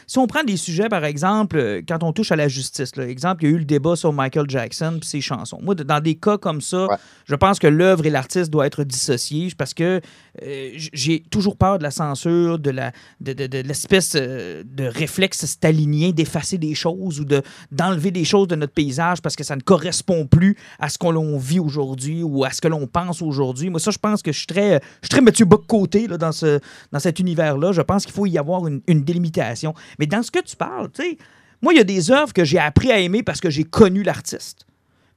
[0.08, 3.08] si on prend des sujets, par exemple, euh, quand on touche à la justice, là,
[3.08, 5.60] exemple, il y a eu le débat sur Michael Jackson et ses chansons.
[5.62, 6.88] Moi, dans des cas comme ça,
[7.26, 10.02] je pense que l'œuvre et l'artiste doivent être dissociés parce que
[10.42, 12.92] euh, j'ai toujours peur de la censure, de la
[13.22, 17.42] de, de, l'espèce euh, de réflexe stalinien d'effacer des choses ou de,
[17.72, 21.38] d'enlever des choses de notre paysage parce que ça ne correspond plus à ce qu'on
[21.38, 23.63] vit aujourd'hui ou à ce que l'on pense aujourd'hui.
[23.70, 26.32] Moi, ça, je pense que je suis très, je suis très Mathieu côté là, dans,
[26.32, 26.60] ce,
[26.92, 27.72] dans cet univers-là.
[27.72, 29.74] Je pense qu'il faut y avoir une, délimitation.
[30.00, 31.18] Mais dans ce que tu parles, tu sais,
[31.62, 34.04] moi, il y a des œuvres que j'ai appris à aimer parce que j'ai connu
[34.04, 34.66] l'artiste.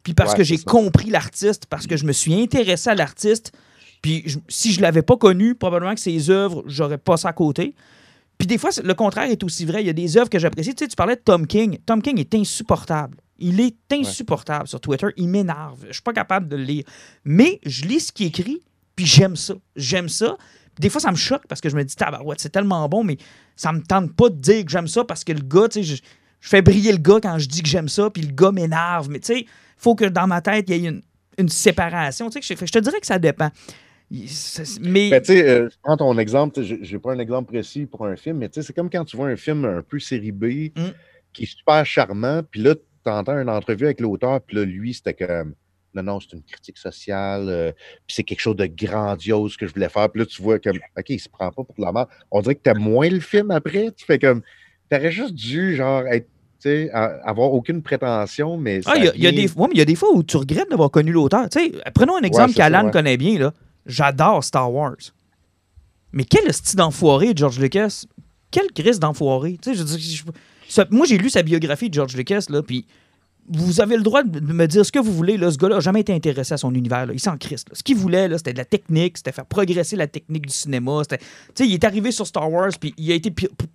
[0.03, 3.53] Puis parce que j'ai compris l'artiste, parce que je me suis intéressé à l'artiste.
[4.03, 7.33] Puis si je ne l'avais pas connu, probablement que ses œuvres, j'aurais pas ça à
[7.33, 7.75] côté.
[8.39, 9.83] Puis des fois, le contraire est aussi vrai.
[9.83, 10.75] Il y a des œuvres que j'apprécie.
[10.75, 11.79] Tu sais, tu parlais de Tom King.
[11.85, 13.17] Tom King est insupportable.
[13.39, 15.09] Il est insupportable sur Twitter.
[15.17, 15.85] Il m'énerve.
[15.89, 16.85] Je suis pas capable de le lire.
[17.25, 18.63] Mais je lis ce qu'il écrit,
[18.95, 19.55] puis j'aime ça.
[19.77, 20.37] J'aime ça.
[20.79, 23.19] des fois, ça me choque parce que je me dis, tabarouette, c'est tellement bon, mais
[23.55, 25.97] ça me tente pas de dire que j'aime ça parce que le gars, tu sais,
[25.97, 26.03] je,
[26.41, 29.09] fais briller le gars quand je dis que j'aime ça, puis le gars m'énerve.
[29.11, 29.47] Mais tu sais, il
[29.77, 31.01] faut que dans ma tête, il y ait
[31.39, 32.31] une, séparation.
[32.31, 33.51] Tu sais, je, te dirais que ça dépend.
[34.11, 35.11] Mais.
[35.11, 38.17] Ben, tu sais, euh, je prends ton exemple, j'ai pas un exemple précis pour un
[38.17, 40.45] film, mais tu sais, c'est comme quand tu vois un film un peu série B
[40.77, 40.93] mm.
[41.33, 44.95] qui est super charmant, puis là, tu entends une entrevue avec l'auteur, puis là, lui,
[44.95, 45.55] c'était comme
[45.95, 47.73] non, non, c'est une critique sociale, euh,
[48.07, 50.11] puis c'est quelque chose de grandiose que je voulais faire.
[50.11, 52.09] Puis là, tu vois comme, OK, il se prend pas pour de la merde.
[52.31, 53.91] On dirait que tu moins le film après.
[53.97, 54.43] Tu fais comme,
[54.91, 56.29] t'aurais juste dû, genre, être
[57.25, 58.81] avoir aucune prétention, mais.
[58.87, 60.91] Ah, il y, a des, mais il y a des fois où tu regrettes d'avoir
[60.91, 61.47] connu l'auteur.
[61.95, 63.39] Prenons un exemple qu'Alan connaît bien.
[63.39, 63.53] là.
[63.87, 64.97] J'adore Star Wars.
[66.13, 68.05] Mais quel style d'enfoiré, George Lucas?
[68.51, 69.59] Quel crise d'enfoiré?
[70.91, 72.87] Moi, j'ai lu sa biographie de George Lucas, là, puis
[73.49, 75.37] vous avez le droit de me dire ce que vous voulez.
[75.37, 77.07] Là, ce gars-là n'a jamais été intéressé à son univers.
[77.13, 77.65] Il s'en crisse.
[77.73, 81.03] Ce qu'il voulait, c'était de la technique, c'était faire progresser la technique du cinéma.
[81.61, 83.33] Il est arrivé sur Star Wars, puis il a été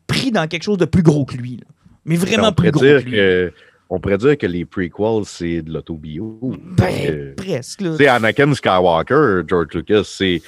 [0.08, 1.62] pris dans quelque chose de plus gros que lui.
[2.04, 3.52] Mais vraiment plus gros que lui.
[3.92, 6.40] On pourrait dire que les prequels, c'est de l'autobio.
[6.78, 7.84] Ben, presque.
[7.98, 10.42] C'est Anakin Skywalker, George Lucas, c'est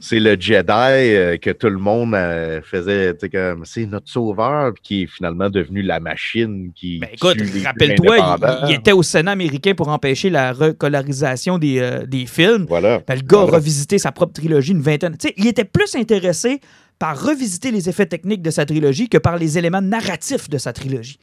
[0.00, 5.02] c'est le Jedi euh, que tout le monde euh, faisait, comme c'est notre sauveur, qui
[5.02, 7.00] est finalement devenu la machine qui.
[7.00, 8.38] Ben écoute, rappelle-toi,
[8.68, 12.66] il, était au Sénat américain pour empêcher la recolorisation des, euh, des films.
[12.68, 13.02] Voilà.
[13.06, 15.16] Ben, le gars a revisité sa propre trilogie une vingtaine.
[15.18, 16.60] sais, il était plus intéressé
[17.00, 20.72] par revisiter les effets techniques de sa trilogie que par les éléments narratifs de sa
[20.72, 21.18] trilogie.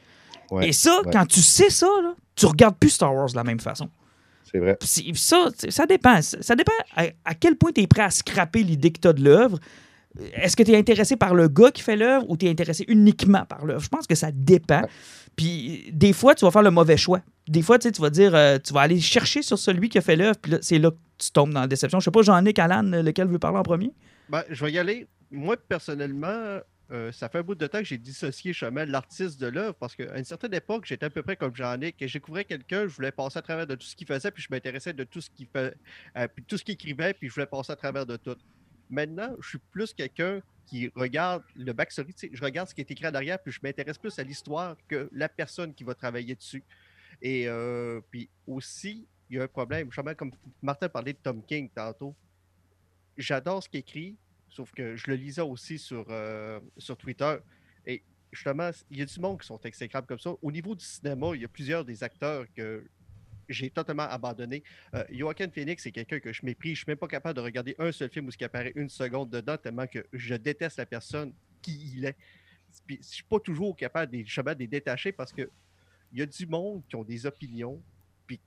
[0.60, 3.60] Et ça, quand tu sais ça, là, tu regardes plus Star Wars de la même
[3.60, 3.88] façon.
[4.50, 4.76] C'est vrai.
[5.14, 6.20] Ça, ça dépend.
[6.20, 9.22] Ça dépend à, quel point tu es prêt à scraper l'idée que tu as de
[9.22, 9.58] l'œuvre.
[10.34, 12.84] Est-ce que tu es intéressé par le gars qui fait l'œuvre ou tu es intéressé
[12.88, 13.80] uniquement par l'œuvre?
[13.80, 14.82] Je pense que ça dépend.
[15.36, 17.22] Puis des fois, tu vas faire le mauvais choix.
[17.48, 20.16] Des fois, tu vas dire, euh, tu vas aller chercher sur celui qui a fait
[20.16, 21.98] l'œuvre, puis c'est là que tu tombes dans la déception.
[21.98, 23.92] Je sais pas, Jean-Nic, Alan, lequel veut parler en premier?
[24.28, 25.08] Ben, je vais y aller.
[25.30, 26.58] Moi, personnellement,
[26.92, 29.96] euh, ça fait un bout de temps que j'ai dissocié chemin l'artiste de l'œuvre parce
[29.96, 33.12] qu'à une certaine époque, j'étais à peu près comme Jean-Nic et j'écouvrais quelqu'un, je voulais
[33.12, 35.46] passer à travers de tout ce qu'il faisait, puis je m'intéressais de tout ce qu'il
[35.46, 35.74] fait,
[36.16, 38.36] euh, puis tout ce qu'il écrivait, puis je voulais passer à travers de tout.
[38.90, 43.10] Maintenant, je suis plus quelqu'un qui regarde le backstory, je regarde ce qui est écrit
[43.10, 46.62] derrière, puis je m'intéresse plus à l'histoire que la personne qui va travailler dessus.
[47.22, 49.86] Et euh, puis aussi, il y a un problème.
[49.90, 52.14] Justement, comme Martin parlait de Tom King tantôt,
[53.16, 54.16] j'adore ce qu'il écrit,
[54.52, 57.36] Sauf que je le lisais aussi sur, euh, sur Twitter.
[57.86, 60.34] Et justement, il y a du monde qui sont exécrables comme ça.
[60.42, 62.84] Au niveau du cinéma, il y a plusieurs des acteurs que
[63.48, 64.62] j'ai totalement abandonné.
[64.94, 66.74] Euh, Joaquin Phoenix, c'est quelqu'un que je méprise.
[66.76, 68.90] Je ne suis même pas capable de regarder un seul film où il apparaît une
[68.90, 72.16] seconde dedans, tellement que je déteste la personne qui il est.
[72.88, 75.48] je ne suis pas toujours capable de, de les détacher parce que
[76.12, 77.82] il y a du monde qui ont des opinions.
[78.26, 78.38] Puis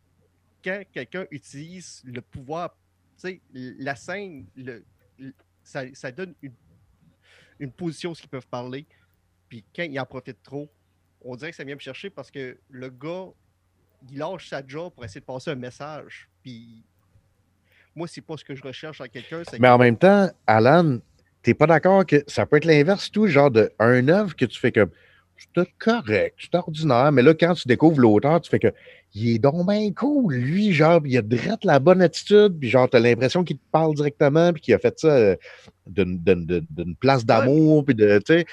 [0.64, 2.78] quand quelqu'un utilise le pouvoir,
[3.54, 4.86] la scène, le,
[5.66, 6.34] ça, donne
[7.60, 8.86] une, position ce qu'ils peuvent parler.
[9.50, 10.70] Puis quand ils en profitent trop,
[11.22, 13.28] on dirait que ça vient me chercher parce que le gars,
[14.10, 16.30] il lâche sa job pour essayer de passer un message.
[16.44, 16.84] Puis
[17.96, 19.42] moi, c'est pas ce que je recherche en quelqu'un.
[19.60, 21.00] Mais en même temps, Alan,
[21.42, 24.60] t'es pas d'accord que ça peut être l'inverse, tout, genre de un œuvre que tu
[24.60, 24.92] fais comme
[25.56, 28.72] c'est correct, c'est ordinaire, mais là, quand tu découvres l'auteur, tu fais que
[29.14, 30.36] il est donc bien cool.
[30.36, 33.96] Lui, genre, il a direct la bonne attitude, puis genre, t'as l'impression qu'il te parle
[33.96, 35.36] directement, puis qu'il a fait ça euh,
[35.88, 38.46] d'une place d'amour, puis de, tu sais.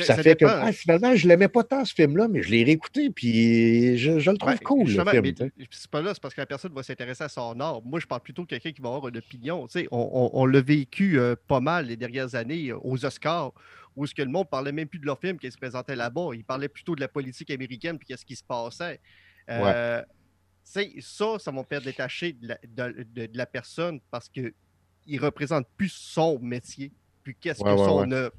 [0.00, 3.10] Ça, fait que ah, finalement, je l'aimais pas tant ce film-là, mais je l'ai réécouté,
[3.10, 4.90] puis je, le trouve cool.
[4.90, 7.80] Le film, c'est pas là, c'est parce que la personne va s'intéresser à son art.
[7.82, 9.66] Moi, je parle plutôt de quelqu'un qui va avoir une opinion.
[9.90, 13.52] On, l'a vécu euh, pas mal les dernières années euh, aux Oscars,
[13.96, 16.28] où ce que le monde parlait même plus de leur film qui se présentait là-bas.
[16.34, 19.00] Il parlait plutôt de la politique américaine puis qu'est-ce qui se passait.
[19.48, 20.02] Euh,
[20.64, 20.82] ça,
[21.38, 24.52] ça m'a fait détacher de la, personne parce qu'il
[25.06, 26.92] ne représente plus son métier,
[27.22, 28.34] puis qu'est-ce que son œuvre.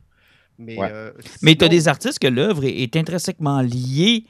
[0.59, 1.11] Mais, euh,
[1.41, 4.25] Mais tu as des artistes que l'œuvre est, intrinsèquement liée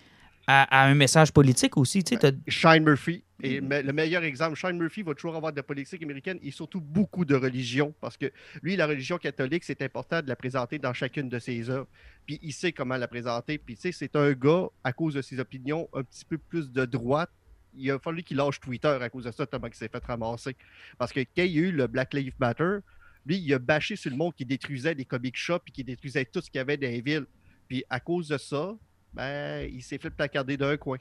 [0.47, 2.03] à, un message politique aussi.
[2.03, 4.55] Tu sais, Shine Murphy et le meilleur exemple.
[4.55, 8.17] Shine Murphy va toujours avoir de la politique américaine et surtout beaucoup de religion parce
[8.17, 8.31] que
[8.63, 11.87] lui, la religion catholique, c'est important de la présenter dans chacune de ses œuvres.
[12.25, 13.57] Puis il sait comment la présenter.
[13.57, 16.71] Puis tu sais, c'est un gars, à cause de ses opinions un petit peu plus
[16.71, 17.29] de droite,
[17.75, 20.55] il a fallu qu'il lâche Twitter à cause de ça, tellement qu'il s'est fait ramasser.
[20.97, 22.77] Parce que quand il y a eu le Black Lives Matter,
[23.25, 26.25] lui, il a bâché sur le monde qui détruisait des comic shops et qui détruisait
[26.25, 27.25] tout ce qu'il y avait dans les villes.
[27.67, 28.75] Puis à cause de ça,
[29.17, 30.97] ben, il s'est fait placarder d'un coin.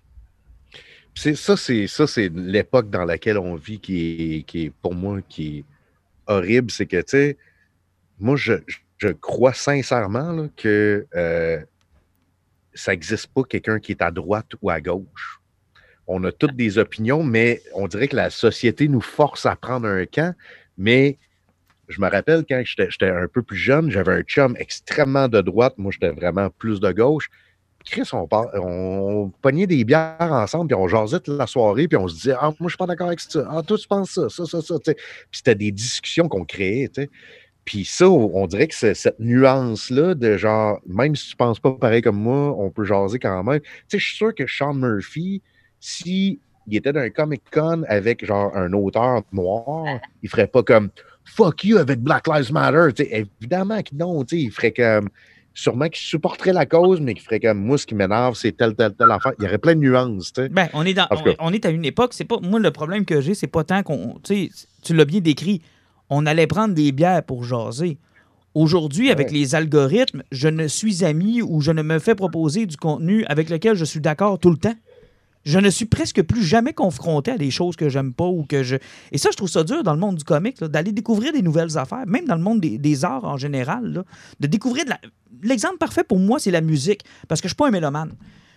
[1.14, 5.58] C'est, ça, c'est l'époque dans laquelle on vit qui est, qui est pour moi qui
[5.58, 5.64] est
[6.26, 6.70] horrible.
[6.70, 7.36] C'est que, tu sais,
[8.18, 8.54] moi, je,
[8.98, 11.60] je, crois sincèrement que euh,
[12.74, 15.40] ça n'existe pas quelqu'un qui est à droite ou à gauche.
[16.06, 19.88] On a toutes des opinions, mais on dirait que la société nous force à prendre
[19.88, 20.34] un camp.
[20.78, 21.18] Mais
[21.88, 25.74] je me rappelle quand j'étais un peu plus jeune, j'avais un chum extrêmement de droite.
[25.78, 27.30] Moi, j'étais vraiment plus de gauche.
[27.86, 32.08] Chris, on, on pognait des bières ensemble, puis on jasait toute la soirée, puis on
[32.08, 33.46] se disait Ah, moi, je suis pas d'accord avec ça.
[33.50, 34.74] Ah, toi, tu penses ça, ça, ça, ça.
[34.84, 34.94] Puis
[35.30, 36.90] c'était des discussions qu'on créait.
[37.64, 42.02] Puis ça, on dirait que cette nuance-là de genre, même si tu penses pas pareil
[42.02, 43.60] comme moi, on peut jaser quand même.
[43.60, 45.42] Tu sais, je suis sûr que Sean Murphy,
[45.80, 50.62] si il était dans un Comic Con avec genre un auteur noir, il ferait pas
[50.62, 50.90] comme
[51.24, 52.88] fuck you avec Black Lives Matter.
[53.40, 55.08] Évidemment que non, il ferait comme
[55.56, 58.74] sûrement qu'il supporterait la cause, mais qu'il ferait comme moi, ce qui m'énerve, c'est telle,
[58.76, 59.32] telle, telle affaire.
[59.38, 60.32] Il y aurait plein de nuances.
[60.32, 60.48] Tu sais.
[60.50, 62.36] Ben, on est, dans, on, on est à une époque, c'est pas.
[62.42, 64.20] Moi, le problème que j'ai, c'est pas tant qu'on.
[64.22, 64.50] Tu
[64.94, 65.62] l'as bien décrit.
[66.10, 67.98] On allait prendre des bières pour jaser.
[68.54, 69.34] Aujourd'hui, avec Ouais.
[69.34, 73.50] les algorithmes, je ne suis ami ou je ne me fais proposer du contenu avec
[73.50, 74.74] lequel je suis d'accord tout le temps.
[75.46, 78.64] Je ne suis presque plus jamais confronté à des choses que j'aime pas ou que
[78.64, 78.76] je.
[79.12, 81.40] Et ça, je trouve ça dur dans le monde du comic, là, d'aller découvrir des
[81.40, 84.04] nouvelles affaires, même dans le monde des, arts en général.
[84.40, 85.00] de découvrir de la.
[85.44, 87.02] L'exemple parfait pour moi, c'est la musique.
[87.28, 88.12] Parce que je suis pas un mélomane.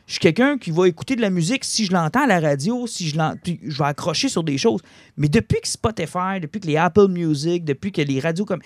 [0.07, 2.87] Je suis quelqu'un qui va écouter de la musique si je l'entends à la radio,
[2.87, 4.81] si je puis Je vais accrocher sur des choses.
[5.15, 8.61] Mais depuis que Spotify, depuis que les Apple Music, depuis que les radios comme.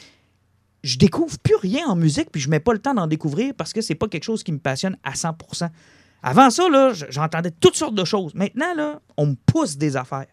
[0.82, 3.72] Je découvre plus rien en musique, puis je mets pas le temps d'en découvrir parce
[3.72, 5.34] que c'est pas quelque chose qui me passionne à 100
[6.24, 8.34] Avant ça, là, j'entendais toutes sortes de choses.
[8.34, 10.26] Maintenant, là, on me pousse des affaires.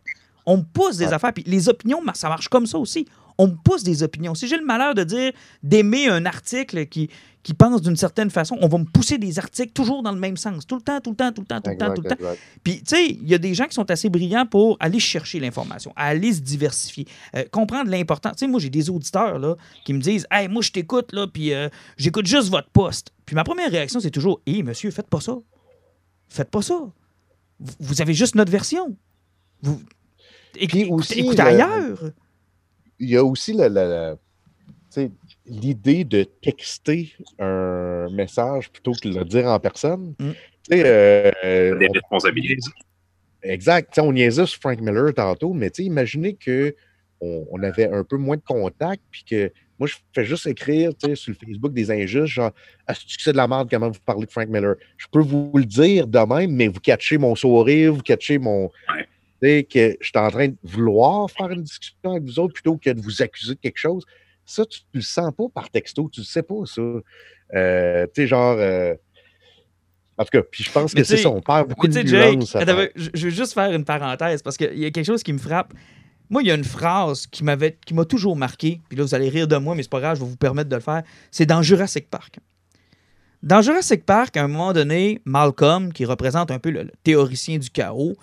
[0.47, 1.13] On me pousse des Ouais.
[1.13, 1.33] affaires.
[1.33, 3.07] Puis les opinions, ça marche comme ça aussi.
[3.39, 4.35] On me pousse des opinions.
[4.35, 7.09] Si j'ai le malheur de dire, d'aimer un article qui,
[7.43, 10.37] qui pense d'une certaine façon, on va me pousser des articles toujours dans le même
[10.37, 10.67] sens.
[10.67, 12.17] Tout le temps, tout le temps, tout le temps, tout le temps, tout le temps.
[12.63, 15.41] Puis, tu sais, il y a des gens qui sont assez brillants pour aller chercher
[15.41, 18.31] l'information, aller se diversifier, euh, comprendre l'important.
[18.33, 19.57] Tu sais, moi, j'ai des auditeurs là,
[19.87, 23.11] qui me disent Hey, moi, je t'écoute, là, puis euh, j'écoute juste votre poste.
[23.25, 25.37] Puis ma première réaction, c'est toujours Hé, monsieur, faites pas ça.
[26.31, 26.91] Faites pas ça.
[27.59, 28.97] Vous, avez juste notre version.
[29.63, 29.83] Vous.
[30.57, 32.11] Écoutez- aussi, écoutez le- ailleurs.
[32.99, 34.21] il y a aussi la- la- la- tu
[34.91, 35.11] sais,
[35.47, 40.15] l'idée de texter un message plutôt que de le dire en personne.
[40.19, 40.31] Mm.
[40.31, 40.37] Tu
[40.77, 42.57] sais, euh, Des on- responsabilités.
[43.43, 43.99] exact.
[43.99, 46.75] On niaisait sur Frank Miller tantôt, mais imaginez que
[47.21, 50.93] on, on avait un peu moins de contact, puis que moi, je fais juste écrire
[50.95, 52.53] tu sais, sur le Facebook des injustes, genre,
[52.87, 54.75] c'est que c'est de la merde comment vous parlez de Frank Miller.
[54.99, 58.65] Je peux vous le dire de même, mais vous catchez mon sourire, vous catchez mon.
[58.65, 59.09] Ouais.
[59.43, 62.53] Tu sais, que je suis en train de vouloir faire une discussion avec vous autres
[62.53, 64.05] plutôt que de vous accuser de quelque chose.
[64.45, 66.83] Ça, tu ne le sens pas par texto, tu ne sais pas ça.
[67.55, 68.57] Euh, tu sais, genre.
[68.59, 68.95] euh,
[70.19, 72.41] En tout cas, puis je pense Mais que c'est ça, on perd beaucoup de Jake,
[72.97, 75.73] je veux juste faire une parenthèse parce qu'il y a quelque chose qui me frappe.
[76.31, 78.81] Moi, il y a une phrase qui m'avait, qui m'a toujours marqué.
[78.89, 80.71] Puis là, vous allez rire de moi, mais c'est pas grave, je vais vous permettre
[80.71, 81.03] de le faire.
[81.33, 82.39] C'est dans Jurassic Park.
[83.43, 87.59] Dans Jurassic Park, à un moment donné, Malcolm, qui représente un peu le, le théoricien
[87.59, 88.15] du chaos,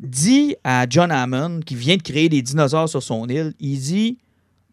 [0.00, 4.18] dit à John Hammond, qui vient de créer des dinosaures sur son île, il dit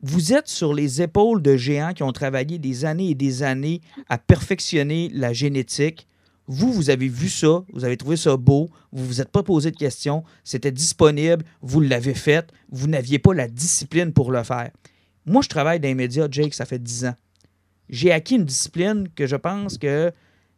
[0.02, 3.82] Vous êtes sur les épaules de géants qui ont travaillé des années et des années
[4.10, 6.07] à perfectionner la génétique.
[6.48, 9.72] Vous, vous avez vu ça, vous avez trouvé ça beau, vous vous êtes pas posé
[9.72, 14.72] de questions, c'était disponible, vous l'avez fait, vous n'aviez pas la discipline pour le faire.
[15.26, 17.15] Moi, je travaille dans les médias, Jake, ça fait 10 ans.
[17.90, 20.11] J'ai acquis une discipline que je pense que,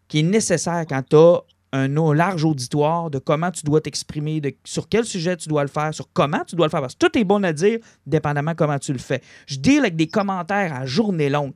[0.07, 1.41] qui est nécessaire quand tu as
[1.71, 5.93] un large auditoire de comment tu dois t'exprimer, sur quel sujet tu dois le faire,
[5.93, 6.81] sur comment tu dois le faire.
[6.81, 9.21] Parce que tout est bon à dire, dépendamment comment tu le fais.
[9.45, 11.53] Je deal avec des commentaires à journée longue.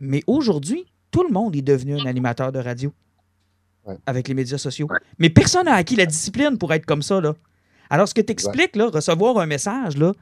[0.00, 2.92] Mais aujourd'hui, tout le monde est devenu un animateur de radio
[3.84, 3.96] Ouais.
[4.06, 4.86] avec les médias sociaux.
[4.90, 4.98] Ouais.
[5.18, 7.20] Mais personne n'a acquis la discipline pour être comme ça.
[7.20, 7.34] Là.
[7.90, 10.12] Alors, ce que tu expliques, là, recevoir un message, là,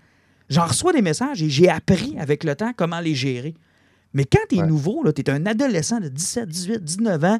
[0.48, 3.54] j'en reçois des messages et j'ai appris avec le temps comment les gérer.
[4.14, 4.66] Mais quand tu es Ouais.
[4.66, 7.38] nouveau, tu es un adolescent de 17, 18, 19 ans,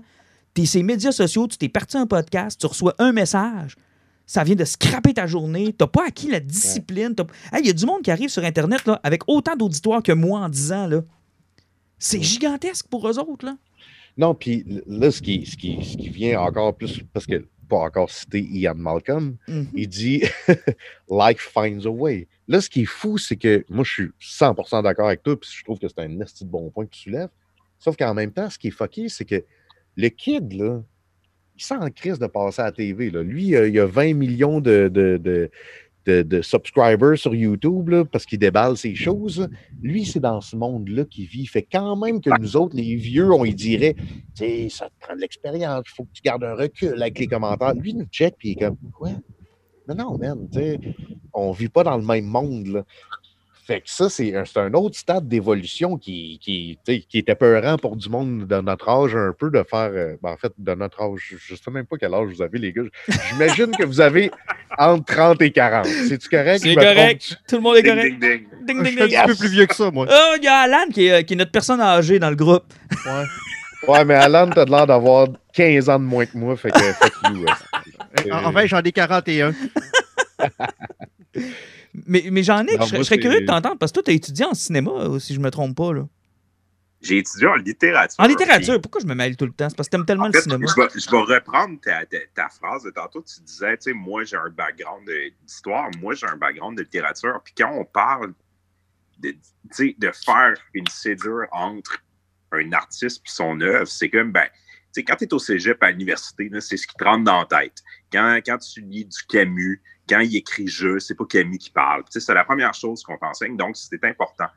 [0.54, 3.76] tu es ces médias sociaux, tu t'es parti un podcast, tu reçois un message,
[4.26, 7.14] ça vient de scraper ta journée, tu pas acquis la discipline.
[7.14, 10.02] t'as- Hey, Il y a du monde qui arrive sur Internet là, avec autant d'auditoires
[10.02, 10.86] que moi en 10 ans.
[10.86, 11.00] là.
[11.98, 13.46] C'est gigantesque pour eux autres.
[13.46, 13.56] Là.
[14.20, 17.78] Non, puis là, ce qui, ce, qui, ce qui vient encore plus, parce que pas
[17.78, 19.68] encore cité Ian Malcolm, Mhm.
[19.74, 20.22] il dit
[21.10, 22.28] Life finds a way.
[22.48, 25.48] Là, ce qui est fou, c'est que moi, je suis 100% d'accord avec toi, puis
[25.56, 27.30] je trouve que c'est un esti de bon point que tu soulèves.
[27.78, 29.42] Sauf qu'en même temps, ce qui est fucké, c'est que
[29.96, 30.82] le kid, là,
[31.56, 33.10] il sent en crise de passer à la TV.
[33.10, 33.22] Là.
[33.22, 35.50] Lui, euh, il a 20 millions de, de, de,
[36.06, 39.48] de- subscribers sur YouTube là, parce qu'il déballe ses choses.
[39.82, 41.46] Lui, c'est dans ce monde-là qu'il vit.
[41.46, 43.94] Fait quand même que nous autres, les vieux, on y dirait,
[44.34, 47.74] ça te prend de l'expérience, il faut que tu gardes un recul avec les commentaires.
[47.74, 49.10] Lui, il nous check, puis il est comme, quoi?
[49.88, 50.48] Non, non, man,
[51.32, 52.84] on vit pas dans le même monde, là.
[53.70, 57.18] Fait que ça, c'est un, c'est un autre stade d'évolution qui, qui, tu sais, qui
[57.18, 59.90] était peurant pour du monde de notre âge un peu de faire.
[59.94, 62.42] euh, ben, en fait, de notre âge, je ne sais même pas quel âge vous
[62.42, 62.82] avez, les gars.
[63.30, 64.32] J'imagine que vous avez
[64.76, 65.86] entre 30 et 40.
[65.86, 66.62] C'est-tu correct?
[66.64, 67.36] C'est correct.
[67.48, 68.18] Tout le monde est Ding, correct.
[68.18, 68.46] ding, ding.
[68.66, 70.06] Ding, Je ding, suis un peu plus vieux que ça, moi.
[70.10, 72.64] Oh, il y a Alan qui est, qui est notre personne âgée dans le groupe.
[73.06, 73.24] Ouais.
[73.86, 77.12] Ouais, mais Alan, t'as l'air d'avoir 15 ans de moins que moi, fait que fuck
[77.32, 77.44] you.
[77.46, 78.32] euh.
[78.32, 79.54] En en fait, j'en ai 41.
[82.06, 83.94] Mais, mais j'en ai, Non, je, serais- moi, je serais curieux de t'entendre parce que
[83.94, 85.92] toi, tu as étudié en cinéma, euh, si je me trompe pas.
[85.92, 86.06] Là.
[87.02, 88.16] J'ai étudié en littérature.
[88.22, 89.68] En littérature, pourquoi je me mêle tout le temps?
[89.70, 90.66] C'est parce que t'aimes tellement En le cinéma.
[90.68, 93.22] je, vais, je vais reprendre ta, ta- ta phrase de tantôt.
[93.22, 95.08] Tu disais, tu sais, moi, j'ai un background
[95.42, 97.40] d'histoire, moi, j'ai un background de littérature.
[97.42, 98.34] Puis quand on parle
[99.18, 99.34] de,
[99.98, 101.98] de faire une cédure entre
[102.52, 105.82] un artiste et son œuvre, c'est comme, ben, tu sais, quand tu es au cégep
[105.82, 107.78] à l'université, c'est ce qui te rentre dans la tête.
[108.12, 109.80] Quand, quand tu lis du Camus,
[110.10, 112.02] quand il écrit je, c'est pas Camus qui parle.
[112.10, 114.48] C'est la première chose qu'on t'enseigne, donc c'est important.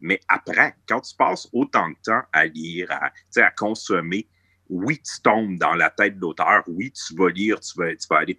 [0.00, 4.28] Mais après, quand tu passes autant de temps à lire, à, consommer,
[4.68, 8.36] oui, tu tombes dans la tête de l'auteur, oui, tu vas lire, tu vas, aller.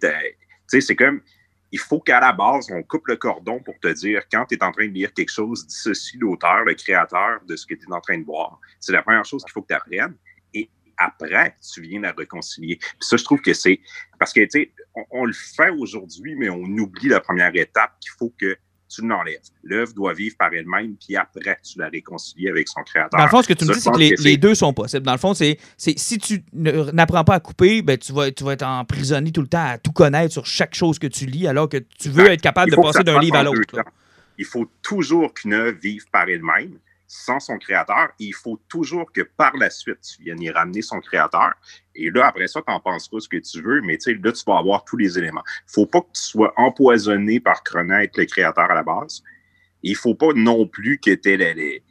[0.70, 1.20] Tu c'est comme,
[1.72, 4.62] il faut qu'à la base, on coupe le cordon pour te dire, quand tu es
[4.62, 7.92] en train de lire quelque chose, dissocie l'auteur, le créateur de ce que tu es
[7.92, 8.60] en train de voir.
[8.78, 10.14] C'est la première chose qu'il faut que tu apprennes.
[11.00, 12.76] Après, tu viens la réconcilier.
[12.76, 13.80] Puis ça, je trouve que c'est.
[14.18, 17.92] Parce que, tu sais, on, on le fait aujourd'hui, mais on oublie la première étape
[18.00, 18.56] qu'il faut que
[18.90, 19.38] tu l'enlèves.
[19.62, 23.18] L'œuvre doit vivre par elle-même, puis après, tu la réconcilies avec son créateur.
[23.18, 24.72] Dans le fond, ce que tu me dis, c'est que les, que les deux sont
[24.74, 25.06] possibles.
[25.06, 28.52] Dans le fond, c'est si tu n'apprends pas à couper, ben, tu, vas, tu vas
[28.52, 31.68] être emprisonné tout le temps à tout connaître sur chaque chose que tu lis, alors
[31.68, 33.76] que tu veux être capable de passer d'un livre à l'autre.
[34.36, 36.78] Il faut toujours qu'une œuvre vive par elle-même,
[37.12, 41.00] sans son créateur, il faut toujours que par la suite, tu viennes y ramener son
[41.00, 41.54] créateur.
[41.96, 44.58] Et là, après ça, tu en penseras ce que tu veux, mais là, tu vas
[44.58, 45.42] avoir tous les éléments.
[45.68, 49.24] Il faut pas que tu sois empoisonné par connaître le créateur à la base.
[49.82, 51.82] Il faut pas non plus que tu aies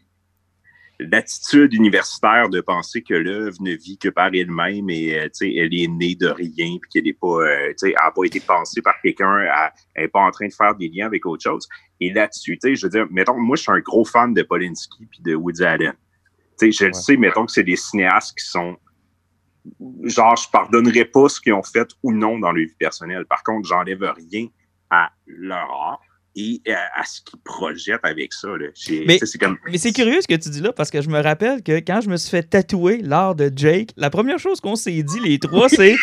[1.00, 5.88] l'attitude universitaire de penser que l'œuvre ne vit que par elle-même et euh, elle est
[5.88, 10.04] née de rien puis qu'elle n'est pas, euh, elle pas été pensée par quelqu'un, elle-
[10.04, 11.68] n'est pas en train de faire des liens avec autre chose.
[12.02, 15.22] Et là-dessus, je veux dire, mettons, moi, je suis un gros fan de Polanski puis
[15.22, 15.94] de Woody Allen.
[16.62, 18.78] Je le sais, mettons que c'est des cinéastes qui sont
[20.04, 23.26] genre, je pardonnerai pas ce qu'ils ont fait ou non dans leur vie personnelle.
[23.26, 24.48] Par contre, j'enlève rien
[24.90, 26.02] à leur art
[26.36, 28.48] et à, à ce qu'ils projettent avec ça.
[28.50, 28.68] Là.
[29.08, 29.58] Mais- c'est comme
[29.96, 32.18] curieux ce que tu dis là, parce que je me rappelle que quand je me
[32.18, 35.96] suis fait tatouer l'art de Jake, la première chose qu'on s'est dit les trois, c'est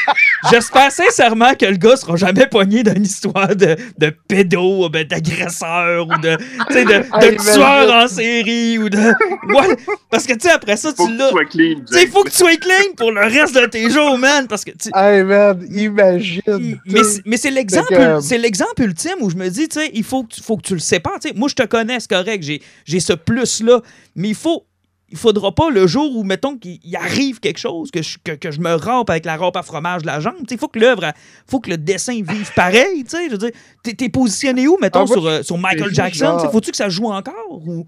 [0.51, 5.07] j'espère sincèrement que le gars sera jamais pogné dans une histoire de, de pédo, ben,
[5.07, 6.91] d'agresseur, ou de, tu sais, de,
[7.21, 7.95] de Hey, tueur imagine.
[7.95, 8.99] en série, ou de.
[9.57, 9.77] Ouais,
[10.11, 11.27] parce que, tu sais, après ça, faut tu que l'as.
[11.29, 11.81] tu sois clean.
[11.87, 14.47] Tu sais, il faut que tu sois clean pour le reste de tes jours, man,
[14.49, 14.73] parce que.
[14.73, 16.79] tu- Hey man, imagine.
[16.87, 20.35] mais c'est- mais c'est l'exemple ultime où je me dis tu sais il faut que
[20.35, 21.19] tu, faut que tu le sépares.
[21.21, 22.43] Tu sais moi je te connais c'est correct
[22.85, 23.81] j'ai ce plus là
[24.15, 24.67] mais il faut
[25.09, 28.33] il faudra pas le jour où mettons qu'il il arrive quelque chose que je, que,
[28.33, 30.35] que je me rampe avec la rampe à fromage de la jambe.
[30.51, 31.13] Il faut que l'œuvre
[31.47, 33.27] faut que le dessin vive pareil tu sais.
[33.27, 33.51] Je veux dire
[33.83, 36.39] t'es positionné où mettons Ah, sur, euh, sur Michael Jackson?
[36.39, 37.87] Genre- faut-tu que ça joue encore ou?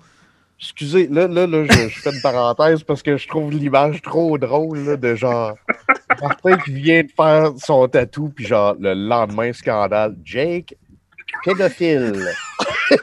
[0.60, 4.36] Excusez, là, là, là je, je fais une parenthèse parce que je trouve l'image trop
[4.38, 5.54] drôle là, de genre
[6.20, 10.16] Martin qui vient de faire son tatou, puis genre le lendemain, scandale.
[10.24, 10.76] Jake,
[11.44, 12.26] pédophile.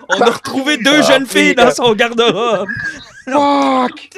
[0.10, 2.68] on a retrouvé deux Ah, jeunes filles dans euh, son garde-robe
[3.26, 4.10] Fuck!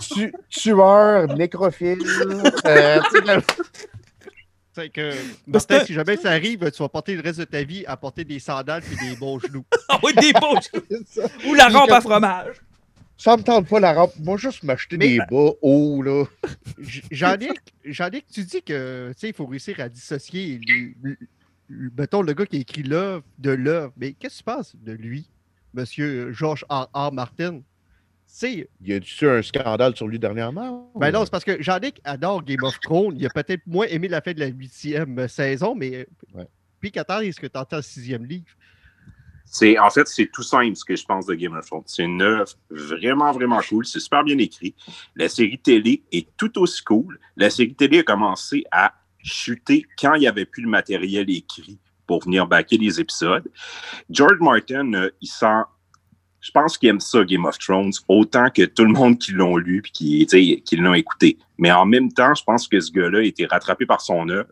[0.00, 1.98] Tu- tueur, nécrophile.
[2.66, 3.00] euh,
[4.74, 5.12] C'est que,
[5.46, 7.96] Martin, que- si jamais ça arrive, tu vas porter le reste de ta vie à
[7.96, 9.64] porter des sandales et des bons genoux.
[9.88, 10.56] Ah oui, des beaux
[10.90, 11.28] c'est ça.
[11.48, 12.56] ou la rampe à fromage
[13.16, 14.12] Ça me tente pas la rampe.
[14.20, 16.24] Moi, juste m'acheter des bas hauts, là.
[16.78, 20.60] J- Jean-Luc, Jean-Luc, tu dis que tu sais, il faut réussir à dissocier,
[21.96, 23.92] mettons, le gars qui a écrit l'œuvre de l'œuvre.
[23.96, 25.28] Mais qu'est-ce que tu penses de lui,
[25.74, 26.88] monsieur Georges R.
[26.94, 27.12] R.
[27.12, 27.58] Martin?
[27.60, 30.90] Tu sais, Y a-tu un scandale sur lui dernièrement?
[30.94, 33.16] ben non, c'est parce que Jean-Luc adore Game of Thrones.
[33.18, 36.46] Il a peut-être moins aimé la fin de la huitième saison, mais Ouais.
[36.78, 38.46] puis qu'attends, est-ce que tu entends le sixième livre?
[39.52, 41.82] C'est, en fait, c'est tout simple ce que je pense de Game of Thrones.
[41.86, 43.84] C'est une œuvre vraiment, vraiment cool.
[43.84, 44.76] C'est super bien écrit.
[45.16, 47.18] La série télé est tout aussi cool.
[47.34, 51.78] La série télé a commencé à chuter quand il n'y avait plus le matériel écrit
[52.06, 53.48] pour venir backer les épisodes.
[54.08, 55.62] George Martin, euh, il sent.
[56.40, 59.58] Je pense qu'il aime ça, Game of Thrones, autant que tout le monde qui l'ont
[59.58, 61.36] lu et qui, qui l'ont écouté.
[61.58, 64.48] Mais en même temps, je pense que ce gars-là a été rattrapé par son œuvre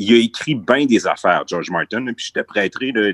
[0.00, 3.12] il a écrit bien des affaires, George Martin, puis je te prêterai là,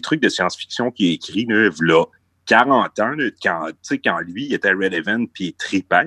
[0.00, 2.04] trucs de science-fiction qu'il a écrit là, v'là
[2.46, 3.68] 40 ans, quand,
[4.04, 5.56] quand lui il était relevant puis
[5.90, 6.04] là,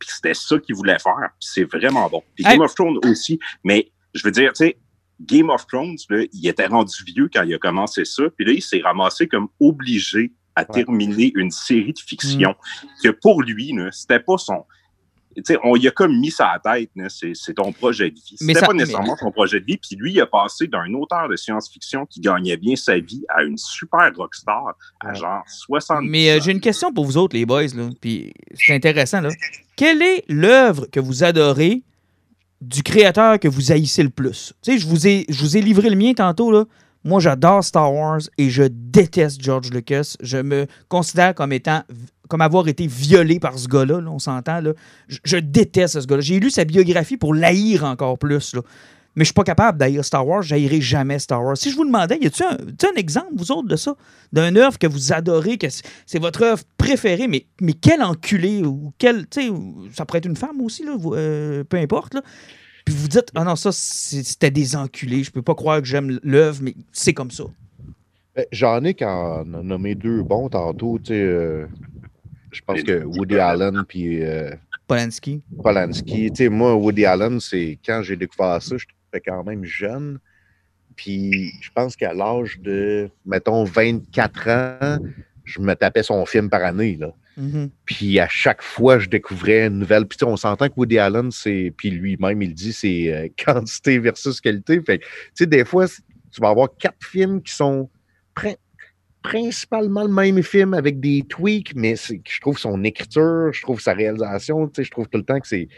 [0.00, 2.22] puis c'était ça qu'il voulait faire, puis c'est vraiment bon.
[2.34, 2.54] Puis Hey.
[2.54, 4.78] Game of Thrones aussi, mais je veux dire, tu sais,
[5.20, 8.52] Game of Thrones, là, il était rendu vieux quand il a commencé ça, puis là,
[8.52, 10.66] il s'est ramassé comme obligé à Ouais.
[10.82, 12.50] terminer une série de fiction
[12.82, 12.86] Mm.
[13.04, 14.64] que pour lui, là, c'était pas son...
[15.64, 18.36] On y a comme mis ça à la tête, c'est ton projet de vie.
[18.38, 21.36] C'était pas nécessairement son projet de vie, puis lui, il a passé d'un auteur de
[21.36, 25.14] science-fiction qui gagnait bien sa vie à une super rockstar à Ouais.
[25.14, 27.88] genre 60 Mais euh, j'ai une question pour vous autres, les boys, là.
[28.00, 29.30] Puis c'est intéressant, là.
[29.76, 31.82] Quelle est l'œuvre que vous adorez
[32.60, 34.52] du créateur que vous haïssez le plus?
[34.62, 36.64] Tu sais, je vous ai, je vous ai livré le mien tantôt, là.
[37.02, 40.16] Moi, j'adore Star Wars et je déteste George Lucas.
[40.20, 41.82] Je me considère comme étant
[42.30, 44.60] comme avoir été violé par ce gars-là, là, on s'entend.
[44.60, 44.72] là.
[45.08, 46.22] Je, déteste ce gars-là.
[46.22, 48.54] J'ai lu sa biographie pour l'haïr encore plus.
[48.54, 48.62] Là.
[49.16, 50.42] Mais je suis pas capable d'haïr Star Wars.
[50.42, 51.56] Je jamais Star Wars.
[51.56, 53.96] Si je vous demandais, y a-tu un, exemple, vous autres, de ça?
[54.32, 55.66] D'une œuvre que vous adorez, que
[56.06, 59.26] c'est votre œuvre préférée, mais, mais quel enculé ou quel.
[59.92, 62.14] Ça pourrait être une femme aussi, là, euh, peu importe.
[62.14, 62.22] Là.
[62.84, 65.24] Puis vous dites, ah non, ça, c'était des enculés.
[65.24, 67.44] Je peux pas croire que j'aime l'œuvre, mais c'est comme ça.
[68.36, 70.98] Ben, J'en ai qu'en nommé deux bons tantôt.
[70.98, 71.66] tu sais, euh,
[72.50, 74.50] je pense que Woody Allen puis euh,
[74.86, 75.42] Polanski.
[75.62, 76.30] Polanski.
[76.30, 80.18] Tu sais, moi, Woody Allen, c'est quand j'ai découvert ça, j'étais quand même jeune.
[80.96, 84.98] Puis je pense qu'à l'âge de, mettons, 24 ans,
[85.44, 86.96] je me tapais son film par année.
[87.00, 87.12] Là.
[87.36, 87.70] Mhm.
[87.84, 90.06] Puis à chaque fois, je découvrais une nouvelle.
[90.06, 91.72] Puis tu sais, on s'entend que Woody Allen, c'est.
[91.76, 94.80] Puis lui-même, il dit, c'est euh, quantité versus qualité.
[94.82, 97.88] Fait que, tu sais, des fois, tu vas avoir quatre films qui sont
[99.22, 103.92] principalement le même film avec des tweaks, mais je trouve son écriture, je trouve sa
[103.92, 105.68] réalisation, je trouve tout le temps que c'est,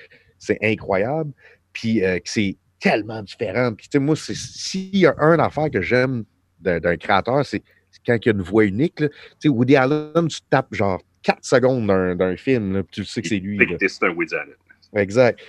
[0.63, 1.33] incroyable.
[1.73, 3.73] Puis euh, que c'est tellement différent.
[3.73, 6.25] Puis moi, s'il y a un affaire que j'aime
[6.61, 7.63] d'un, créateur, c'est
[8.07, 9.01] quand il y a une voix unique.
[9.01, 9.09] là.
[9.09, 13.23] Tu sais, Woody Allen, tu tapes genre 4 secondes d'un, film, là, puis tu sais
[13.23, 13.59] que c'est lui.
[13.81, 14.55] C'est un Woody Allen.
[14.95, 15.41] Exact.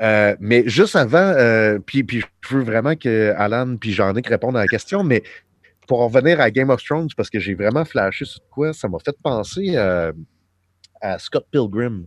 [0.00, 4.56] Euh, mais juste avant, euh, puis, puis je veux vraiment que Alan puis Jean-Nic répondent
[4.56, 5.22] à la question, mais
[5.90, 8.86] pour en revenir à Game of Thrones, parce que j'ai vraiment flashé sur quoi, ça
[8.86, 10.12] m'a fait penser euh,
[11.00, 12.06] à Scott Pilgrim,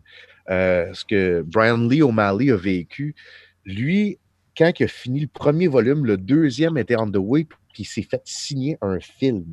[0.49, 3.13] euh, ce que Brian Lee O'Malley a vécu.
[3.65, 4.19] Lui,
[4.57, 7.85] quand il a fini le premier volume, le deuxième était on the way, puis il
[7.85, 9.43] s'est fait signer un film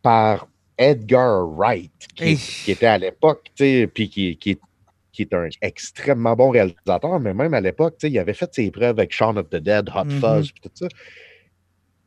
[0.00, 0.46] par
[0.78, 2.36] Edgar Wright, qui, Hey.
[2.36, 4.58] qui était à l'époque, tu sais, puis qui, qui,
[5.10, 8.98] qui est un extrêmement bon réalisateur, mais même à l'époque, il avait fait ses preuves
[9.00, 10.20] avec Shaun of the Dead, Hot Mhm.
[10.20, 10.86] Fuzz, puis tout ça.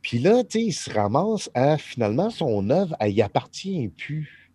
[0.06, 4.52] Puis là, tu sais, il se ramasse à finalement son œuvre, elle y appartient plus.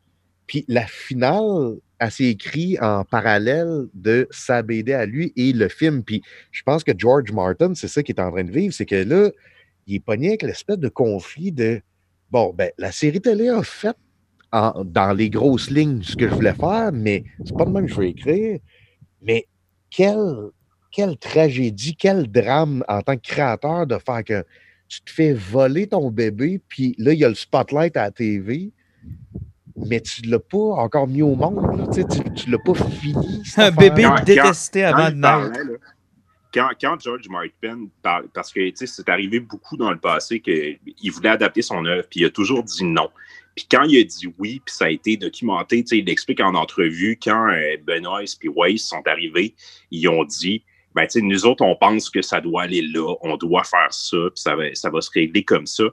[0.48, 5.68] Puis la finale, elle s'est écrite en parallèle de sa BD à lui et le
[5.68, 6.06] film.
[6.06, 6.22] Puis
[6.52, 8.96] je pense que George Martin, c'est ça qu'il est en train de vivre, c'est que
[8.96, 9.30] là,
[9.88, 11.82] il est pogné avec l'espèce de conflit de
[12.30, 13.98] bon, ben, la série télé a fait
[14.54, 17.92] dans les grosses lignes ce que je voulais faire, mais c'est pas de même que
[17.92, 18.58] je veux écrire.
[19.22, 19.50] Mais
[19.90, 20.34] quelle,
[20.94, 24.46] quelle tragédie, quel drame en tant que créateur de faire que
[24.92, 28.12] tu te fais voler ton bébé, puis là, il y a le spotlight à la
[28.12, 28.72] TV,
[29.78, 32.74] mais tu l'as pas encore mis au monde, là, tu sais, tu, tu l'as pas
[32.74, 33.42] fini.
[33.56, 35.80] Un bébé Quand- détesté Quand avant il de naître.
[36.54, 40.42] quand, quand George Martin parle, parce que tu sais, c'est arrivé beaucoup dans le passé
[40.42, 40.78] qu'il
[41.14, 43.10] voulait adapter son œuvre, puis il a toujours dit non.
[43.56, 46.42] Puis quand il a dit oui, puis ça a été documenté, tu sais, il explique
[46.42, 49.56] en entrevue, quand euh, Benoît et Weiss sont arrivés,
[49.90, 50.66] ils ont dit
[50.96, 54.42] ben, nous autres, on pense que ça doit aller là, on doit faire ça, puis
[54.42, 55.86] ça va, ça va se régler comme ça.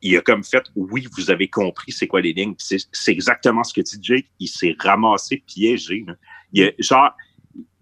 [0.00, 2.54] Il a comme fait, oui, vous avez compris c'est quoi les lignes.
[2.58, 4.26] C'est exactement ce que dit Jake.
[4.40, 6.04] Il s'est ramassé piégé.
[6.06, 6.14] là.
[6.52, 7.10] Il a- genre,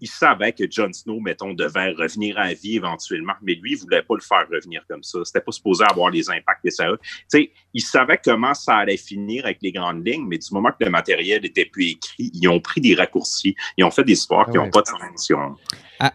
[0.03, 3.77] il savait que Jon Snow, mettons, devait revenir à la vie éventuellement, mais lui, il
[3.77, 5.19] voulait pas le faire revenir comme ça.
[5.23, 6.97] C'était pas supposé avoir les impacts que ça a.
[6.97, 10.69] Tu sais, il savait comment ça allait finir avec les grandes lignes, mais du moment
[10.69, 13.55] que le matériel était plus écrit, ils ont pris des raccourcis.
[13.77, 14.87] Ils ont fait des histoires qui n'ont pas de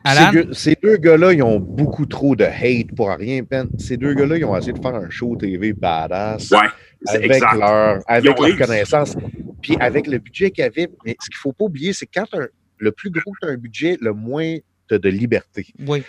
[0.04, 3.42] Ces, deux- ces deux gars-là, ils ont beaucoup trop de hate pour rien.
[3.48, 6.58] Ben, Ces deux gars-là, ils ont essayé de faire un show TV badass Ouais,
[7.06, 7.54] avec exact.
[7.54, 9.16] leur, avec leur connaissance.
[9.62, 10.88] Puis avec le budget qu'il y avait.
[11.04, 12.48] Mais ce qu'il ne faut pas oublier, c'est que quand un-
[12.78, 14.56] le plus gros que tu as un budget, le moins
[14.88, 15.66] tu as de liberté.
[15.86, 16.02] oui.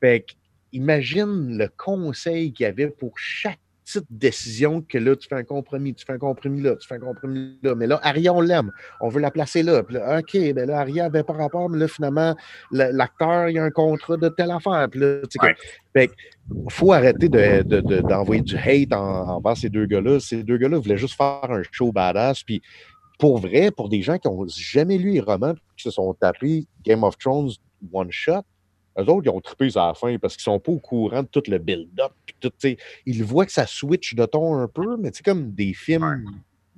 [0.00, 0.32] Fait que,
[0.72, 5.42] imagine le conseil qu'il y avait pour chaque petite décision que là, tu fais un
[5.42, 7.74] compromis, tu fais un compromis là, tu fais un compromis là.
[7.74, 8.70] Mais là, Aria, on l'aime.
[9.00, 9.82] On veut la placer là.
[9.82, 12.36] Puis là, OK, ben là, Aria avait pas rapport, mais là, finalement,
[12.70, 14.86] le- l'acteur, il y a un contrat de telle affaire.
[14.90, 15.54] Puis là, tu sais, Ouais.
[15.54, 15.60] que-
[15.92, 16.12] fait que,
[16.70, 20.20] faut arrêter de- de- de- d'envoyer du hate en- envers ces deux gars-là.
[20.20, 22.44] Ces deux gars-là voulaient juste faire un show badass.
[22.44, 22.62] Puis
[23.20, 26.12] pour vrai, pour des gens qui n'ont jamais lu les romans, puis qui se sont
[26.14, 27.50] tapés Game of Thrones
[27.92, 28.42] one shot,
[28.98, 31.28] eux autres, ils ont trippé à la fin parce qu'ils sont pas au courant de
[31.28, 32.12] tout le build-up.
[33.06, 36.24] ils voient que ça switch de ton un peu, mais c'est comme des films.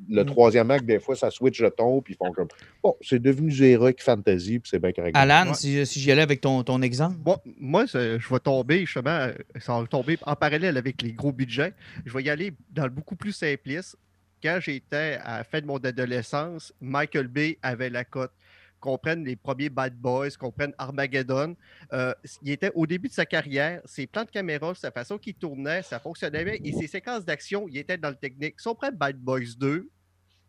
[0.08, 0.26] Le Mm.
[0.26, 2.48] troisième acte, des fois, ça switch de ton, puis ils font comme
[2.82, 5.14] Bon, c'est devenu du heroic fantasy, puis c'est bien correct.
[5.16, 5.54] Alan, Ouais.
[5.54, 7.16] si, si j'y allais avec ton, ton exemple.
[7.60, 9.28] Moi, je vais tomber justement,
[9.60, 11.72] ça va tomber en parallèle avec les gros budgets.
[12.04, 13.96] Je vais y aller dans le beaucoup plus simpliste.
[14.42, 18.32] Quand j'étais à la fin de mon adolescence, Michael Bay avait la cote.
[18.80, 21.54] Qu'on prenne les premiers Bad Boys, qu'on prenne Armageddon.
[21.92, 22.12] Euh,
[22.42, 25.82] il était au début de sa carrière, ses plans de caméra, sa façon qu'il tournait,
[25.82, 26.56] ça fonctionnait bien.
[26.64, 28.58] Et ses séquences d'action, il était dans le technique.
[28.58, 29.88] Si on Bad Boys 2,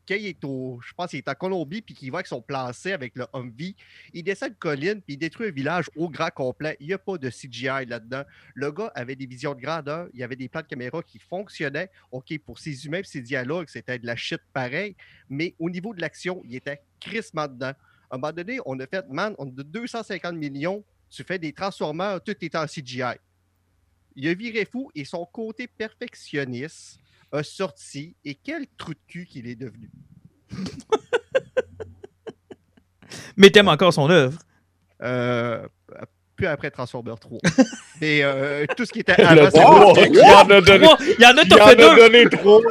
[0.07, 2.41] quand il est au, je pense qu'il est en Colombie, puis qu'il va avec son
[2.41, 3.75] placé avec le Humvee,
[4.13, 6.75] il descend une colline, puis il détruit un village au grand complet.
[6.79, 8.23] Il n'y a pas de CGI là-dedans.
[8.53, 11.19] Le gars avait des visions de grandeur, il y avait des plans de caméra qui
[11.19, 11.89] fonctionnaient.
[12.11, 14.95] OK, pour ses humains ses dialogues, c'était de la shit pareil,
[15.29, 17.73] mais au niveau de l'action, il était crissement dedans.
[18.09, 21.53] À un moment donné, on a fait, man, on a 250 millions, tu fais des
[21.53, 23.17] transformeurs, tout est en CGI.
[24.15, 26.99] Il a viré fou et son côté perfectionniste
[27.33, 29.89] a sorti et quel trou de cul qu'il est devenu?
[33.37, 34.37] Mais t'aimes encore son œuvre.
[35.01, 35.67] Euh,
[36.35, 37.39] plus après Transformer 3.
[38.01, 40.97] Mais euh, tout ce qui était avant, il en a donné, Trois.
[41.01, 42.61] Il y en a, il en fait a donné trois.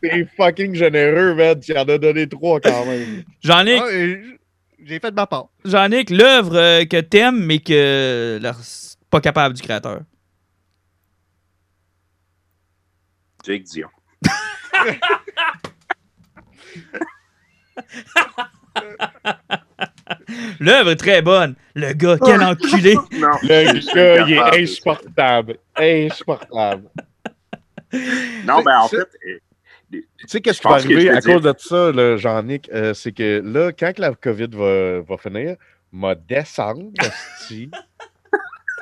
[0.00, 1.58] T'es fucking généreux, man.
[1.60, 3.24] Tu en as donné trois quand même.
[3.42, 4.16] Jean-Nic, Ah, euh,
[4.84, 5.48] J'ai fait de ma part.
[5.64, 8.54] Jean-Nic, l'œuvre euh, que t'aimes, mais que là,
[9.10, 10.00] pas capable du créateur.
[13.42, 13.88] Jake Dion.
[20.60, 21.54] L'œuvre est très bonne.
[21.74, 22.94] Le gars, quel enculé.
[23.12, 23.28] Non.
[23.42, 25.58] Le gars, il est insupportable.
[25.76, 26.88] Insupportable.
[28.46, 28.96] Non, ben en fait,
[29.26, 29.38] euh,
[29.92, 32.70] Tu sais, qu'est-ce qui va arriver à dire- cause de ça, Jean-Nic?
[32.72, 35.56] Euh, c'est que là, quand que la COVID va, va finir,
[35.92, 36.90] m'a descendre,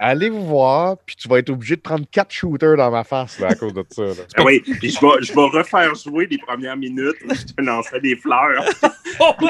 [0.01, 3.39] allez vous voir, puis tu vas être obligé de prendre quatre shooters dans ma face
[3.39, 4.02] là, à cause de ça.
[4.02, 4.12] là.
[4.36, 7.60] ah oui, puis je vais, je vais refaire jouer les premières minutes où je te
[7.60, 8.64] lancerai des fleurs.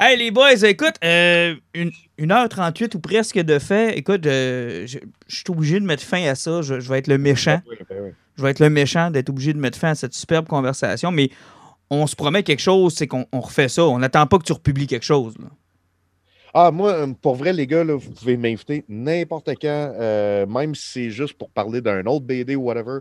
[0.00, 3.98] hey, les boys, écoute, euh, une, 1h38 ou presque de fait.
[3.98, 6.62] Écoute, euh, je, je suis obligé de mettre fin à ça.
[6.62, 7.60] Je, je vais être le méchant.
[7.66, 8.10] Ben oui.
[8.36, 11.10] Je vais être le méchant d'être obligé de mettre fin à cette superbe conversation.
[11.10, 11.30] Mais
[11.90, 13.84] on se promet quelque chose, c'est qu'on on refait ça.
[13.84, 15.34] On n'attend pas que tu republies quelque chose.
[15.38, 15.46] là.
[16.54, 20.74] Ah, moi, euh, pour vrai, les gars, là, vous pouvez m'inviter n'importe quand, euh, même
[20.74, 22.98] si c'est juste pour parler d'un autre BD ou whatever.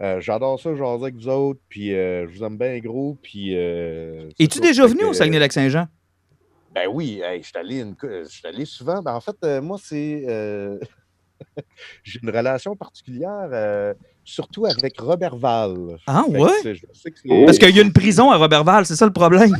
[0.00, 3.56] Euh, J'adore ça, jaser avec vous autres, puis euh, je vous aime bien gros, puis...
[3.56, 5.86] euh, Es-tu déjà venu que- au Saguenay-Lac-Saint-Jean?
[6.74, 9.02] Ben oui, hey, je suis allé, une cou- je suis allé souvent.
[9.02, 10.24] Ben, en fait, euh, moi, c'est.
[10.28, 10.78] euh,
[12.04, 13.94] J'ai une relation particulière, euh,
[14.24, 15.96] surtout avec Robert Val.
[16.06, 16.50] Ah, que ouais?
[16.62, 17.44] c'est- je sais que Oh.
[17.46, 19.52] Parce qu'il y a une prison à Robertval, c'est ça le problème.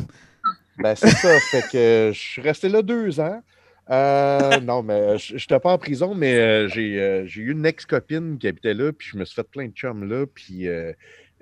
[0.79, 1.39] Ben, c'est ça.
[1.41, 3.43] fait que je suis resté là deux ans.
[3.91, 8.39] Euh, non, mais je n'étais pas en prison, mais euh, j'ai euh, eu une ex-copine
[8.39, 10.93] qui habitait là, puis je me suis fait plein de chums là, puis euh,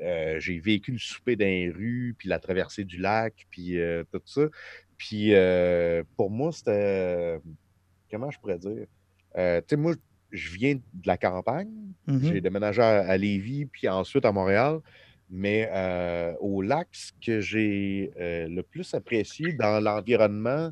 [0.03, 4.05] euh, j'ai vécu le souper dans les rues, puis la traversée du lac, puis euh,
[4.13, 4.43] tout ça.
[4.97, 7.39] Puis euh, pour moi, c'était.
[8.11, 8.87] Comment je pourrais dire?
[9.37, 9.95] Euh, tu sais, moi,
[10.31, 11.71] je viens de la campagne.
[12.07, 12.21] Mhm.
[12.23, 14.81] J'ai déménagé à, à Lévis, puis ensuite à Montréal.
[15.29, 20.71] Mais euh, au lac, ce que j'ai euh, le plus apprécié dans l'environnement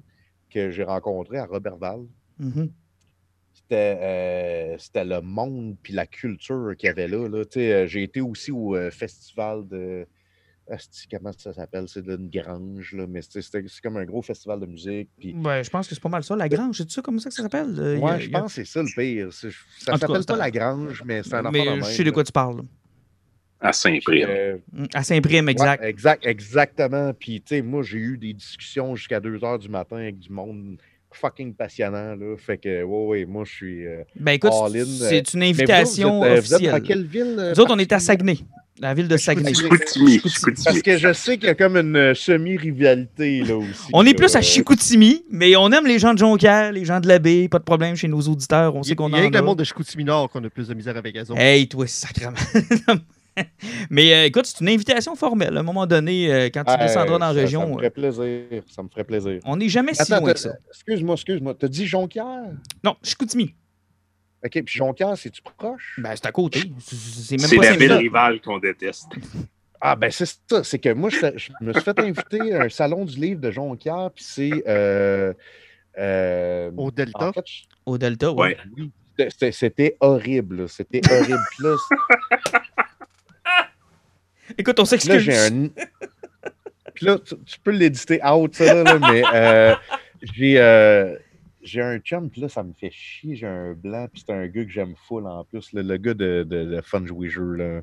[0.51, 2.01] que j'ai rencontré à Robertval,
[2.39, 2.71] Mhm.
[3.53, 7.29] c'était c'était le monde puis la culture qu'il y avait là.
[7.29, 7.45] là.
[7.87, 10.07] J'ai été aussi au festival de.
[10.71, 11.85] Asti, comment ça s'appelle?
[11.89, 13.43] C'est d'une grange, là, mais c'est
[13.83, 15.11] comme un gros festival de musique.
[15.19, 16.35] Puis, Ben, je pense que c'est pas mal ça.
[16.37, 17.79] La Grange, c'est ça comme ça que ça s'appelle?
[17.79, 19.31] Euh, moi, a- je a- pense que c'est ça le pire.
[19.31, 22.33] Ça s'appelle pas la grange, mais c'est un Mais enfant je sais de quoi tu
[22.33, 22.63] parles.
[23.65, 24.25] À Saint-Prix.
[24.29, 24.57] Euh,
[24.95, 25.83] À Saint-Prime, exact.
[25.83, 27.13] Ouais, exact, exactement.
[27.19, 30.31] Puis, tu sais, moi, j'ai eu des discussions jusqu'à 2 heures du matin avec du
[30.31, 30.77] monde
[31.13, 32.37] fucking passionnant, là.
[32.37, 33.87] Fait que, ouais, ouais, moi, je suis.
[33.87, 36.73] euh, Ben écoute, in, c'est une vous, invitation vous êtes, euh, vous êtes officielle.
[36.73, 37.37] dans quelle ville?
[37.39, 38.01] euh, Nous autres, on est à?
[38.01, 38.39] Saguenay,
[38.81, 39.55] la ville de Saguenay.
[39.55, 40.15] Chicoutimi.
[40.19, 40.65] Chicoutimi.
[40.65, 43.89] Parce que je sais qu'il y a comme une euh, semi-rivalité, là, aussi.
[43.93, 44.15] On est là.
[44.15, 47.47] plus à Chicoutimi, mais on aime les gens de Jonquière, les gens de la baie,
[47.49, 49.31] pas de problème chez nos auditeurs, on Il sait qu'on il en y a rien
[49.31, 49.41] que a.
[49.41, 51.39] le monde de Chicoutimi Nord qu'on a plus de misère avec eux autres.
[51.39, 52.33] Hey, toi, sacrément.
[53.91, 55.57] mais euh, écoute, c'est une invitation formelle.
[55.57, 57.77] À un moment donné, euh, quand tu descendras dans la ça- Ça région, me euh,
[57.77, 58.63] ferait plaisir.
[58.71, 59.41] Ça me ferait plaisir.
[59.45, 60.53] on n'est jamais si loin que ça.
[60.71, 61.55] excuse-moi, excuse-moi.
[61.59, 62.45] T'as dit Jonquière?
[62.83, 63.55] Non, Chicoutimi.
[64.45, 65.99] OK, puis Jonquière, c'est-tu proche?
[65.99, 66.61] Ben, c'est à côté.
[66.81, 69.09] C'est- même C'est pas la ville rivale qu'on déteste.
[69.81, 70.63] Ah, ben c'est ça.
[70.63, 73.51] C'est que moi, je, je me suis fait inviter à un salon du livre de
[73.51, 74.63] Jonquière, puis c'est.
[74.69, 75.33] euh,
[75.99, 77.29] euh, Au Delta.
[77.29, 78.57] en fait, je- Au Delta, ouais.
[78.77, 78.91] Oui,
[79.51, 80.63] c'était- horrible.
[80.63, 80.69] là.
[80.69, 81.39] C'était horrible.
[81.57, 81.77] Puis là,
[84.59, 85.19] Écoute, on Là, s'excuse.
[85.19, 85.69] j'ai un.
[86.95, 89.75] Puis là, tu, tu peux l'éditer out, ça, là, mais euh,
[90.35, 91.17] j'ai, euh,
[91.63, 93.35] j'ai un chum, puis là, ça me fait chier.
[93.35, 96.15] J'ai un blanc, puis c'est un gars que j'aime full en plus, là, le gars
[96.15, 97.81] de, de, de Fun Jouer Jeu, là,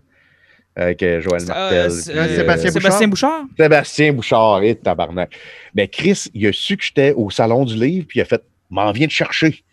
[0.78, 1.92] avec euh, Joël Euh, Martel.
[1.92, 3.44] puis, euh, euh, Sébastien Sébastien Bouchard?
[3.58, 5.38] Sébastien Bouchard, et tabarnak.
[5.76, 8.42] Ben, Chris, il a su que j'étais au Salon du Livre, puis il a fait
[8.70, 9.66] M'en viens de chercher.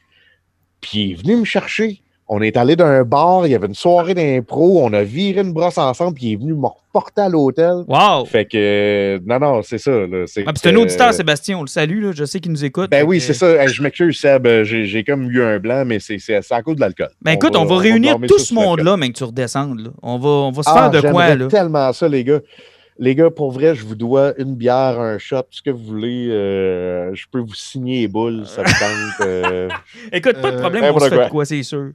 [0.80, 3.74] Puis il est venu me chercher On est allé d'un bar, il y avait une
[3.74, 7.28] soirée d'impro, on a viré une brosse ensemble, puis il est venu me reporter à
[7.30, 7.84] l'hôtel.
[7.88, 8.26] Wow!
[8.26, 9.92] Fait que, euh, non, non, c'est ça.
[10.26, 12.90] C'est Ah, c'est un auditeur, Sébastien, on le salue, là, je sais qu'il nous écoute.
[12.90, 13.66] Ben oui, que- c'est ça.
[13.66, 14.46] Je m'excuse, Seb.
[14.46, 16.18] euh, J'ai comme eu un blanc, mais c'est
[16.50, 17.08] à cause de l'alcool.
[17.22, 19.80] Ben écoute, on va, va réunir tout ce monde-là, mais que tu redescendes.
[19.80, 19.90] Là.
[20.02, 21.46] On, va, on va se Ah, faire de quoi, là?
[21.46, 22.40] tellement ça, les gars.
[23.00, 26.28] Les gars, pour vrai, je vous dois une bière, un shot, ce que vous voulez.
[26.30, 29.26] euh, je peux vous signer les boules, ça me tente.
[29.26, 29.68] euh,
[30.12, 31.92] Écoute, pas de Euh, problème, ben, on se fait quoi, c'est sûr.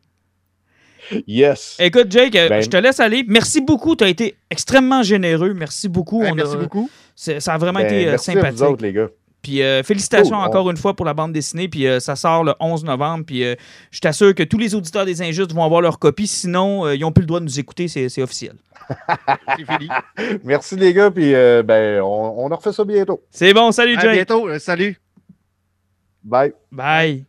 [1.28, 1.76] Yes.
[1.80, 3.24] Écoute, Jake, euh, Ben- je te laisse aller.
[3.28, 5.54] Merci beaucoup, tu as été extrêmement généreux.
[5.54, 6.22] Merci beaucoup.
[6.24, 6.90] On merci a- beaucoup.
[7.16, 8.58] c'est- Ça a vraiment Ben, été euh, merci à sympathique.
[8.60, 9.08] vous autres, les gars.
[9.42, 11.68] Puis euh, félicitations Cool, on- encore une fois pour la bande dessinée.
[11.68, 13.26] Puis euh, ça sort le 11 novembre.
[13.26, 13.56] Puis euh,
[13.92, 16.28] je t'assure que tous les auditeurs des Injustes vont avoir leur copie.
[16.28, 17.90] Sinon, euh, ils n'ont plus le droit de nous écouter.
[17.90, 18.56] C'est c'est officiel.
[19.58, 19.90] C'est fini.
[20.46, 21.12] Merci, les gars.
[21.12, 23.22] Puis, euh, ben, on, on en refait ça bientôt.
[23.32, 24.14] C'est bon, salut À Jake.
[24.14, 24.48] bientôt.
[24.48, 24.98] euh, Salut.
[26.24, 26.54] Bye.
[26.72, 27.26] Bye.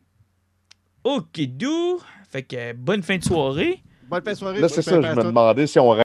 [1.03, 2.01] Ok, dou.
[2.35, 3.81] Fait que bonne fin de soirée.
[4.11, 4.61] Bonne fin de soirée.
[4.61, 5.01] Là, c'est ça.
[5.01, 5.94] Je me demandais si on